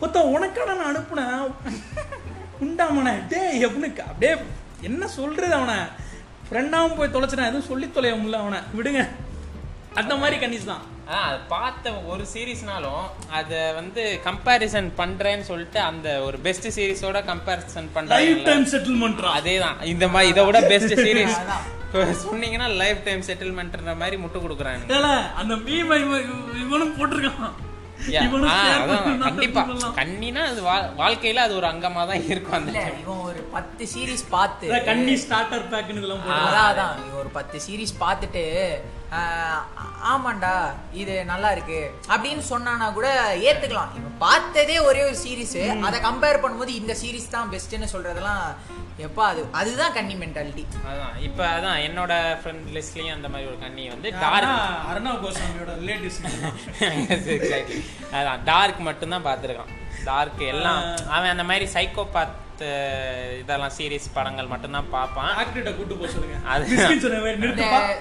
மொத்த 0.03 0.19
உனக்கான 0.35 0.75
நான் 0.79 0.91
அனுப்புனேன். 0.91 1.41
உண்டாமன. 2.65 3.09
டேய் 3.33 3.65
அப்படின்னு 3.67 3.89
அப்படியே 4.11 4.33
என்ன 4.89 5.07
சொல்றது 5.17 5.55
அவனை? 5.59 5.79
ஃப்ரெண்டாவும் 6.49 6.99
போய் 6.99 7.15
தொலைச்சிட்டேன். 7.15 7.51
எதுவும் 7.51 7.71
சொல்லி 7.71 7.87
தொலைய 7.97 8.15
முடியல 8.19 8.41
அவனை. 8.43 8.61
விடுங்க. 8.79 9.03
அந்த 10.01 10.15
மாதிரி 10.21 10.37
கன்னிஸ் 10.43 10.71
தான். 10.73 10.85
ஆ 11.13 11.17
அது 11.29 11.39
பார்த்த 11.53 11.91
ஒரு 12.13 12.25
சீரீஸ்னாலும் 12.33 13.05
அதை 13.39 13.61
வந்து 13.79 14.03
கம்பேரிசன் 14.29 14.89
பண்றேன்னு 15.01 15.45
சொல்லிட்டு 15.51 15.79
அந்த 15.91 16.09
ஒரு 16.27 16.39
பெஸ்ட் 16.47 16.69
சீரிஸோட 16.77 17.19
கம்பேரிசன் 17.33 17.89
பண்றாங்க 17.97 18.55
செட்டில்மெண்ட்ரா 18.75 19.33
அதேதான். 19.41 19.79
இந்த 19.95 20.07
மாதிரி 20.15 20.33
இதை 20.35 20.45
விட 20.49 20.61
பெஸ்ட் 20.73 20.95
சீரிஸ் 21.05 21.39
சொன்னீங்கன்னா 21.93 22.77
லைஃப் 22.77 23.05
டைம் 23.05 23.21
செட்டில்மெண்ட்ன்ற 23.21 23.97
மாதிரி 23.97 24.17
முட்டு 24.17 24.39
கொடுக்குறாங்க. 24.41 24.85
ஏல 24.89 25.09
அந்த 25.35 25.55
மீம் 25.55 25.93
இவனும் 26.61 26.97
போட்டிருக்கான். 26.99 27.55
கண்டிப்பா. 29.19 29.63
கண்ணினா 29.97 30.39
அது 30.45 30.63
வா- 30.63 30.91
வாழ்க்கையில 30.99 31.35
அது 31.35 31.57
ஒரு 31.57 31.67
அங்கமா 31.67 32.07
தான் 32.07 32.23
இருக்கும் 32.25 32.53
அந்த 32.53 32.71
இல்ல 32.71 32.93
இவன் 33.03 33.19
ஒரு 33.21 33.43
பத்து 33.53 33.87
சீரிஸ் 33.97 34.25
பார்த்து 34.31 34.73
அதான் 34.73 34.85
கன்னி 34.85 35.15
ஸ்டார்டர் 35.15 35.69
பேக்னு 35.71 35.89
இதெல்லாம் 35.89 36.19
போடுறான் 36.19 36.69
அதான். 36.69 37.17
ஒரு 37.19 37.29
பத்து 37.29 37.61
சீரிஸ் 37.71 37.95
பார்த்துட்டு 38.01 38.45
ஆமாண்டா 40.13 40.53
இது 40.93 41.15
நல்லா 41.25 41.49
இருக்கு. 41.51 41.79
அப்படின்னு 42.09 42.43
சொன்னானா 42.51 42.87
கூட 42.93 43.09
ஏத்துக்கலாம். 43.49 43.93
இவன் 43.99 44.17
பார்த்ததே 44.19 44.77
ஒரே 44.81 45.01
ஒரு 45.05 45.17
சீரிஸ் 45.23 45.57
அதை 45.87 45.99
கம்பேர் 46.01 46.43
பண்ணும்போது 46.43 46.73
இந்த 46.81 46.93
சீரிஸ் 47.03 47.31
தான் 47.31 47.51
பெஸ்ட்னு 47.53 47.89
சொல்றதெல்லாம் 47.95 48.43
எப்பா 49.07 49.25
அது 49.31 49.41
அதுதான் 49.53 49.95
கன்னி 49.95 50.15
மென்டாலிட்டி 50.15 50.63
அதான் 50.91 51.17
இப்ப 51.21 51.41
அதான் 51.49 51.81
என்னோட 51.87 52.13
ஃப்ரெண்ட் 52.41 52.71
லிஸ்ட்லயும் 52.77 53.17
அந்த 53.17 53.29
மாதிரி 53.29 53.51
ஒரு 53.51 53.59
கண்ணி 53.59 53.85
வந்து 53.89 54.11
டார்க் 54.23 54.55
அர்ணவ் 54.91 55.19
கோஸ்வாமியோட 55.25 55.75
ரிலேட்டிவ்ஸ் 55.83 56.21
அதான் 58.19 58.43
டார்க் 58.45 58.81
மட்டும்தான் 58.89 59.27
பார்த்துருக்கான். 59.27 59.73
டார்க் 60.05 60.43
எல்லாம் 60.53 60.83
அவன் 61.09 61.33
அந்த 61.35 61.45
மாதிரி 61.45 61.67
சைக்கோபாத் 61.75 62.35
இதெல்லாம் 63.41 63.71
சீரிஸ் 63.79 64.11
படங்கள் 64.15 64.47
மட்டும்தான் 64.47 64.91
பார்ப்பான். 64.91 65.37
ஆக்டர்கிட்ட 65.37 65.77
கூட்டு 65.77 65.95
போக 65.95 66.11
சொல்லுங்க. 66.11 66.37
அது- 66.55 66.89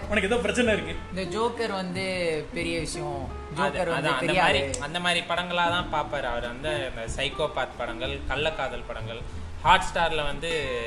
உனக்கு 0.10 0.30
ஏதோ 0.30 0.36
பிரச்சனை 0.36 0.74
இருக்கு. 0.74 0.96
இந்த 1.16 1.38
ஜோக்கர் 1.38 1.72
வந்து 1.72 2.46
பெரிய 2.54 2.80
விஷயம். 2.80 3.30
ஜோக்கர் 3.56 3.88
வந்து 3.88 4.10
அந்த 4.10 4.34
மாதிரி. 4.34 4.80
அந்த 4.80 5.00
மாதிரி 5.00 5.26
படங்களா 5.26 5.70
தான் 5.70 5.94
பார்ப்பாரு 5.94 6.22
அவர். 6.22 6.48
வந்து 6.48 6.70
இந்த 6.70 7.24
சைக்கோபாத் 7.24 7.68
படங்கள் 7.78 8.20
கள்ளக்காதல் 8.30 8.84
படங்கள். 8.88 9.20
ஹாட் 9.64 9.84
ஸ்டார்ல 9.94 10.26
வந்து 10.26 10.82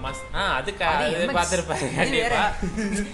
மஸ்டம் 0.00 0.34
ஆ, 0.34 0.54
அதுக்கு 0.54 0.84
அது 0.84 1.04
வேற. 1.10 1.32
கண்டிப்பா. 1.96 2.42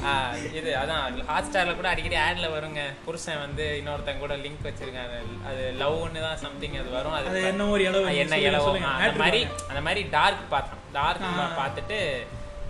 ஆ, 0.05 0.13
இது 0.53 0.77
அதான் 0.83 1.25
ஹாட் 1.25 1.45
ஸ்டார்ல 1.45 1.75
கூட 1.75 1.89
அடிக்கடி 1.89 2.17
ஆட்ல 2.17 2.47
வருங்க. 2.51 2.81
புருஷன் 3.05 3.39
வந்து 3.39 3.83
இன்னொருத்தன் 3.83 4.19
கூட 4.19 4.37
லிங்க் 4.37 4.65
வச்சிருக்காங்க. 4.65 5.17
அது 5.47 5.75
லவ்னு 5.81 6.21
தான் 6.21 6.37
சம்திங் 6.37 6.79
அது 6.81 6.91
வரும். 6.91 7.13
அது 7.13 7.45
என்ன 7.45 7.67
ஒரு 7.67 7.85
இளவு 7.85 8.17
என்ன 8.17 8.37
சொல்லுங்க. 8.61 8.89
அந்த 8.89 9.13
மாதிரி. 9.19 9.47
அந்த 9.69 9.81
மாதிரி 9.81 10.09
டார்க் 10.11 10.51
பார்த்தோம் 10.51 10.83
டார்க். 10.93 11.23
பார்த்துட்டு 11.61 12.01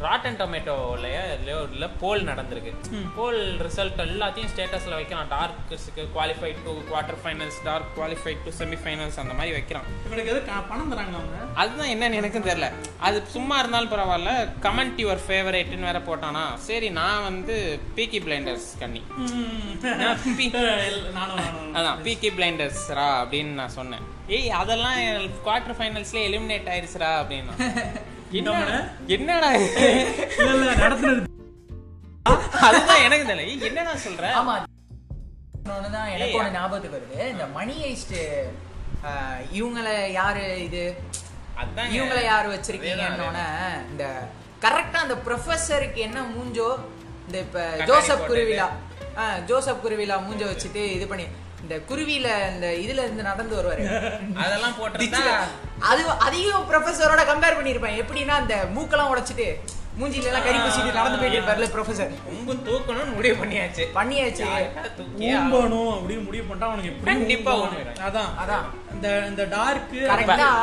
ராட்டன் 0.05 0.39
டொமேட்டோலயோ 0.41 1.21
இதுலயோ 1.35 1.73
இல்லை 1.73 1.89
போல் 2.01 2.25
நடந்திருக்கு. 2.25 2.73
போல் 3.17 3.39
ரிசல்ட் 3.67 4.01
எல்லாத்தையும் 4.05 4.51
ஸ்டேட்டஸ்ல 4.53 4.95
வைக்கிறான் 4.95 5.31
டார்க்ஸுக்கு 5.31 6.03
qualify 6.17 6.51
to 6.65 6.73
quarter 6.91 7.21
finals 7.23 7.59
Dark 7.65 7.93
qualify 7.99 8.33
to 8.45 8.51
semi 8.59 8.79
finals 8.85 9.19
அந்த 9.23 9.35
மாதிரி 9.35 9.53
வைக்கிறான் 9.53 9.87
இவனுக்கு 10.07 10.33
எது 10.33 10.41
பணம் 10.71 10.91
தராங்க 10.93 11.15
அவங்க? 11.21 11.39
அதுதான் 11.55 11.89
என்னன்னு 11.89 12.19
எனக்கும் 12.21 12.45
தெரியல. 12.45 12.69
அது 13.01 13.23
சும்மா 13.27 13.59
இருந்தாலும் 13.59 13.93
பரவாயில்ல. 13.93 14.33
கமெண்ட் 14.67 15.01
யுவர் 15.05 15.23
ஃபேவரேட்னு 15.29 15.89
வேற 15.91 16.01
போட்டானா 16.09 16.45
சரி 16.69 16.91
நான் 16.91 17.23
வந்து 17.23 17.57
பீக்கி 17.97 18.21
பிளைண்டர்ஸ் 18.27 18.69
கண்ணி. 18.79 19.03
அதான் 21.79 22.03
பீக்கி 22.07 22.31
பிளைண்டர்ஸ்ரா 22.39 23.09
அப்படின்னு 23.23 23.55
நான் 23.63 23.77
சொன்னேன். 23.79 24.05
ஏய் 24.29 24.51
அதெல்லாம் 24.51 24.99
குவார்டர் 25.47 25.79
ஃபைனல்ஸ்ல 25.81 26.21
எலிமினேட் 26.29 26.71
ஆயிருச்சுடா 26.75 27.11
அப்படின்னா. 27.23 27.57
என்னடா 28.33 28.79
என்னடா 29.07 29.49
இது? 29.55 29.89
இல்ல 30.39 30.53
இல்ல 30.55 30.73
நடத்துனது. 30.75 31.23
அதுதான் 32.67 33.03
எனக்கு 33.07 33.27
தெரியல. 33.29 33.45
ஏய், 33.51 33.61
என்னடா 33.69 33.93
சொல்ற? 34.07 34.25
ஆமா. 34.41 34.55
தான் 35.95 36.09
எனக்கு 36.15 36.39
ஒண்ணு 36.39 36.55
ஞாபகத்துக்கு 36.57 36.97
வருது. 36.97 37.29
இந்த 37.35 37.47
மணி 37.47 37.75
ஐஸ்ட் 37.93 38.17
இவங்கள 39.59 39.89
யாரு 40.11 40.43
இது? 40.65 40.83
அதான் 41.63 41.93
இவங்கள 41.97 42.21
யாரு 42.25 42.49
வச்சிருக்கீங்கன்னு 42.55 43.45
இந்த 43.93 44.05
கரெக்டா 44.65 44.99
அந்த 45.05 45.17
ப்ரொஃபஸருக்கு 45.27 46.01
என்ன 46.09 46.19
மூஞ்சோ 46.35 46.69
இந்த 47.27 47.39
இப்ப 47.39 47.61
ஜோசப். 47.91 48.27
குருவிலா 48.31 48.69
ஜோசப் 49.51 49.83
குருவிலா 49.85 50.17
மூஞ்ச 50.27 50.43
வச்சுட்டு 50.51 50.83
இது 50.97 51.07
பண்ணி 51.07 51.27
இந்த 51.67 51.77
குருவில 51.89 52.29
இந்த 52.51 52.67
இதுல 52.77 53.05
இருந்து 53.05 53.23
நடந்து 53.23 53.55
வருவாரு. 53.57 53.85
அதெல்லாம் 54.43 54.77
போட்டிருந்தா 54.79 55.23
அது 55.87 56.03
அதிகம் 56.27 56.69
ப்ரொஃபஸரோட 56.69 57.23
கம்பேர் 57.25 57.57
பண்ணிருப்பேன் 57.59 57.99
எப்படின்னா 58.03 58.35
அந்த 58.37 58.57
மூக்கெல்லாம் 58.75 59.13
உடைச்சிட்டு 59.13 59.47
மூஞ்சில 60.01 60.25
எல்லாம் 60.25 60.45
கறி 60.45 60.59
பூசிட்டு 60.59 60.93
நடந்து 60.93 61.19
போயிட்டு 61.19 61.39
இருப்பார்ல 61.39 61.67
ப்ரொஃபசர் 61.75 62.11
உங்க 62.33 62.53
தூக்கணும்னு 62.67 63.15
முடிவு 63.15 63.37
பண்ணியாச்சு. 63.45 63.85
பண்ணியாச்சு? 63.95 64.47
ஊம்பணும் 65.29 65.93
அப்படின்னு 65.93 66.25
முடிவு 66.25 66.45
பண்ணிட்டா 66.49 66.69
அவனுக்கு 66.71 66.91
எப்படி 66.91 67.11
கண்டிப்பா? 67.13 67.53
ஊம்பிடும். 67.59 68.03
அதான். 68.09 68.33
அதான். 68.43 68.67
இந்த 68.95 69.09
இந்த 69.27 69.45
டார்க்கு 69.47 69.97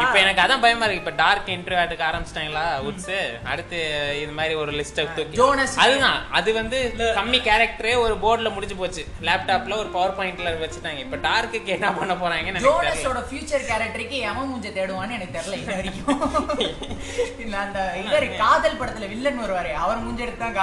இப்ப 0.03 0.19
எனக்கு 0.19 0.41
அதான் 0.41 0.61
பயமா 0.61 0.85
இருக்கு. 0.85 1.01
இப்ப 1.01 1.13
டார்க் 1.15 1.47
இன்டர்வியூ 1.47 1.81
ஆரம்பிச்சிட்டாங்களா 2.07 2.63
உட்ஸ் 2.81 3.11
அடுத்து 3.43 3.79
இது 4.21 4.31
மாதிரி 4.31 4.53
ஒரு 4.53 4.71
லிஸ்ட் 4.71 5.01
தூக்கி 5.15 5.37
ஜோனஸ். 5.37 5.75
அதுதான். 5.77 6.19
அது 6.31 6.53
வந்து 6.53 6.77
கம்மி 7.19 7.39
கேரக்டரே 7.47 7.93
ஒரு 7.97 8.15
போர்டுல 8.15 8.53
முடிஞ்சு 8.53 8.75
போச்சு. 8.75 9.03
லேப்டாப்ல 9.21 9.77
ஒரு 9.77 9.89
பவர் 9.89 10.15
பாயிண்ட்ல 10.17 10.53
வச்சுட்டாங்க. 10.63 10.99
இப்ப 10.99 11.19
டார்க்குக்கு 11.27 11.65
என்ன 11.67 11.91
பண்ண 11.93 12.13
போறாங்கன்னு 12.13 12.51
எனக்கு 12.53 12.67
தெரியல. 12.69 12.93
ஜோனஸோட 12.93 13.21
ஃபியூச்சர் 13.29 13.67
கேரக்டருக்கு 13.71 14.19
எவன் 14.29 14.49
மூஞ்ச 14.51 14.67
தேடுவான்னு 14.77 15.11
எனக்கு 15.11 15.37
தெரியல 15.39 15.59
இன்ன 15.59 15.75
வரைக்கும். 15.75 16.21
இல்ல 17.43 17.57
அந்த 17.57 17.79
இவர் 18.01 18.27
காதல் 18.37 18.79
படத்துல 18.79 19.09
வில்லன் 19.23 19.43
வருவாரு. 19.43 19.71
அவர் 19.75 20.03
மூஞ்ச 20.03 20.17
எடுத்து 20.17 20.37
தான் 20.37 20.53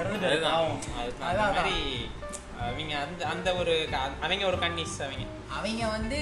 இறந்துட்டாரு. 0.00 0.38
அந்த 0.40 1.32
அதான், 1.42 1.54
மாதிரி 1.54 2.10
அவங்க 2.60 2.94
அந்த 2.96 3.26
அந்த 3.26 3.54
ஒரு 3.54 3.88
க- 3.90 4.10
அவங்க 4.20 4.46
ஒரு 4.46 4.56
கன்னிஸ் 4.56 4.96
அவங்க. 4.98 5.24
அவங்க 5.48 5.86
வந்து 5.86 6.18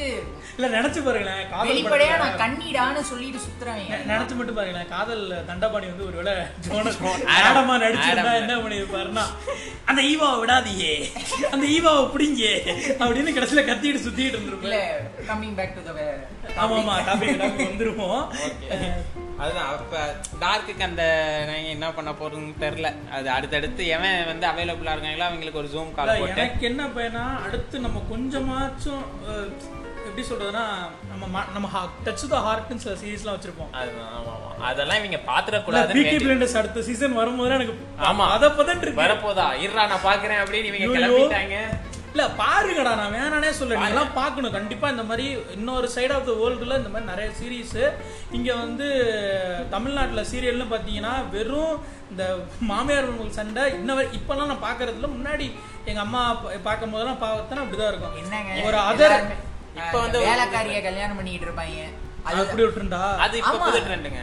இல்ல 0.56 0.80
நினைச்சு 0.80 1.04
பாருங்களேன் 1.04 1.50
காதல் 1.50 1.70
வெளிப்படையா 1.70 2.18
நான் 2.18 2.40
கண்ணிடான்னு 2.42 3.00
சொல்லிட்டு 3.00 3.38
சுத்துறவங்க 3.38 3.96
நினைச்சு 4.06 4.34
மட்டும் 4.34 4.54
பாருங்களேன் 4.54 4.88
காதல் 4.88 5.44
தண்டபாணி 5.46 5.86
வந்து 5.86 6.06
ஒருவேளை 6.06 6.34
ஜோனஸ் 6.60 6.98
ஆடம். 7.26 7.82
நடிச்சிருந்தா. 7.82 8.34
என்ன 8.34 8.56
பண்ணிருப்பாருன்னா 8.56 9.24
அந்த 9.84 10.02
ஈவாவை 10.02 10.38
விடாதீயே. 10.40 10.94
அந்த 11.50 11.66
ஈவாவை 11.66 12.04
பிடிங்க. 12.12 12.44
அப்படின்னு 13.02 13.36
கடைசியில 13.36 13.64
கத்திட்டு 13.66 14.04
சுத்திட்டு 14.06 14.18
இல்ல 14.18 14.38
இருந்திருப்பாரு 14.38 15.30
கம்மிங் 15.30 15.54
பேக் 15.54 15.74
டு 15.74 15.92
த 15.92 16.18
ஆமா 16.56 16.78
ஆமா 16.80 16.96
டாபிக் 17.08 17.66
வந்துருவோம். 17.70 18.24
அதுதான். 19.42 19.70
அப்ப 19.72 19.96
டார்க்குக்கு 20.42 20.84
அந்த 20.88 21.02
நாங்க 21.48 21.68
என்ன 21.76 21.88
பண்ண 21.96 22.10
போறோம்னு 22.20 22.54
தெரியல. 22.64 22.90
அது 23.16 23.28
அடுத்தடுத்து 23.30 23.82
எவன் 23.96 24.18
வந்து 24.30 24.46
அவைலபிளா 24.52 24.94
இருக்காங்களோ 24.94 25.28
அவங்களுக்கு 25.28 25.62
ஒரு 25.62 25.70
ஜூம் 25.74 25.94
கால் 25.96 26.12
போட்டு. 26.12 26.34
எனக்கு 26.36 26.66
என்ன 26.70 26.84
பையனா 26.96 27.24
அடுத்து 27.46 27.84
நம்ம 27.86 28.02
கொஞ்சமாச்சும் 28.12 29.04
எப்படி 30.08 30.24
சொல்றதுன்னா 30.28 30.64
நம்ம 31.10 31.42
நம்ம 31.54 31.68
டச் 32.06 32.24
த 32.32 32.38
ஹார்ட்னு 32.46 32.82
சில 32.84 32.94
சீரீஸ்லாம் 33.00 33.36
வச்சிருப்போம். 33.36 33.72
அதுதான் 33.72 34.62
அதெல்லாம் 34.68 35.00
இவங்க 35.00 35.18
பாத்துறக்கூடாதுன்னு 35.30 35.98
பிகி 35.98 36.18
பிளண்டர்ஸ் 36.24 36.58
அடுத்த 36.60 36.84
சீசன் 36.88 37.18
வரும்போது 37.20 37.56
எனக்கு 37.58 37.74
ஆமா. 38.10 38.26
அத 38.36 38.48
பதன் 38.60 38.82
வரப்போதா? 39.02 39.46
இருடா 39.64 39.84
நான் 39.92 40.06
பாக்குறேன் 40.10 40.40
அப்படின்னு 40.44 40.70
இவங்க. 40.72 40.96
கிளம்பிட்டாங்க. 40.98 41.58
இல்ல 42.16 42.26
பாருங்கடா 42.38 42.92
நான் 42.98 43.14
வேணானே 43.14 43.48
சொல்ல 43.56 43.78
நீங்களாம் 43.78 44.14
பார்க்கணும். 44.14 44.54
கண்டிப்பா 44.54 44.86
இந்த 44.88 45.02
மாதிரி 45.02 45.24
இன்னொரு 45.54 45.88
சைடு 45.94 46.12
ஆஃப் 46.14 46.28
த 46.28 46.34
வேர்ல்டுல 46.38 46.78
இந்த 46.80 46.90
மாதிரி 46.92 47.10
நிறைய 47.10 47.28
சீரீஸ் 47.40 47.74
இங்க 48.32 48.50
வந்து 48.54 48.86
தமிழ்நாட்டுல 49.70 50.22
சீரியல்னு 50.30 50.66
பாத்தீங்கன்னா 50.70 51.12
வெறும் 51.30 51.74
இந்த 52.10 52.24
மாமியார் 52.70 53.06
மருமகள் 53.06 53.36
சண்டை 53.38 53.64
இன்ன 53.74 53.98
இப்பெல்லாம் 54.18 54.50
நான் 54.52 54.64
பாக்குறதுல 54.66 55.10
முன்னாடி 55.14 55.48
எங்க 55.84 56.00
அம்மா 56.00 56.22
பார்க்கும் 56.64 56.94
போதெல்லாம் 56.94 57.22
பார்த்தா 57.24 57.62
அப்படிதான் 57.62 57.92
இருக்கும். 57.92 58.16
என்னங்க? 58.22 58.64
ஒரு 58.68 58.80
அதர் 58.86 59.16
இப்ப 59.80 59.96
வந்து 59.98 60.24
வேலைக்காரிய 60.26 60.80
கல்யாணம் 60.88 61.18
பண்ணிட்டு 61.20 61.48
இருப்பாங்க. 61.48 61.84
அது 62.28 62.40
அப்படி 62.44 62.62
விட்டுருண்டா 62.64 63.02
அது 63.26 63.36
இப்ப 63.42 63.80
ட்ரெண்டுங்க 63.88 64.22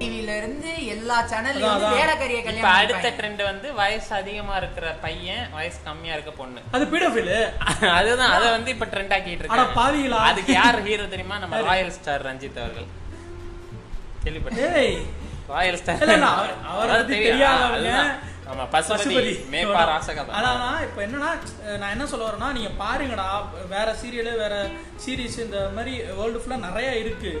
டிவில 0.00 0.34
இருந்து 0.38 0.70
எல்லா 0.92 1.16
சேனல்ல 1.30 1.62
அதான், 1.62 1.74
அதான். 1.78 1.94
வேலைக்காரிய 1.96 2.36
இப்ப 2.36 2.48
கல்யாணம் 2.48 2.76
அடுத்த. 2.76 3.08
ட்ரெண்ட் 3.18 3.42
வந்து 3.44 3.68
வயசு 3.74 4.10
அதிகமா 4.14 4.54
இருக்கிற 4.56 4.86
பையன் 5.02 5.44
வயசு 5.52 5.78
கம்மியா 5.84 6.14
இருக்க 6.14 6.32
பொண்ணு. 6.32 6.60
அது 6.70 6.84
பீடோஃபில் 6.92 7.32
அதுதான் 7.94 8.32
அத 8.36 8.44
வந்து 8.50 8.70
இப்ப 8.70 8.86
ட்ரெண்ட் 8.86 9.14
ஆக்கிட்டு 9.16 9.34
ஆனா 9.46 9.58
இருக்காங்க. 9.58 9.76
பாவிகளா. 9.80 10.20
அதுக்கு 10.30 10.54
யார் 10.54 10.78
ஹீரோ 10.86 11.06
தெரியுமா? 11.06 11.38
நம்ம 11.38 11.60
ராயல் 11.68 11.94
ஸ்டார் 11.98 12.26
ரஞ்சித் 12.28 12.58
அவர்கள். 12.58 12.88
கேள்விப்பட்டேன் 14.24 14.74
ஏய். 14.80 14.98
ராயல் 15.50 15.78
ஸ்டார் 15.78 16.02
இல்ல, 16.02 16.16
இல்ல, 16.16 16.30
அவர்-. 16.72 17.06
தெரியாதவங்க. 17.12 17.92
ஆமா 18.50 18.64
பசுபதி 18.72 19.16
மேப்பா 19.50 19.82
ராசகதா 19.88 20.32
அதான் 20.38 20.78
இப்ப 20.86 20.98
என்னன்னா 21.04 21.28
நான் 21.80 21.92
என்ன 21.92 22.04
சொல்ல 22.06 22.24
வரேன்னா 22.26 22.48
நீங்க 22.52 22.70
பாருங்கடா 22.80 23.26
வேற 23.70 23.88
சீரியலு 24.00 24.32
வேற 24.38 24.54
சீரிஸ் 25.04 25.38
இந்த 25.44 25.58
மாதிரி 25.76 25.92
வேர்ல்டு 26.18 26.40
ஃபுல்லா 26.40 26.58
நிறைய 26.64 26.88
இருக்கு. 26.96 27.32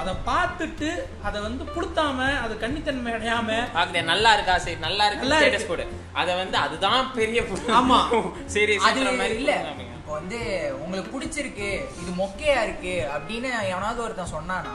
அதை 0.00 0.12
பார்த்துட்டு 0.26 0.88
அதை 1.24 1.38
வந்து 1.42 1.64
புடுத்தாம 1.74 2.28
அது 2.42 2.54
கன்னித்தன்மை 2.60 3.12
அடையாம 3.14 3.48
பாக்குதே 3.74 4.02
நல்லா 4.10 4.30
இருக்கா 4.36 4.54
சரி 4.64 4.78
நல்லா 4.84 5.04
இருக்கு 5.08 5.24
நல்லா 5.24 5.40
ஸ்டேட்டஸ். 5.40 5.68
போடு 5.70 5.84
அத 6.14 6.28
வந்து 6.40 6.56
அதுதான் 6.64 7.02
பெரிய 7.16 7.40
ஆமா. 7.78 7.98
சீரியஸ் 8.54 8.86
அது 8.88 9.12
மாதிரி 9.14 9.36
இல்ல. 9.40 9.54
இப்போ 9.98 10.12
வந்து 10.14 10.38
உங்களுக்கு 10.82 11.10
பிடிச்சிருக்கு 11.14 11.68
இது 12.00 12.10
மொக்கையா 12.20 12.60
இருக்கு 12.66 12.94
அப்படின்னு 13.16 13.50
எவனாவது 13.70 14.00
ஒருத்தன் 14.06 14.34
சொன்னானா 14.34 14.74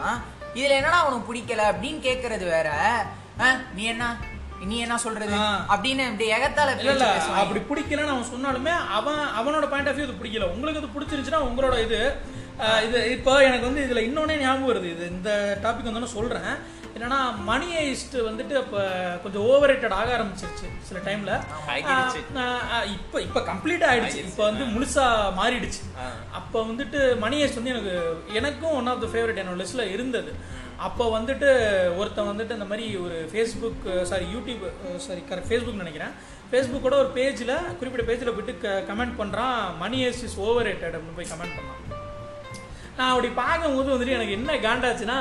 இதுல 0.56 0.76
என்னடா 0.80 0.99
அவனுக்கு 1.04 1.30
பிடிக்கல 1.30 1.63
அப்படின்னு 1.71 2.02
கேக்குறது 2.04 2.45
வேற 2.49 2.69
நீ 3.76 3.84
என்ன 3.93 4.06
நீ 4.65 4.76
என்ன 4.84 4.97
சொல்றது. 5.04 5.38
அப்படின்னு 5.73 6.04
இப்படி 6.10 6.28
எகத்தால 6.36 6.73
இல்ல. 6.84 7.08
அப்படி 7.39 7.62
பிடிக்கலன்னு 7.69 8.13
அவன் 8.13 8.30
சொன்னாலுமே 8.30 8.73
அவன் 8.97 9.23
அவனோட 9.39 9.65
பாயிண்ட் 9.71 9.89
ஆஃப் 9.89 9.97
வியூ 9.97 10.08
இது 10.08 10.19
பிடிக்கல 10.19 10.47
உங்களுக்கு 10.54 10.82
இது 10.82 10.93
பிடிச்சிருச்சுன்னா 10.93 11.41
உங்களோட 11.47 11.76
இது 11.86 11.99
இது 12.85 12.99
இப்போ 13.15 13.33
எனக்கு 13.47 13.67
வந்து 13.69 13.83
இதுல 13.87 14.01
இன்னொன்னே 14.07 14.37
ஞாபகம் 14.45 14.69
வருது. 14.71 14.87
இது 14.95 15.05
இந்த 15.15 15.31
டாபிக் 15.65 15.97
வந்து 15.97 16.15
சொல்றேன். 16.17 16.53
என்னன்னா 16.95 17.19
மணி 17.47 17.67
ஐஸ்ட் 17.83 18.15
வந்துட்டு 18.27 18.55
அப்ப 18.61 18.81
கொஞ்சம் 19.21 19.45
ஓவர் 19.51 19.69
ரேட்டட் 19.71 19.95
ஆக 19.99 20.09
ஆரம்பிச்சிருச்சு 20.17 20.67
சில 20.87 20.99
டைம்ல 21.07 21.31
ஆகிடுச்சு. 21.73 22.19
இப்போ 22.95 23.17
இப்போ 23.27 23.41
கம்ப்ளீட் 23.51 23.85
ஆயிடுச்சு. 23.91 24.19
இப்போ 24.29 24.43
வந்து 24.49 24.65
முழுசா 24.73 25.05
மாறிடுச்சு. 25.39 25.81
அப்போ 26.39 26.57
வந்துட்டு 26.69 26.99
மணி 27.23 27.39
ஐஸ்ட் 27.45 27.59
வந்து 27.59 27.73
எனக்கு 27.75 27.95
எனக்கும் 28.39 28.75
ஒன் 28.81 28.91
ஆஃப் 28.91 29.01
த 29.05 29.09
ஃபேவரட் 29.13 29.41
என்னோட 29.43 29.59
லிஸ்ட்ல 29.63 29.85
இருந்தது. 29.95 30.33
அப்போ 30.87 31.05
வந்துட்டு 31.17 31.49
ஒருத்தன் 32.01 32.29
வந்துட்டு 32.31 32.57
இந்த 32.57 32.67
மாதிரி 32.69 32.85
ஒரு 33.05 33.17
Facebook 33.33 33.83
sorry 34.11 34.27
YouTube 34.35 34.63
sorry 35.07 35.23
correct 35.31 35.49
Facebook 35.51 35.81
நினைக்கிறேன். 35.83 36.13
ஃபேஸ்புக்கோட 36.51 36.95
ஒரு 37.03 37.11
பேஜில் 37.17 37.55
குறிப்பிட்ட 37.79 38.05
பேஜில் 38.11 38.35
போயிட்டு 38.37 38.77
கமெண்ட் 38.91 39.19
பண்ணுறான் 39.23 39.59
money 39.83 39.99
heist 40.11 40.23
is 40.29 40.39
over 40.47 40.67
rated 40.69 40.95
அப்படின்னு 40.97 41.19
போய் 41.21 41.33
கமெண்ட் 41.33 41.57
பண்ணான். 41.57 41.81
நான் 42.97 43.12
அப்படி 43.12 43.29
பார்க்கும்போது 43.39 43.93
வந்துட்டு 43.93 44.17
எனக்கு 44.17 44.38
என்ன 44.38 44.58
காண்டாச்சுன்னா 44.65 45.17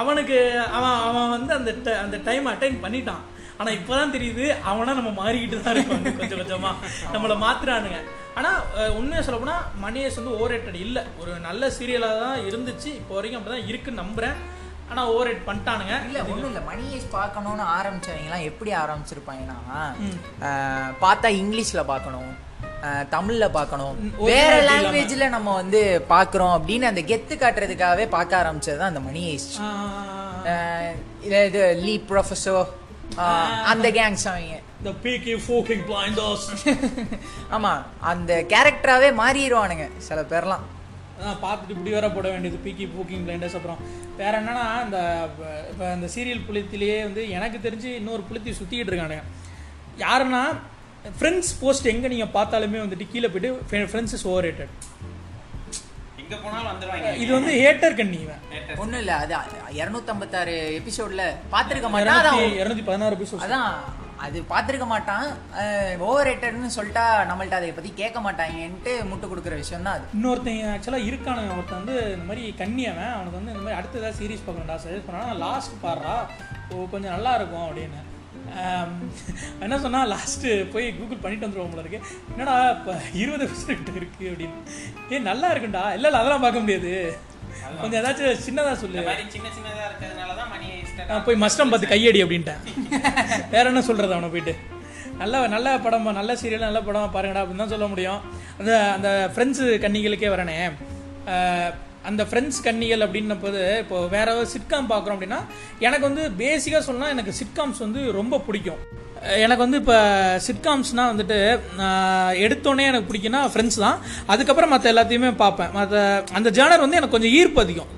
அவனுக்கு 0.00 0.36
அவன் 0.76 0.96
அவன் 1.06 1.32
வந்து 1.34 1.52
அந்த 1.54 1.70
அந்த 2.02 2.16
டைம் 2.28 2.52
அட்டைன் 2.52 2.82
பண்ணிட்டான். 2.84 3.22
ஆனா 3.60 3.70
இப்பதான் 3.78 4.14
தெரியுது 4.16 4.44
அவனா 4.70 4.92
நம்ம 4.98 5.10
மாறிக்கிட்டு 5.20 5.56
தான் 5.60 5.78
இன்னும் 5.80 6.18
கொஞ்சம் 6.20 6.40
கொஞ்சமா 6.40 6.70
நம்மள 7.14 7.34
மாத்துறானுங்க. 7.44 7.98
ஆனா 8.38 8.50
அஹ், 8.80 8.92
உண்மையை 8.98 9.22
சொல்ல 9.24 9.38
போனா 9.40 9.56
மணியஸ் 9.84 10.18
வந்து 10.20 10.36
ஓவர் 10.36 10.52
ரேட்டட் 10.52 10.78
இல்ல. 10.84 10.98
ஒரு 11.20 11.32
நல்ல 11.46 11.70
சீரியலா 11.76 12.10
தான் 12.20 12.44
இருந்துச்சு. 12.48 12.90
இப்போ 13.00 13.14
வரைக்கும் 13.14 13.40
அப்படிதான் 13.40 13.68
இருக்குன்னு 13.70 14.02
நம்புறேன். 14.02 14.36
ஆனா 14.90 15.00
ஓவர் 15.12 15.28
ரேட் 15.28 15.48
பண்ணிட்டானுங்க. 15.48 15.94
இல்ல 16.08 16.18
ஒண்ணும் 16.32 16.50
இல்ல. 16.50 16.60
மணி 16.68 16.84
ஏஜ் 16.96 17.08
பார்க்கணும்னு 17.16 17.64
ஆரம்பிச்சவங்க 17.76 18.28
எல்லாம் 18.28 18.46
எப்படி 18.50 18.70
ஆரம்பிச்சிருப்பாங்கன்னா 18.82 19.58
பார்த்தா 21.02 21.30
இங்கிலீஷ்ல 21.40 21.82
பார்க்கணும். 21.90 22.30
தமிழ்ல 23.10 23.50
பார்க்கணும். 23.50 23.94
வேற 24.30 24.52
லாங்குவேஜ்ல 24.68 25.28
நம்ம 25.28 25.54
வந்து 25.54 25.80
பார்க்கறோம் 26.08 26.54
அப்படின்னு 26.56 26.82
அந்த 26.82 27.00
கெத்து 27.02 27.34
காட்டுறதுக்காகவே 27.36 28.08
பார்க்க 28.08 28.40
ஆரம்பிச்சது 28.42 28.76
தான் 28.76 28.92
அந்த 28.92 29.00
மணி 29.00 29.22
ஆஹ், 30.52 30.92
இது 31.26 31.62
லீ 31.86 32.00
ப்ரொஃபஸர் 32.10 32.66
அந்த 33.64 33.88
கேங்ஸ் 33.90 34.26
அவங்க. 34.32 34.56
The 34.82 34.92
peaky 35.04 35.34
fucking 35.46 35.80
blinders. 35.86 36.42
ஆமா 37.56 37.72
அந்த 38.10 38.32
கேரக்டராவே 38.52 39.08
மாறிடுவானுங்க 39.20 39.86
சில 39.98 40.20
பேர்லாம். 40.32 40.64
அதான் 41.18 41.40
பார்த்துட்டு 41.44 41.74
இப்படி 41.74 41.90
வேற 41.90 42.08
போட 42.10 42.26
வேண்டியது. 42.28 42.58
பீக்கி 42.66 42.86
பூக்கிங் 42.94 43.24
பிளைண்டர்ஸ் 43.26 43.56
அப்புறம். 43.58 43.80
வேற 44.16 44.40
என்னன்னா 44.40 44.84
இந்த 44.84 44.98
இப்போ 45.70 45.94
இந்த 45.94 46.08
சீரியல் 46.14 46.46
புளித்திலேயே 46.48 47.02
வந்து 47.02 47.30
எனக்கு 47.30 47.58
தெரிஞ்சு 47.58 47.88
இன்னொரு 48.00 48.22
புளித்தி 48.28 48.50
சுற்றிக்கிட்டு 48.50 48.92
இருக்கானுங்க. 48.92 49.24
யாருன்னா 49.98 50.42
ஃப்ரெண்ட்ஸ் 51.18 51.52
போஸ்ட் 51.60 51.90
எங்கே 51.94 52.08
நீங்கள் 52.14 52.34
பார்த்தாலுமே 52.38 52.80
வந்துட்டு 52.84 53.06
கீழே 53.12 53.28
போயிட்டு 53.34 53.82
ஃப்ரெண்ட்ஸ் 53.92 54.16
இஸ் 54.18 54.26
ஓவர் 54.30 54.46
ரேட்டட் 54.48 54.74
இங்க 56.22 56.38
போனாலும் 56.44 56.70
வந்துருவாங்க. 56.70 57.10
இது 57.22 57.30
வந்து 57.36 57.52
ஹேட்டர் 57.64 57.94
கண்ணி 57.98 58.18
இவன். 58.24 58.42
ஒண்ணும் 58.82 59.00
இல்ல 59.02 59.12
அது 59.22 59.34
இருநூத்தம்பத்தாறு 59.78 60.56
எபிசோட்ல 60.80 61.24
பாத்திருக்க 61.54 61.88
மாட்டான். 61.94 62.18
அதான் 62.22 62.58
இரநூத்தி 62.58 62.84
பதினாறு 62.88 63.16
எபிசோட் 63.18 63.44
அதான் 63.46 63.70
அது 64.26 64.38
பார்த்துருக்க 64.50 64.86
மாட்டான். 64.92 65.26
ஓவர் 66.08 66.28
ரேட்டட்னு 66.28 66.70
சொல்லிட்டா 66.76 67.04
நம்மள்ட்ட 67.30 67.58
அதை 67.60 67.70
பத்தி 67.78 67.90
கேட்க 68.00 68.20
மாட்டாங்கன்ட்டு 68.26 68.94
முட்டு 69.10 69.30
கொடுக்குற 69.30 69.56
விஷயம் 69.62 69.86
தான் 69.88 69.96
அது. 69.98 70.06
இன்னொருத்தன் 70.16 70.60
ஆக்சுவலாக 70.74 71.08
இருக்கானுங்க 71.10 71.56
ஒருத்தன் 71.58 71.80
வந்து 71.82 71.96
இந்த 72.16 72.26
மாதிரி 72.30 72.44
கண்ணி 72.62 72.84
அவன். 72.92 73.14
அவனுக்கு 73.16 73.38
வந்து 73.40 73.54
இந்த 73.54 73.64
மாதிரி 73.64 73.78
அடுத்த 73.80 74.00
ஏதாவது 74.02 74.18
சீரிஸ் 74.20 74.44
பார்க்கணும்டா 74.46 74.78
சஜஸ்ட் 74.84 75.08
பண்ணா 75.08 75.24
லாஸ்ட் 75.46 75.82
பாடுறா. 75.86 76.16
ஓ 76.72 76.86
கொஞ்சம் 76.94 77.14
நல்லா 77.16 77.34
இருக்கும் 77.40 77.66
அப்படின்னு. 77.68 78.02
என்ன 79.64 79.78
சொன்னா 79.84 80.00
லாஸ்ட்டு 80.12 80.50
போய் 80.74 80.86
கூகுள் 80.98 81.22
பண்ணிட்டு 81.24 81.46
வந்துருவோம் 81.46 81.72
போல 81.74 81.82
இருக்கு. 81.84 82.00
என்னடா 82.32 82.54
இப்போ 82.76 82.92
இருபது 83.22 83.44
எபிசோட் 83.48 83.90
இருக்கு 84.00 84.24
அப்படின்னு. 84.30 84.58
ஏ 85.12 85.18
நல்லா 85.30 85.48
இருக்குண்டா. 85.54 85.84
இல்லை 85.96 86.08
இல்லை 86.10 86.20
அதெல்லாம் 86.22 86.44
பார்க்க 86.44 86.64
முடியாது. 86.64 86.92
கொஞ்சம் 87.82 87.98
ஏதாச்சும் 88.00 88.42
சின்னதா 88.46 88.72
சொல்லு. 88.82 88.98
சின்ன 89.36 89.48
சின்னதா 89.56 89.84
இருக்கிறதுனால 89.88 90.34
தான் 90.40 90.50
மணி 90.54 90.66
நான் 91.10 91.24
போய் 91.26 91.42
மஸ்டம் 91.44 91.70
பார்த்து 91.72 91.92
கையடி 91.94 92.20
அப்படின்ட்டேன் 92.24 92.62
வேற 93.54 93.64
என்ன 93.72 93.82
சொல்றது 93.88 94.14
அவனை 94.16 94.30
போயிட்டு? 94.34 94.54
நல்ல 95.22 95.36
நல்ல 95.54 95.68
படம் 95.84 96.08
நல்ல 96.18 96.32
சீரியல் 96.40 96.66
நல்ல 96.68 96.80
படம் 96.88 97.14
பாருங்கடா 97.14 97.42
அப்படின்னு 97.42 97.62
தான் 97.64 97.74
சொல்ல 97.74 97.86
முடியும். 97.92 98.20
அந்த 98.60 98.72
அந்த 98.96 99.08
ஃப்ரெண்ட்ஸு 99.34 99.66
கன்னிகளுக்கே 99.84 100.30
வரனே. 100.34 100.58
அந்த 102.08 102.22
ஃப்ரெண்ட்ஸ் 102.28 102.62
கன்னிகள் 102.64 103.04
அப்படின்னப்போது 103.06 103.62
இப்போ 103.82 103.96
வேற 104.16 104.26
ஏதாவது 104.32 104.52
சிட்காம் 104.54 104.90
பார்க்குறோம் 104.92 105.16
அப்படின்னா 105.16 105.40
எனக்கு 105.86 106.08
வந்து 106.08 106.24
பேசிக்காக 106.42 106.82
சொன்னால் 106.88 107.12
எனக்கு 107.14 107.34
சிட்காம்ஸ் 107.40 107.84
வந்து 107.86 108.02
ரொம்ப 108.18 108.38
பிடிக்கும். 108.46 108.80
எனக்கு 109.44 109.64
வந்து 109.64 109.78
இப்போ 109.82 109.96
சிட்காம்ஸ்னால் 110.48 111.10
வந்துட்டு 111.12 111.38
எடுத்தோடனே 112.46 112.84
எனக்கு 112.90 113.08
பிடிக்குன்னா 113.10 113.40
ஃப்ரெண்ட்ஸ் 113.52 113.80
தான். 113.84 113.98
அதுக்கப்புறம் 114.34 114.72
மற்ற 114.74 114.92
எல்லாத்தையுமே 114.94 115.32
பார்ப்பேன். 115.44 115.72
மற்ற 115.78 116.24
அந்த 116.40 116.50
ஜேனர் 116.58 116.84
வந்து 116.84 117.00
எனக்கு 117.00 117.16
கொஞ்சம் 117.16 117.36
ஈர்ப்பு 117.40 117.62
அதிகம். 117.66 117.90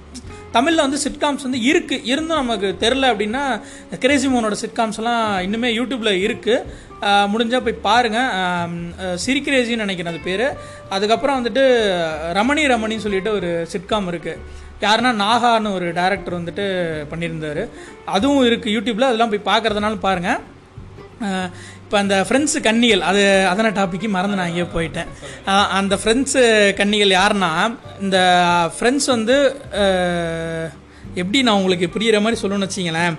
தமிழில் 0.56 0.84
வந்து 0.84 0.98
சிட்காம்ஸ் 1.06 1.46
வந்து 1.46 1.60
இருக்கு. 1.70 1.96
இருந்தும் 2.12 2.40
நமக்கு 2.42 2.68
தெரில 2.84 3.10
அப்படின்னா 3.12 3.42
கிரேசி 4.04 4.28
மோனோட 4.32 4.56
சிட்காம்ஸ் 4.64 5.00
எல்லாம் 5.00 5.24
இன்னுமே 5.46 5.68
யூடியூப்பில் 5.78 6.20
இருக்குது 6.26 6.88
முடிஞ்சால் 7.32 7.64
போய் 7.66 7.82
பாருங்கள் 7.88 9.18
சிரிக்ரேஜின்னு 9.24 9.84
நினைக்கிறேன் 9.84 10.12
அது 10.14 10.22
பேர். 10.30 10.46
அதுக்கப்புறம் 10.96 11.38
வந்துட்டு 11.38 11.62
ரமணி 12.38 12.64
ரமணின்னு 12.74 13.06
சொல்லிட்டு 13.06 13.32
ஒரு 13.38 13.50
சிட்காம் 13.74 14.10
இருக்குது 14.12 14.42
யாருன்னா 14.86 15.10
நாகான்னு 15.24 15.74
ஒரு 15.78 15.86
டைரக்டர் 16.00 16.38
வந்துட்டு 16.40 16.66
பண்ணியிருந்தார். 17.10 17.62
அதுவும் 18.16 18.46
இருக்குது 18.50 18.74
யூடியூப்பில் 18.76 19.10
அதெல்லாம் 19.10 19.32
போய் 19.34 19.48
பார்க்கறதுனால 19.50 20.00
பாருங்கள் 20.06 20.40
இப்போ 21.90 22.00
அந்த 22.04 22.16
ஃப்ரெண்ட்ஸு 22.26 22.58
கன்னிகள் 22.66 23.00
அது 23.06 23.22
அதன 23.52 23.70
டாப்பிக்கு 23.78 24.08
மறந்து 24.16 24.36
நான் 24.40 24.50
இங்கே 24.50 24.66
போயிட்டேன். 24.74 25.08
அந்த 25.78 25.94
ஃப்ரெண்ட்ஸு 26.00 26.42
கன்னிகள் 26.80 27.12
யாருன்னா 27.16 27.48
இந்த 28.04 28.18
ஃப்ரெண்ட்ஸ் 28.74 29.08
வந்து 29.14 29.36
எப்படி 31.20 31.38
நான் 31.46 31.58
உங்களுக்கு 31.60 31.86
புரியிற 31.94 32.16
மாதிரி 32.24 32.38
சொல்லணும்னு 32.42 32.68
வச்சிங்களேன் 32.68 33.16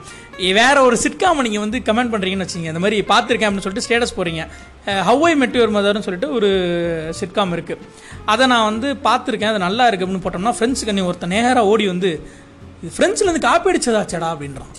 வேற 0.59 0.75
ஒரு 0.89 0.97
சிட்காம 1.03 1.43
நீங்கள் 1.47 1.63
வந்து 1.63 1.79
கமெண்ட் 1.89 2.11
பண்ணுறீங்கன்னு 2.13 2.45
வச்சிங்க. 2.47 2.69
இந்த 2.73 2.83
மாதிரி 2.83 2.99
பார்த்துருக்கேன் 3.11 3.49
அப்படின்னு 3.49 3.65
சொல்லிட்டு 3.65 3.87
ஸ்டேட்டஸ் 3.87 4.15
போகிறீங்க 4.19 4.45
ஹவ்வை 5.09 5.33
மெட்டியூர் 5.41 5.75
மதர்னு 5.77 6.05
சொல்லிட்டு 6.07 6.29
ஒரு 6.37 6.51
சிட்காம் 7.19 7.55
இருக்குது 7.57 7.83
அதை 8.33 8.47
நான் 8.53 8.69
வந்து 8.71 8.91
பார்த்துருக்கேன் 9.09 9.51
அது 9.53 9.61
நல்லா 9.67 9.87
இருக்குது 9.89 10.07
அப்படின்னு 10.07 10.25
போட்டோம்னா 10.27 10.55
ஃப்ரெண்ட்ஸ் 10.59 10.85
கண்ணி 10.91 11.03
ஒருத்தன் 11.09 11.35
நேராக 11.37 11.71
ஓடி 11.73 11.87
வந்து 11.93 12.11
இது 12.83 12.93
ஃப்ரெண்ட்ஸ்லேருந்து 12.99 13.43
காப்பி 13.49 13.71
அடிச்சதாச்சடா 13.73 14.31
அப்படின்றான். 14.35 14.73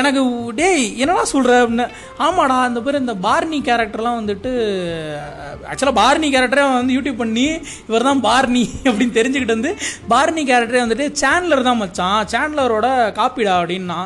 எனக்கு 0.00 0.22
டேய் 0.60 0.84
என்னடா 1.02 1.24
சொல்கிற 1.32 1.52
அப்படின்னு. 1.64 1.86
ஆமாடா 2.26 2.56
அந்த 2.68 2.80
பேர் 2.86 3.00
இந்த 3.02 3.14
பார்னி 3.26 3.58
கேரக்டர்லாம் 3.68 4.20
வந்துட்டு 4.20 4.50
ஆக்சுவலாக 5.70 5.98
பார்னி 6.00 6.28
கேரக்டரே 6.34 6.64
அவன் 6.66 6.80
வந்து 6.80 6.96
யூடியூப் 6.96 7.22
பண்ணி 7.22 7.46
இவர் 7.88 8.08
தான் 8.08 8.24
பார்னி 8.28 8.64
அப்படின்னு 8.90 9.16
தெரிஞ்சுக்கிட்டு 9.18 9.56
வந்து 9.56 9.72
பார்னி 10.12 10.44
கேரக்டரே 10.50 10.82
வந்துட்டு 10.84 11.06
சேனலர் 11.22 11.68
தான் 11.68 11.80
மச்சான். 11.82 12.20
சேனலரோட 12.34 12.88
காப்பிடா 13.20 13.54
அப்படின்னா 13.60 14.00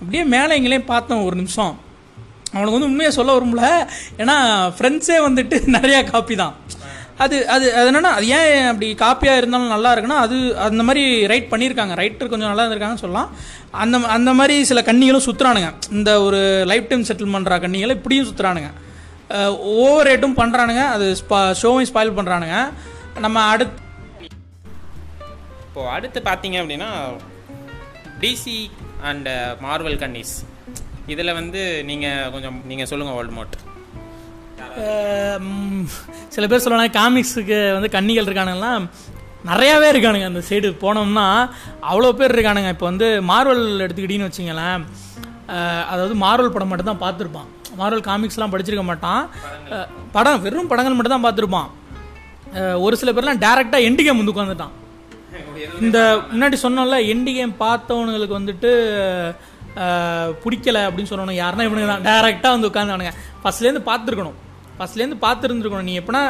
அப்படியே 0.00 0.24
மேலே 0.34 0.56
எங்களையும் 0.58 0.90
பார்த்தோம் 0.92 1.26
ஒரு 1.28 1.36
நிமிஷம். 1.42 1.74
அவனுக்கு 2.54 2.76
வந்து 2.76 2.90
உண்மையை 2.90 3.12
சொல்ல 3.16 3.30
வரும்ல. 3.36 3.64
ஏன்னா 4.22 4.36
ஃப்ரெண்ட்ஸே 4.76 5.18
வந்துட்டு 5.28 5.56
நிறையா 5.76 6.00
காப்பி 6.10 6.34
தான். 6.42 6.54
அது 7.18 7.36
அது 7.48 7.66
அது 7.74 7.88
என்னன்னா 7.90 8.10
அது 8.12 8.26
ஏன் 8.28 8.66
அப்படி 8.68 8.88
காப்பியாக 8.94 9.40
இருந்தாலும் 9.40 9.74
நல்லா 9.74 9.90
இருக்குன்னா 9.92 10.18
அது 10.18 10.36
அந்த 10.66 10.82
மாதிரி 10.82 11.02
ரைட் 11.26 11.52
பண்ணியிருக்காங்க 11.52 11.94
ரைட்டர் 11.94 12.28
கொஞ்சம் 12.28 12.50
நல்லா 12.50 12.64
இருந்திருக்காங்கன்னு 12.64 13.04
சொல்லலாம். 13.04 13.30
அந்த 13.74 13.98
அந்த 14.08 14.30
மாதிரி 14.32 14.56
சில 14.64 14.80
கண்ணிகளும் 14.82 15.26
சுற்றுறானுங்க 15.26 15.68
இந்த 15.90 16.10
ஒரு 16.22 16.40
லைஃப் 16.64 16.90
டைம் 16.90 17.06
செட்டில் 17.10 17.34
பண்ணுற 17.34 17.58
கண்ணிகளை 17.60 17.94
இப்படியும் 17.96 18.28
சுற்றுறானுங்க 18.30 18.70
ஓவர் 19.76 20.06
ரேட்டும் 20.06 20.38
பண்ணுறானுங்க 20.38 20.82
அது 20.88 21.06
ஸ்பா 21.14 21.40
ஷோவையும் 21.62 21.90
ஸ்பாயில் 21.90 22.16
பண்ணுறானுங்க 22.18 22.58
நம்ம 23.20 23.38
அடுத்து 23.52 23.82
இப்போது 25.62 25.88
அடுத்து 25.88 26.20
பார்த்தீங்க 26.22 26.58
அப்படின்னா 26.62 26.90
டிசி 28.20 28.58
அண்ட் 29.02 29.30
மார்வல் 29.60 29.98
கன்னிஸ் 29.98 30.36
இதில் 31.06 31.34
வந்து 31.34 31.62
நீங்கள் 31.84 32.30
கொஞ்சம் 32.30 32.60
நீங்கள் 32.66 32.86
சொல்லுங்கள் 32.86 33.18
ஓல்ட் 33.18 33.36
மோட் 33.36 33.56
சில 36.34 36.46
பேர் 36.50 36.64
சொல்லலாம் 36.64 36.96
காமிக்ஸுக்கு 37.00 37.58
வந்து 37.76 37.88
கன்னிகள் 37.96 38.28
இருக்கானுங்கலாம். 38.28 38.84
நிறையாவே 39.50 39.88
இருக்கானுங்க 39.92 40.28
அந்த 40.30 40.40
சைடு 40.48 40.68
போனோம்னா 40.84 41.26
அவ்வளோ 41.90 42.08
பேர் 42.20 42.34
இருக்கானுங்க. 42.36 42.70
இப்போ 42.74 42.86
வந்து 42.90 43.08
மார்வல் 43.30 43.64
எடுத்துக்கிட்டின்னு 43.84 44.28
வச்சிங்களேன் 44.28 44.84
அதாவது 45.92 46.14
மார்வல் 46.24 46.54
படம் 46.54 46.70
மட்டும் 46.72 46.90
தான் 46.90 47.02
பார்த்துருப்பான். 47.04 47.48
மார்வல் 47.80 48.06
காமிக்ஸ்லாம் 48.08 48.52
படிச்சிருக்க 48.54 48.84
மாட்டான். 48.90 49.22
படம் 50.16 50.42
வெறும் 50.44 50.70
படங்கள் 50.70 50.96
மட்டும் 50.98 51.16
தான் 51.16 51.26
பார்த்துருப்பான் 51.26 51.70
ஒரு 52.86 52.94
சில 53.00 53.12
பேர்லாம் 53.14 53.44
டேரெக்டாக 53.44 53.86
எண்டு 53.88 54.02
கேம் 54.06 54.20
வந்து 54.20 54.34
உட்காந்துட்டான் 54.34 54.74
இந்த 55.86 55.98
முன்னாடி 56.30 56.56
சொன்னோம்ல 56.64 56.98
எண்டு 57.12 57.30
கேம் 57.36 57.52
பார்த்தவனுங்களுக்கு 57.64 58.38
வந்துட்டு 58.40 58.70
பிடிக்கலை 60.42 60.82
அப்படின்னு 60.88 61.10
சொன்னவனுங்க 61.10 61.42
யாருன்னா 61.42 61.66
இவனுங்க 61.68 61.88
தான். 61.92 62.04
டேரெக்டாக 62.08 62.54
வந்து 62.54 62.68
உட்காந்தானுங்க 62.70 63.12
ஃபஸ்ட்லேருந்து 63.42 63.82
பார்த்துருக்கணும். 63.88 64.36
ஃபர்ஸ்ட்லேருந்து 64.78 65.24
பார்த்துருந்துருக்கணும். 65.26 65.88
நீ 65.90 65.94
எப்படின்னா 66.00 66.24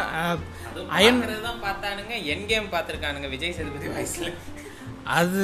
அயன் 0.99 1.25
தான் 1.49 1.65
பார்த்தானுங்க 1.67 2.15
என் 2.33 2.47
கேம் 2.53 2.75
பார்த்துருக்கானுங்க 2.77 3.29
விஜய் 3.35 3.57
சேதுபதி 3.59 3.89
வாய்ஸில் 3.97 4.31
அது 5.17 5.43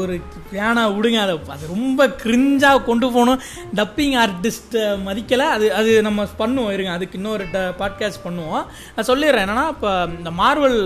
ஒரு 0.00 0.14
வேணா 0.52 0.82
விடுங்க. 0.96 1.18
அதை 1.24 1.34
அது 1.54 1.64
ரொம்ப 1.72 2.06
கிரிஞ்சாக 2.22 2.84
கொண்டு 2.86 3.06
போகணும். 3.14 3.42
டப்பிங் 3.78 4.16
ஆர்டிஸ்ட்டை 4.22 4.84
மதிக்கலை. 5.06 5.46
அது 5.56 5.66
அது 5.78 5.90
நம்ம 6.06 6.24
பண்ணுவோம். 6.38 6.72
இருங்க 6.76 6.92
அதுக்கு 6.98 7.18
இன்னொரு 7.20 7.46
பாட்காஸ்ட் 7.80 8.24
பண்ணுவோம். 8.26 8.64
நான் 8.94 9.08
சொல்லிடுறேன். 9.10 9.44
என்னன்னா 9.46 9.66
இப்போ 9.74 9.92
இந்த 10.18 10.32
மார்வல் 10.40 10.78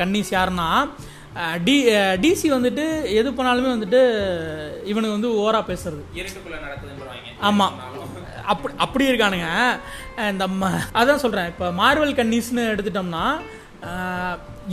கன்னிஸ் 0.00 0.34
யாருன்னா 0.38 0.68
டி 1.66 1.76
டிசி 2.24 2.48
வந்துட்டு 2.56 2.84
எது 3.20 3.28
பண்ணாலுமே 3.36 3.70
வந்துட்டு 3.76 4.02
இவனுக்கு 4.90 5.16
வந்து 5.16 5.30
ஓவரா 5.42 5.62
பேசுறது. 5.70 6.02
ஆமாம் 7.50 7.74
அப்படி 8.52 8.72
அப்படி 8.84 9.04
இருக்கானுங்க. 9.10 9.48
இந்த 10.32 10.46
ம 10.60 10.70
அதான் 11.00 11.22
சொல்கிறேன் 11.24 11.50
இப்போ 11.52 11.66
மார்வல் 11.80 12.16
கன்னிஸ்னு 12.20 12.64
எடுத்துட்டோம்னா 12.72 13.26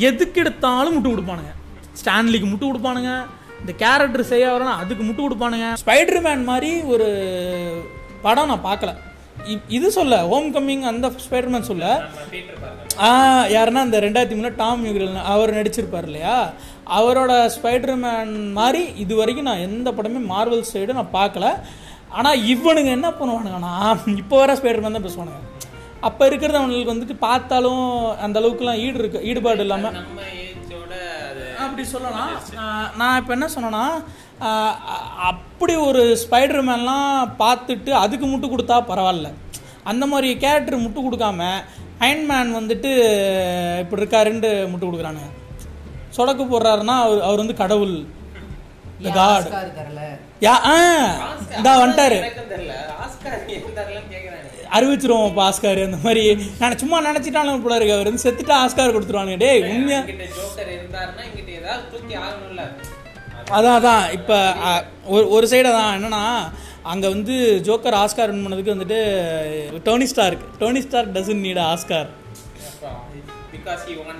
எதுக்கு 0.10 0.42
எடுத்தாலும் 0.44 0.96
முட்டு 0.96 1.12
கொடுப்பானுங்க. 1.14 1.54
ஸ்டான்லிக்கு 2.02 2.48
முட்டு 2.50 2.70
கொடுப்பானுங்க. 2.70 3.12
இந்த 3.62 3.72
கேரக்டர் 3.84 4.30
செய்ய 4.32 4.48
வரனா 4.56 4.74
அதுக்கு 4.82 5.04
முட்டு 5.06 5.22
கொடுப்பானுங்க. 5.26 5.70
ஸ்பைடர் 5.84 6.26
மேன் 6.28 6.50
மாதிரி 6.52 6.72
ஒரு 6.94 7.08
படம் 8.26 8.52
நான் 8.52 8.68
பார்க்கல. 8.72 8.94
இது 9.76 9.88
சொல்ல 9.98 10.16
ஹோம் 10.32 10.48
கம்மிங் 10.56 10.82
அந்த 10.90 11.08
ஸ்பைடர்மேன் 11.26 11.68
சொல்ல 11.70 11.86
யாருன்னா 13.56 13.82
இந்த 13.88 14.00
ரெண்டாயிரத்தி 14.06 14.38
மூணு 14.40 14.50
டாம் 14.62 14.82
யூகிரல் 14.88 15.14
அவர் 15.34 15.56
நடிச்சிருப்பார் 15.58 16.08
இல்லையா? 16.10 16.38
அவரோட 16.98 17.32
ஸ்பைடர்மேன் 17.56 18.34
மாதிரி 18.58 18.82
இது 19.04 19.14
வரைக்கும் 19.20 19.48
நான் 19.50 19.66
எந்த 19.68 19.90
படமே 19.98 20.22
மார்வல் 20.34 20.70
சைடு 20.72 20.98
நான் 21.00 21.16
பார்க்கல. 21.20 21.48
ஆனால் 22.18 22.44
இவனுங்க 22.54 22.92
என்ன 22.98 23.10
பண்ணுவானுங்கன்னா 23.20 23.74
இப்போ 24.22 24.36
வர 24.42 24.54
ஸ்பைடர் 24.60 24.84
மேன் 24.84 24.98
தான் 24.98 25.08
பேசுவானுங்க. 25.08 25.42
அப்போ 26.08 26.24
இருக்கிறது 26.30 26.60
அவனுக்கு 26.60 26.94
வந்துட்டு 26.94 27.16
பார்த்தாலும் 27.28 27.86
அந்த 28.26 28.36
அளவுக்குலாம் 28.42 28.82
ஈடு 28.86 28.98
இருக்கு 29.02 29.26
ஈடுபாடு 29.32 29.64
இல்லாமல் 29.66 29.98
அப்படி 31.64 31.84
சொல்லலாம். 31.94 32.32
நான் 33.00 33.18
இப்போ 33.20 33.32
என்ன 33.36 33.48
சொன்னேன்னா 33.56 33.86
அப்படி 35.32 35.74
ஒரு 35.88 36.02
ஸ்பைடர் 36.22 36.68
மேன்லாம் 36.70 37.34
பார்த்துட்டு 37.42 37.92
அதுக்கு 38.04 38.26
முட்டு 38.30 38.48
கொடுத்தா 38.52 38.78
பரவாயில்ல. 38.92 39.30
அந்த 39.92 40.04
மாதிரி 40.12 40.30
கேரக்டர் 40.44 40.84
முட்டு 40.84 41.00
கொடுக்காம 41.08 41.50
அயன்மேன் 42.06 42.52
வந்துட்டு 42.60 42.92
இப்படி 43.84 44.02
இருக்காருன்ட்டு 44.02 44.52
முட்டு 44.72 44.86
கொடுக்குறானுங்க. 44.88 45.30
சொடக்கு 46.18 46.46
போடுறாருன்னா 46.54 46.96
அவர் 47.06 47.26
அவர் 47.28 47.42
வந்து 47.44 47.62
கடவுள். 47.64 47.96
த 49.00 49.10
காட் 49.12 49.46
யா 50.42 50.54
ஆ. 50.68 50.76
இதா 51.60 51.74
வந்துட்டாரு. 51.82 52.18
அறிவிச்சிருவோம் 54.72 55.28
இப்போ 55.30 55.42
ஆஸ்கார் 55.46 55.80
அந்த 55.84 56.00
மாதிரி 56.04 56.24
நான் 56.60 56.80
சும்மா 56.82 56.98
நினச்சிட்டாலும் 57.06 57.64
போல 57.64 57.78
இருக்கு. 57.78 57.96
அவர் 57.96 58.10
வந்து 58.10 58.24
செத்துட்டா 58.26 58.56
ஆஸ்கார் 58.64 58.96
கொடுத்துருவானுங்க. 58.96 59.40
டேய் 59.44 59.62
உண்மையா? 59.70 60.02
அதான் 63.52 63.78
அதான். 63.78 64.06
இப்போ 64.18 64.38
ஒரு 65.08 65.26
ஒரு 65.30 65.46
சைடு 65.52 65.70
தான். 65.72 65.94
என்னன்னா 65.98 66.24
அங்கே 66.86 67.08
வந்து 67.08 67.36
ஜோக்கர் 67.68 67.98
ஆஸ்கார் 67.98 68.32
வின் 68.32 68.46
பண்ணதுக்கு 68.46 68.76
வந்துட்டு 68.76 69.00
Tony 69.88 70.08
Stark 70.12 70.46
Tony 70.60 70.82
Stark 70.82 71.12
doesn't 71.16 71.44
need 71.46 71.62
Oscar 71.66 72.10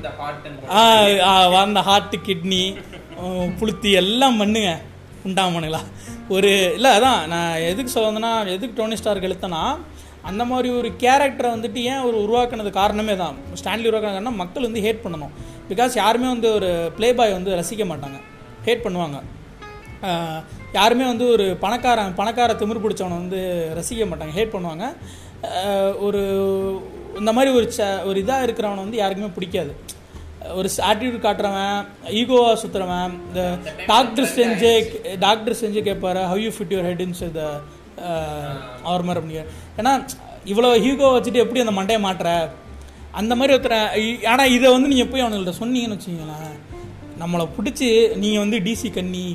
the 0.06 0.12
and 1.56 1.64
அந்த 1.64 1.82
ஹார்ட் 1.82 2.16
கிட்னி 2.28 2.64
புளுத்தி 3.60 3.92
எல்லாம் 4.02 4.40
மண்ணுங்க 4.42 4.72
உண்டாமனுங்களா 5.28 5.82
ஒரு 6.36 6.50
இல்லை 6.78 6.92
அதான் 6.98 7.22
நான் 7.34 7.64
எதுக்கு 7.70 7.94
சொல்ல 7.94 8.10
வந்தேன்னா 8.10 8.34
எதுக்கு 8.56 8.78
டோனி 8.78 8.98
ஸ்டார்க் 9.00 9.28
எழுத்தனா 9.30 9.62
அந்த 10.30 10.44
மாதிரி 10.52 10.70
ஒரு 10.78 10.90
கேரக்டரை 11.04 11.50
வந்துட்டு 11.56 11.80
ஏன் 11.92 12.06
ஒரு 12.08 12.18
உருவாக்குனது 12.26 12.72
காரணமே 12.80 13.14
தான். 13.22 13.36
ஸ்டான்லி 13.60 13.90
காரணம் 14.06 14.40
மக்கள் 14.42 14.68
வந்து 14.68 14.84
ஹேட் 14.86 15.04
பண்ணணும். 15.04 15.34
பிகாஸ் 15.70 15.94
யாருமே 16.02 16.28
வந்து 16.34 16.48
ஒரு 16.58 16.70
ப்ளே 16.98 17.10
பாய் 17.20 17.36
வந்து 17.38 17.52
ரசிக்க 17.60 17.86
மாட்டாங்க. 17.92 18.18
ஹேட் 18.68 18.86
பண்ணுவாங்க. 18.86 19.20
யாருமே 20.80 21.06
வந்து 21.12 21.26
ஒரு 21.36 21.46
பணக்காரன் 21.64 22.18
பணக்கார 22.20 22.54
திமிர் 22.62 22.84
பிடிச்சவனை 22.84 23.16
வந்து 23.22 23.40
ரசிக்க 23.80 24.06
மாட்டாங்க. 24.12 24.34
ஹேட் 24.40 24.56
பண்ணுவாங்க. 24.56 24.86
ஒரு 26.08 26.22
இந்த 27.22 27.32
மாதிரி 27.38 27.52
ஒரு 27.60 27.66
ச 27.78 27.88
ஒரு 28.10 28.18
இதாக 28.24 28.46
இருக்கிறவனை 28.48 28.84
வந்து 28.86 29.02
யாருக்குமே 29.02 29.32
பிடிக்காது. 29.38 29.72
ஒரு 30.58 30.70
ஆட்டிடியூட் 30.90 31.26
காட்டுறவன் 31.26 31.80
ஈகோவாக 32.20 32.56
சுற்றுறவன் 32.62 33.12
இந்த 33.28 33.42
டாக்டர் 33.92 34.30
செஞ்சு 34.38 34.72
டாக்டர் 35.26 35.60
செஞ்சு 35.62 35.82
கேட்பாரு 35.88 36.22
how 36.32 36.42
you 36.46 36.52
fit 36.56 36.74
your 36.76 36.88
head 36.90 37.04
இந்த 37.08 37.30
த 37.38 37.44
ஆர்மர் 38.94 39.20
அப்படிங்கிற. 39.20 39.46
ஏன்னா 39.80 39.94
இவ்வளோ 40.52 40.70
ஹீகோ 40.86 41.08
வச்சுட்டு 41.16 41.44
எப்படி 41.44 41.64
அந்த 41.64 41.74
மண்டையை 41.80 42.02
மாட்டுற? 42.08 42.30
அந்த 43.20 43.34
மாதிரி 43.38 43.54
ஒருத்தரை 43.56 43.80
ஆனால் 44.32 44.54
இதை 44.56 44.68
வந்து 44.76 44.92
நீங்கள் 44.92 45.10
போய் 45.12 45.24
அவனுங்கள்ட்ட 45.24 45.62
சொன்னீங்கன்னு 45.62 45.98
வச்சுக்கோங்களேன். 45.98 46.56
நம்மளை 47.22 47.46
பிடிச்சி 47.58 47.88
நீங்கள் 48.24 48.44
வந்து 48.44 48.58
டிசி 48.68 48.90
கண்ணி 48.98 49.26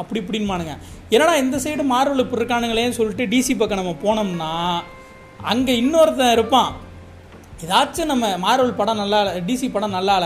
அப்படி 0.00 0.20
இப்படின்பானுங்க 0.22 0.74
என்னடா 1.14 1.34
இந்த 1.44 1.56
சைடு 1.64 1.84
மார்வல் 1.94 2.22
இப்படி 2.24 2.40
இருக்கானுங்களேன்னு 2.40 2.98
சொல்லிட்டு 2.98 3.24
டிசி 3.32 3.54
பக்கம் 3.60 3.80
நம்ம 3.80 3.94
போனோம்னா 4.04 4.52
அங்கே 5.52 5.72
இன்னொருத்தன் 5.82 6.34
இருப்பான். 6.36 6.70
ஏதாச்சும் 7.64 8.10
நம்ம 8.12 8.26
மார்வல் 8.44 8.78
படம் 8.80 9.00
நல்லா 9.02 9.20
டிசி 9.48 9.68
படம் 9.72 9.96
நல்லா 9.98 10.16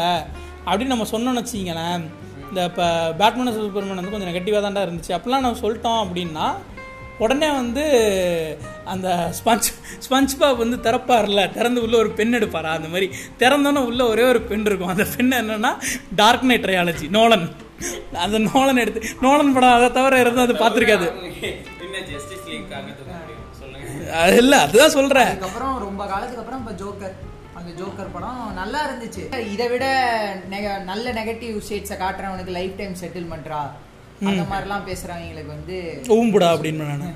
அப்படின்னு 0.69 0.95
நம்ம 0.95 1.07
சொன்னோம்னு 1.11 1.43
வச்சிங்களேன் 1.43 2.05
இந்த 2.49 2.61
இப்போ 2.71 2.87
பேட்மேன் 3.19 3.55
சூப்பர்மேன் 3.57 4.01
வந்து 4.01 4.15
கொஞ்சம் 4.15 4.31
நெகட்டிவாக 4.31 4.63
தான்டா 4.65 4.85
இருந்துச்சு. 4.87 5.13
அப்படிலாம் 5.17 5.45
நம்ம 5.47 5.61
சொல்லிட்டோம் 5.65 6.01
அப்படின்னா 6.05 6.47
உடனே 7.25 7.49
வந்து 7.59 7.85
அந்த 8.93 9.09
ஸ்பஞ்ச் 9.39 9.69
ஸ்பஞ்ச் 10.07 10.35
பாப் 10.41 10.63
வந்து 10.63 10.77
திறப்பார்ல 10.87 11.45
திறந்து 11.53 11.83
உள்ள 11.85 11.97
ஒரு 12.03 12.11
பென் 12.19 12.37
எடுப்பாரா? 12.39 12.73
அந்த 12.79 12.89
மாதிரி 12.95 13.07
திறந்தோன்னே 13.43 13.83
உள்ள 13.91 14.03
ஒரே 14.13 14.25
ஒரு 14.33 14.41
பென் 14.51 14.67
இருக்கும். 14.71 14.93
அந்த 14.95 15.07
பென் 15.15 15.33
என்னன்னா 15.41 15.73
டார்க் 16.21 16.45
நைட் 16.51 16.67
ட்ரையாலஜி 16.67 17.09
நோலன் 17.19 17.47
அந்த 18.25 18.39
நோலன் 18.49 18.83
எடுத்து 18.83 19.01
நோலன் 19.25 19.55
படம் 19.57 19.77
அதை 19.79 19.89
தவிர 19.97 20.21
இருந்தால் 20.25 20.47
அது 20.49 20.61
பார்த்துருக்காது. 20.65 21.09
அது 24.17 24.37
இல்லை 24.37 24.59
அதுதான் 24.59 24.91
சொல்கிறேன் 24.91 25.25
அதுக்கப்புறம் 25.25 25.79
ரொம்ப 25.79 26.07
காலத்துக்கு 26.07 26.39
அப்புறம் 26.39 26.69
இப்ப 26.69 26.85
ஜோக்கர். 26.85 27.35
அந்த 27.55 27.83
ஜோக்கர் 27.83 28.07
படம் 28.13 28.53
நல்லா 28.55 28.91
இருந்துச்சு. 28.91 29.53
இதை 29.53 29.69
விட 29.69 29.87
நெக- 30.51 30.83
நல்ல 30.85 31.13
நெகட்டிவ் 31.13 31.61
ஷேட்ஸை 31.69 31.97
காட்டுறவனுக்கு 31.99 32.49
லைஃப் 32.49 32.77
டைம் 32.77 32.97
செட்டில்மெண்ட்ரா 33.01 33.71
அந்த 34.25 34.43
மாதிரிலாம் 34.43 34.89
பேசுறவங்களுக்கு 34.89 35.47
வந்து 35.47 36.03
ஊம்புடா 36.07 36.51
அப்படின்னு 36.51 36.73
நான் 36.73 37.15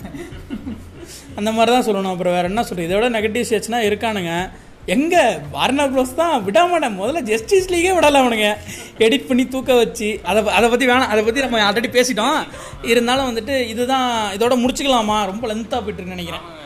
அந்த 1.34 1.52
மாதிரி 1.52 1.80
தான் 1.80 1.86
சொல்லணும். 1.86 2.10
அப்புறம் 2.10 2.32
வேற 2.32 2.48
என்ன 2.48 2.62
சொல்றது? 2.62 2.96
இதோட 2.96 3.12
நெகட்டிவ் 3.12 3.44
ஷேட்ஸ்னா 3.52 3.80
இருக்கானுங்க. 3.80 4.50
எங்க? 4.86 5.40
வார்னர் 5.50 5.94
ப்ரோஸ் 5.94 6.14
தான் 6.14 6.44
விட 6.44 6.66
மாட்டேன். 6.66 7.00
முதல்ல 7.00 7.20
ஜஸ்டிஸ் 7.20 7.68
லீகே 7.68 7.94
விடல 7.94 8.18
அவனுங்க. 8.18 8.56
எடிட் 8.98 9.26
பண்ணி 9.26 9.48
தூக்க 9.48 9.74
வச்சு 9.74 10.20
அதை 10.24 10.48
அதை 10.48 10.68
பற்றி 10.68 10.86
வேணாம். 10.86 11.06
அதை 11.06 11.24
பற்றி 11.24 11.40
நம்ம 11.40 11.72
ஆல்ரெடி 11.72 12.04
பேசிட்டோம். 12.04 12.46
இருந்தாலும் 12.82 13.36
வந்துட்டு 13.36 13.60
இதுதான் 13.60 14.36
இதோட 14.36 14.66
முடிச்சுக்கலாமா? 14.66 15.24
ரொம்ப 15.24 15.46
லென்த்தாக 15.46 15.70
போயிட்டு 15.70 16.02
இருக்குன்னு 16.02 16.14
நினைக்கிறேன். 16.14 16.58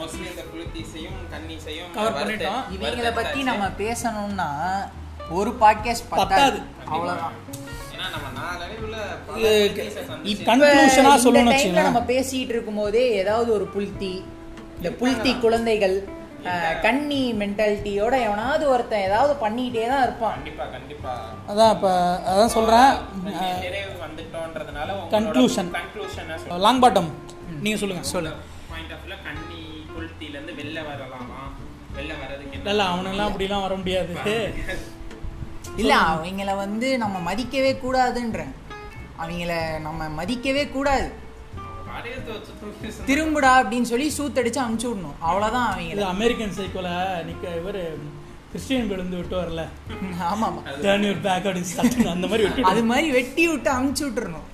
மோஸ்ட்லி 0.00 0.30
இந்த 0.30 0.44
குளித்தீசையும் 0.44 1.18
கன்னிசையும் 1.32 1.90
வறுத்து- 1.96 2.18
பண்ணிட்டோம். 2.18 2.60
இவங்களை 2.76 3.14
பத்தி 3.14 3.42
நம்ம 3.42 3.66
பேசணும்னா 3.78 4.48
ஒரு 5.30 5.50
பாட்காஸ்ட் 5.60 6.08
பத்தாது. 6.10 6.58
ஏன்னா 11.66 11.82
நம்ம 11.82 12.00
பேசிட்டு 12.06 12.48
இருக்கும்போதே 12.48 13.10
ஏதாவது 13.12 13.52
ஒரு 13.52 13.68
புல்தி 13.76 14.14
இந்த 14.76 14.90
புல்தி 15.00 15.40
குழந்தைகள் 15.40 15.96
கன்னி 16.82 17.32
மென்டாலிட்டியோட 17.32 18.22
எவனாவது 18.22 18.68
ஒருத்தன் 18.68 19.00
ஏதாவது 19.00 19.32
பண்ணிக்கிட்டே 19.34 19.86
தான் 19.88 20.02
இருப்பான். 20.02 20.34
கண்டிப்பா 20.34 20.64
கண்டிப்பா. 20.66 21.12
அதான் 21.48 21.70
இப்போ 21.70 21.90
அதான் 22.28 22.46
சொல்கிறேன். 22.46 22.90
கன்க்ளூஷன் 25.10 25.70
லாங் 26.58 26.82
பாட்டம் 26.82 27.10
நீங்கள் 27.60 27.78
சொல்லுங்கள் 27.78 28.10
சொல்லு 28.10 28.32
இருந்து 30.28 30.52
வெளில 30.52 30.78
வரலாமா? 30.88 31.40
வெளில 31.96 32.12
வர்றதுக்கு 32.20 32.56
என்ன 32.56 32.70
இல்லை 32.70 32.86
அவனுங்களாம் 32.86 33.30
அப்படிலாம் 33.30 33.60
வர 33.60 33.74
முடியாது. 33.76 34.14
இல்ல 35.80 35.94
அவங்கள 36.12 36.56
வந்து 36.56 36.98
நம்ம 36.98 37.32
மதிக்கவே 37.32 37.72
கூடாதுன்றேன். 37.82 38.52
அவங்கள 39.22 39.80
நம்ம 39.80 40.24
மதிக்கவே 40.24 40.70
கூடாது. 40.70 41.08
திரும்புடா 43.06 43.50
அப்படின்னு 43.60 43.82
சொல்லி 43.82 44.12
சூத்தடிச்சு 44.18 44.60
அமுச்சு 44.66 44.86
விடணும். 44.90 45.16
அவ்வளவுதான் 45.20 45.80
இது 45.80 46.02
அவங்கள 46.02 46.06
அமெரிக்கன் 46.08 46.56
சைக்கோல 46.58 46.88
நிக்க 47.28 47.56
இவர் 47.56 47.80
கிறிஸ்டியன் 48.52 48.88
விழுந்து 48.88 49.16
விட்டு 49.16 49.36
வரல 49.36 49.62
ஆமா 50.30 50.48
டேர்ன் 50.84 51.04
யுவர் 51.06 51.24
பேக் 51.26 51.46
அப்படின்னு 51.46 52.10
அந்த 52.10 52.26
மாதிரி 52.26 52.42
விட்டு 52.46 52.64
அது 52.64 52.84
மாதிரி 52.84 53.10
வெட்டி 53.10 53.48
விட்டு 53.48 53.70
அமுச்சு 53.70 54.02
விட்டுறணும். 54.06 54.46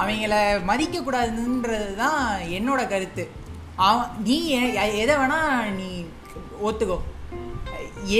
அவங்கள 0.00 0.64
மதிக்க 0.64 1.00
கூடாதுன்றது 1.00 1.94
தான் 1.94 2.20
என்னோட 2.58 2.88
கருத்து. 2.88 3.24
அவன் 3.86 4.10
நீ 4.26 4.36
எதை 5.02 5.14
வேணா 5.20 5.38
நீ 5.78 5.88
ஒத்துக்கோ. 6.68 6.98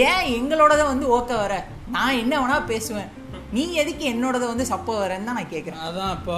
ஏன் 0.07 0.25
எங்களோடத 0.39 0.83
வந்து 0.93 1.07
ஓக்க 1.17 1.33
வர? 1.43 1.55
நான் 1.97 2.21
என்ன 2.23 2.35
வேணா 2.43 2.57
பேசுவேன். 2.73 3.11
நீ 3.57 3.65
எதுக்கு 3.81 4.05
என்னோடதை 4.13 4.47
வந்து 4.51 4.65
சப்போ 4.71 4.93
வரேன்னு 5.01 5.29
தான் 5.29 5.39
நான் 5.39 5.53
கேட்குறேன் 5.53 5.83
அதான் 5.89 6.15
இப்போ 6.19 6.37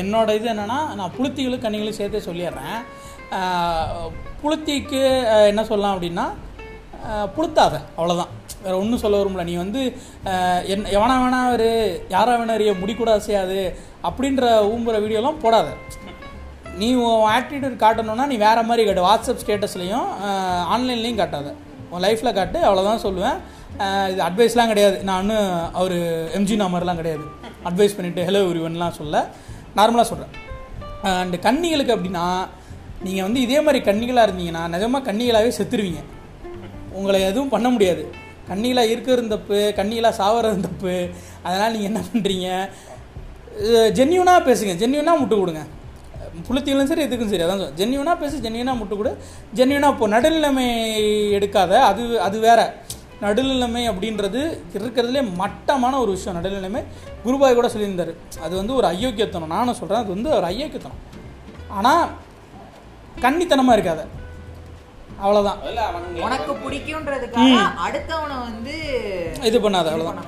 என்னோட 0.00 0.34
இது 0.38 0.48
என்னன்னா 0.52 0.78
நான் 0.98 1.14
புளுத்திகளும் 1.18 1.62
கண்ணிகளும் 1.62 1.98
சேர்த்தே 1.98 2.20
சொல்லிடுறேன். 2.26 2.78
புளுத்திக்கு 4.42 5.00
என்ன 5.50 5.64
சொல்லலாம் 5.70 5.94
அப்படின்னா 5.96 6.26
புளுத்தாத 7.36 7.74
அவ்வளோதான் 7.98 8.32
வேறு 8.64 8.80
ஒன்றும் 8.82 9.02
சொல்ல 9.02 9.18
வரும்ல 9.20 9.42
நீ 9.48 9.54
வந்து 9.62 9.82
என் 10.72 10.88
எவனா 10.96 11.16
வேணா 11.22 11.40
ஒரு 11.54 11.68
யாரா 12.14 12.34
வேணா 12.40 12.56
அறிய 12.58 12.72
முடி 12.82 12.94
கூட 12.94 13.10
அசையாது 13.18 13.60
அப்படின்ற 14.08 14.44
ஊம்புற 14.72 14.98
வீடியோலாம் 15.04 15.42
போடாத. 15.44 15.68
நீ 16.80 16.88
உன் 17.04 17.26
ஆட்டிடியூட் 17.34 17.76
காட்டணும்னா 17.84 18.24
நீ 18.32 18.36
வேறு 18.46 18.62
மாதிரி 18.70 18.82
காட்டு. 18.86 19.06
வாட்ஸ்அப் 19.08 19.42
ஸ்டேட்டஸ்லையும் 19.42 20.08
ஆன்லைன்லேயும் 20.74 21.20
காட்டாத. 21.20 21.50
உன் 21.92 22.04
லைஃப்பில் 22.06 22.36
காட்டு 22.38 22.58
அவ்வளோதான் 22.68 23.04
சொல்லுவேன். 23.06 23.38
இது 24.12 24.20
அட்வைஸ்லாம் 24.26 24.70
கிடையாது. 24.72 24.96
நான் 25.08 25.22
இன்னும் 25.24 25.48
அவர் 25.80 25.96
எம்ஜி 26.38 26.56
நாமர்லாம் 26.62 27.00
கிடையாது. 27.00 27.24
அட்வைஸ் 27.68 27.96
பண்ணிவிட்டு 27.96 28.26
ஹலோ 28.28 28.42
இவன்லாம் 28.60 28.98
சொல்ல. 29.00 29.16
நார்மலாக 29.78 30.06
சொல்கிறேன் 30.10 30.34
அண்டு 31.22 31.38
கன்னிகளுக்கு 31.46 31.94
அப்படின்னா 31.96 32.26
நீங்கள் 33.06 33.26
வந்து 33.26 33.40
இதே 33.46 33.58
மாதிரி 33.64 33.80
கன்னிகளாக 33.88 34.26
இருந்தீங்கன்னா 34.28 34.62
நிஜமாக 34.74 35.06
கன்னிகளாகவே 35.08 35.50
செத்துருவீங்க. 35.58 36.02
உங்களை 36.98 37.18
எதுவும் 37.30 37.52
பண்ண 37.54 37.68
முடியாது. 37.74 38.04
கண்ணிகளாக 38.50 38.92
இருக்கிறது 38.94 39.28
தப்பு 39.34 39.58
கண்ணிகளாக 39.78 40.18
சாவறது 40.20 40.60
தப்பு 40.68 40.94
அதனால் 41.46 41.72
நீங்கள் 41.74 41.90
என்ன 41.90 42.02
பண்ணுறீங்க 42.10 42.48
ஜென்யூனாக 43.98 44.40
பேசுங்க. 44.48 44.72
ஜென்யூனாக 44.82 45.20
முட்டு 45.22 45.36
கொடுங்க. 45.40 45.62
புளுத்திகளும் 46.46 46.90
சரி 46.90 47.04
எதுக்கும் 47.06 47.30
சரி. 47.32 47.44
அதான் 47.46 47.74
ஜென்யூனாக 47.80 48.16
பேசு 48.22 48.36
ஜென்யூனாக 48.46 48.80
முட்டு 48.80 48.96
கொடு. 48.98 49.12
ஜென்யூனாக 49.58 49.94
இப்போ 49.94 50.06
நடுநிலைமை 50.14 50.66
எடுக்காத. 51.38 51.72
அது 51.90 52.02
அது 52.26 52.36
வேற. 52.46 52.60
நடுநிலைமை 53.24 53.82
அப்படின்றது 53.90 54.40
இருக்கிறதுலே 54.78 55.22
மட்டமான 55.42 55.94
ஒரு 56.04 56.10
விஷயம் 56.16 56.36
நடுநிலைமை. 56.38 56.82
குருபாய் 57.24 57.58
கூட 57.58 57.68
சொல்லியிருந்தார். 57.74 58.12
அது 58.46 58.54
வந்து 58.60 58.72
ஒரு 58.78 58.86
ஐயோக்கியத்தனம் 58.94 59.54
நானும் 59.56 59.78
சொல்கிறேன் 59.80 60.02
அது 60.04 60.12
வந்து 60.16 60.30
ஒரு 60.38 60.46
ஐயோக்கியத்தனம் 60.52 61.02
ஆனால் 61.78 62.04
கன்னித்தனமாக 63.24 63.76
இருக்காத. 63.78 64.02
அவ்வளோதான் 65.24 65.60
உனக்கு 66.24 66.52
பிடிக்கும்ன்றதுக்காக 66.64 67.58
அடுத்தவனை 67.86 68.36
வந்து 68.48 68.74
இது 69.50 69.58
பண்ணாத 69.64 69.92
அவ்வளோதான் 69.92 70.18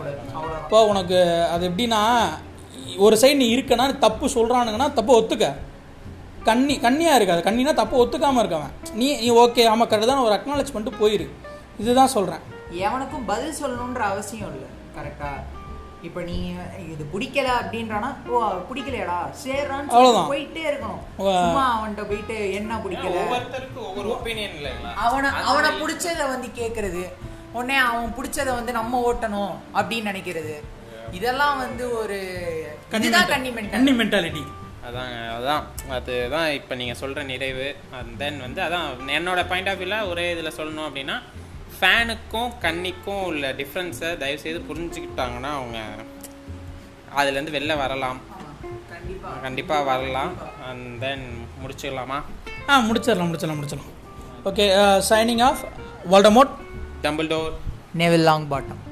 இப்போ 0.63 0.79
உனக்கு 0.93 1.19
அது 1.55 1.63
எப்படின்னா 1.71 2.03
ஒரு 3.07 3.15
சைடு 3.23 3.39
நீ 3.41 3.49
இருக்கனா 3.57 3.87
தப்பு 4.05 4.27
சொல்கிறானுங்கன்னா 4.37 4.87
தப்பு 4.99 5.13
ஒத்துக்க. 5.19 5.49
கண்ணி 6.51 6.75
கண்ணியாக 6.87 7.19
இருக்காது. 7.19 7.43
கண்ணினா 7.49 7.75
தப்பு 7.81 8.01
ஒத்துக்காமல் 8.03 8.43
இருக்கவன். 8.43 8.75
நீ 9.01 9.07
நீ 9.23 9.29
ஓகே 9.45 9.69
ஆமாம் 9.75 9.91
கரெக்டாக 9.91 10.11
தான் 10.13 10.25
ஒரு 10.29 10.35
அக்னாலேஜ் 10.39 10.75
பண்ணிட்டு 10.75 11.01
போயிரு. 11.03 11.29
இதுதான் 11.83 12.15
சொல்கிறேன் 12.17 12.43
எவனுக்கும் 12.87 13.29
பதில் 13.31 13.61
சொல்லணுன்ற 13.63 14.03
அவசியம் 14.15 14.53
இல்லை. 14.57 14.71
கரெக்டா 14.97 15.31
இப்ப 16.07 16.21
நீ 16.29 16.37
இது 16.93 17.05
பிடிக்கல 17.13 17.49
அப்படின்றானா 17.61 18.11
ஓ 18.33 18.41
பிடிக்கலையாடா 18.69 19.17
சேர்றான்னு 19.45 19.93
அவ்வளவுதான். 19.95 20.27
சொல்லி 20.27 20.33
போயிட்டே 20.33 20.63
இருக்கணும். 20.71 21.01
சும்மா 21.45 21.65
அவன்கிட்ட 21.77 22.05
போயிட்டு 22.11 22.37
என்ன 22.59 22.79
பிடிக்கல? 22.85 23.17
ஒவ்வொருத்தருக்கும் 23.23 23.87
ஒவ்வொரு 23.91 24.09
ஒப்பீனியன் 24.17 24.55
இல்லைங்களா? 24.59 24.93
அவனை 25.05 25.31
அவனை 25.51 25.71
பிடிச்சத 25.81 26.21
வந்து 26.35 26.51
கேக்குறது. 26.61 27.03
உடனே 27.57 27.79
அவன் 27.89 28.15
பிடிச்சத 28.19 28.49
வந்து 28.59 28.73
நம்ம 28.79 29.01
ஓட்டணும் 29.09 29.55
அப்படின்னு 29.79 30.11
நினைக்கிறது. 30.13 30.55
இதெல்லாம் 31.19 31.59
வந்து 31.65 31.85
ஒரு 31.99 32.17
இதுதான் 32.97 33.31
கன்னி 33.35 33.51
mentality. 33.59 33.75
கண்ணி 33.77 33.93
மென்டாலிட்டி 34.01 34.43
அதாங்க 34.89 35.17
அதான். 35.39 35.65
அதுதான் 35.97 36.49
இப்போ 36.59 36.75
நீங்கள் 36.81 37.01
சொல்கிற 37.03 37.23
நிறைவு. 37.33 37.69
அண்ட் 37.99 38.13
தென் 38.23 38.41
வந்து 38.45 38.61
அதான் 38.67 38.87
என்னோட 39.19 39.41
பாயிண்ட் 39.49 39.71
ஆஃப் 39.73 39.81
வியூவில் 39.83 40.09
ஒரே 40.13 40.25
இதில் 40.35 40.57
சொல்லணும் 40.59 40.87
அப்படின்னா 40.89 41.17
ஃபேனுக்கும் 41.79 42.53
கன்னிக்கும் 42.65 43.23
உள்ள 43.31 43.53
டிஃப்ரென்ஸை 43.61 44.11
தயவுசெய்து 44.23 44.61
புரிஞ்சுக்கிட்டாங்கன்னா 44.71 45.51
அவங்க 45.59 45.79
அதுலேருந்து 47.21 47.55
வெளில 47.59 47.77
வரலாம். 47.83 48.19
கண்டிப்பா. 48.93 49.31
கண்டிப்பாக 49.43 49.85
வரலாம். 49.91 50.33
And 50.69 51.01
then 51.05 51.27
முடிச்சுக்கலாமா? 51.63 52.19
ஆ 52.69 52.81
முடிச்சிடலாம் 52.89 53.31
முடிச்சிடலாம் 53.31 53.61
முடிச்சிடலாம். 53.61 53.95
Okay 54.49 54.67
signing 55.11 55.43
off 55.51 55.63
Voldemort 56.11 56.53
Dumbledore 57.33 57.55
Neville 58.03 58.29
Longbottom 58.51 58.83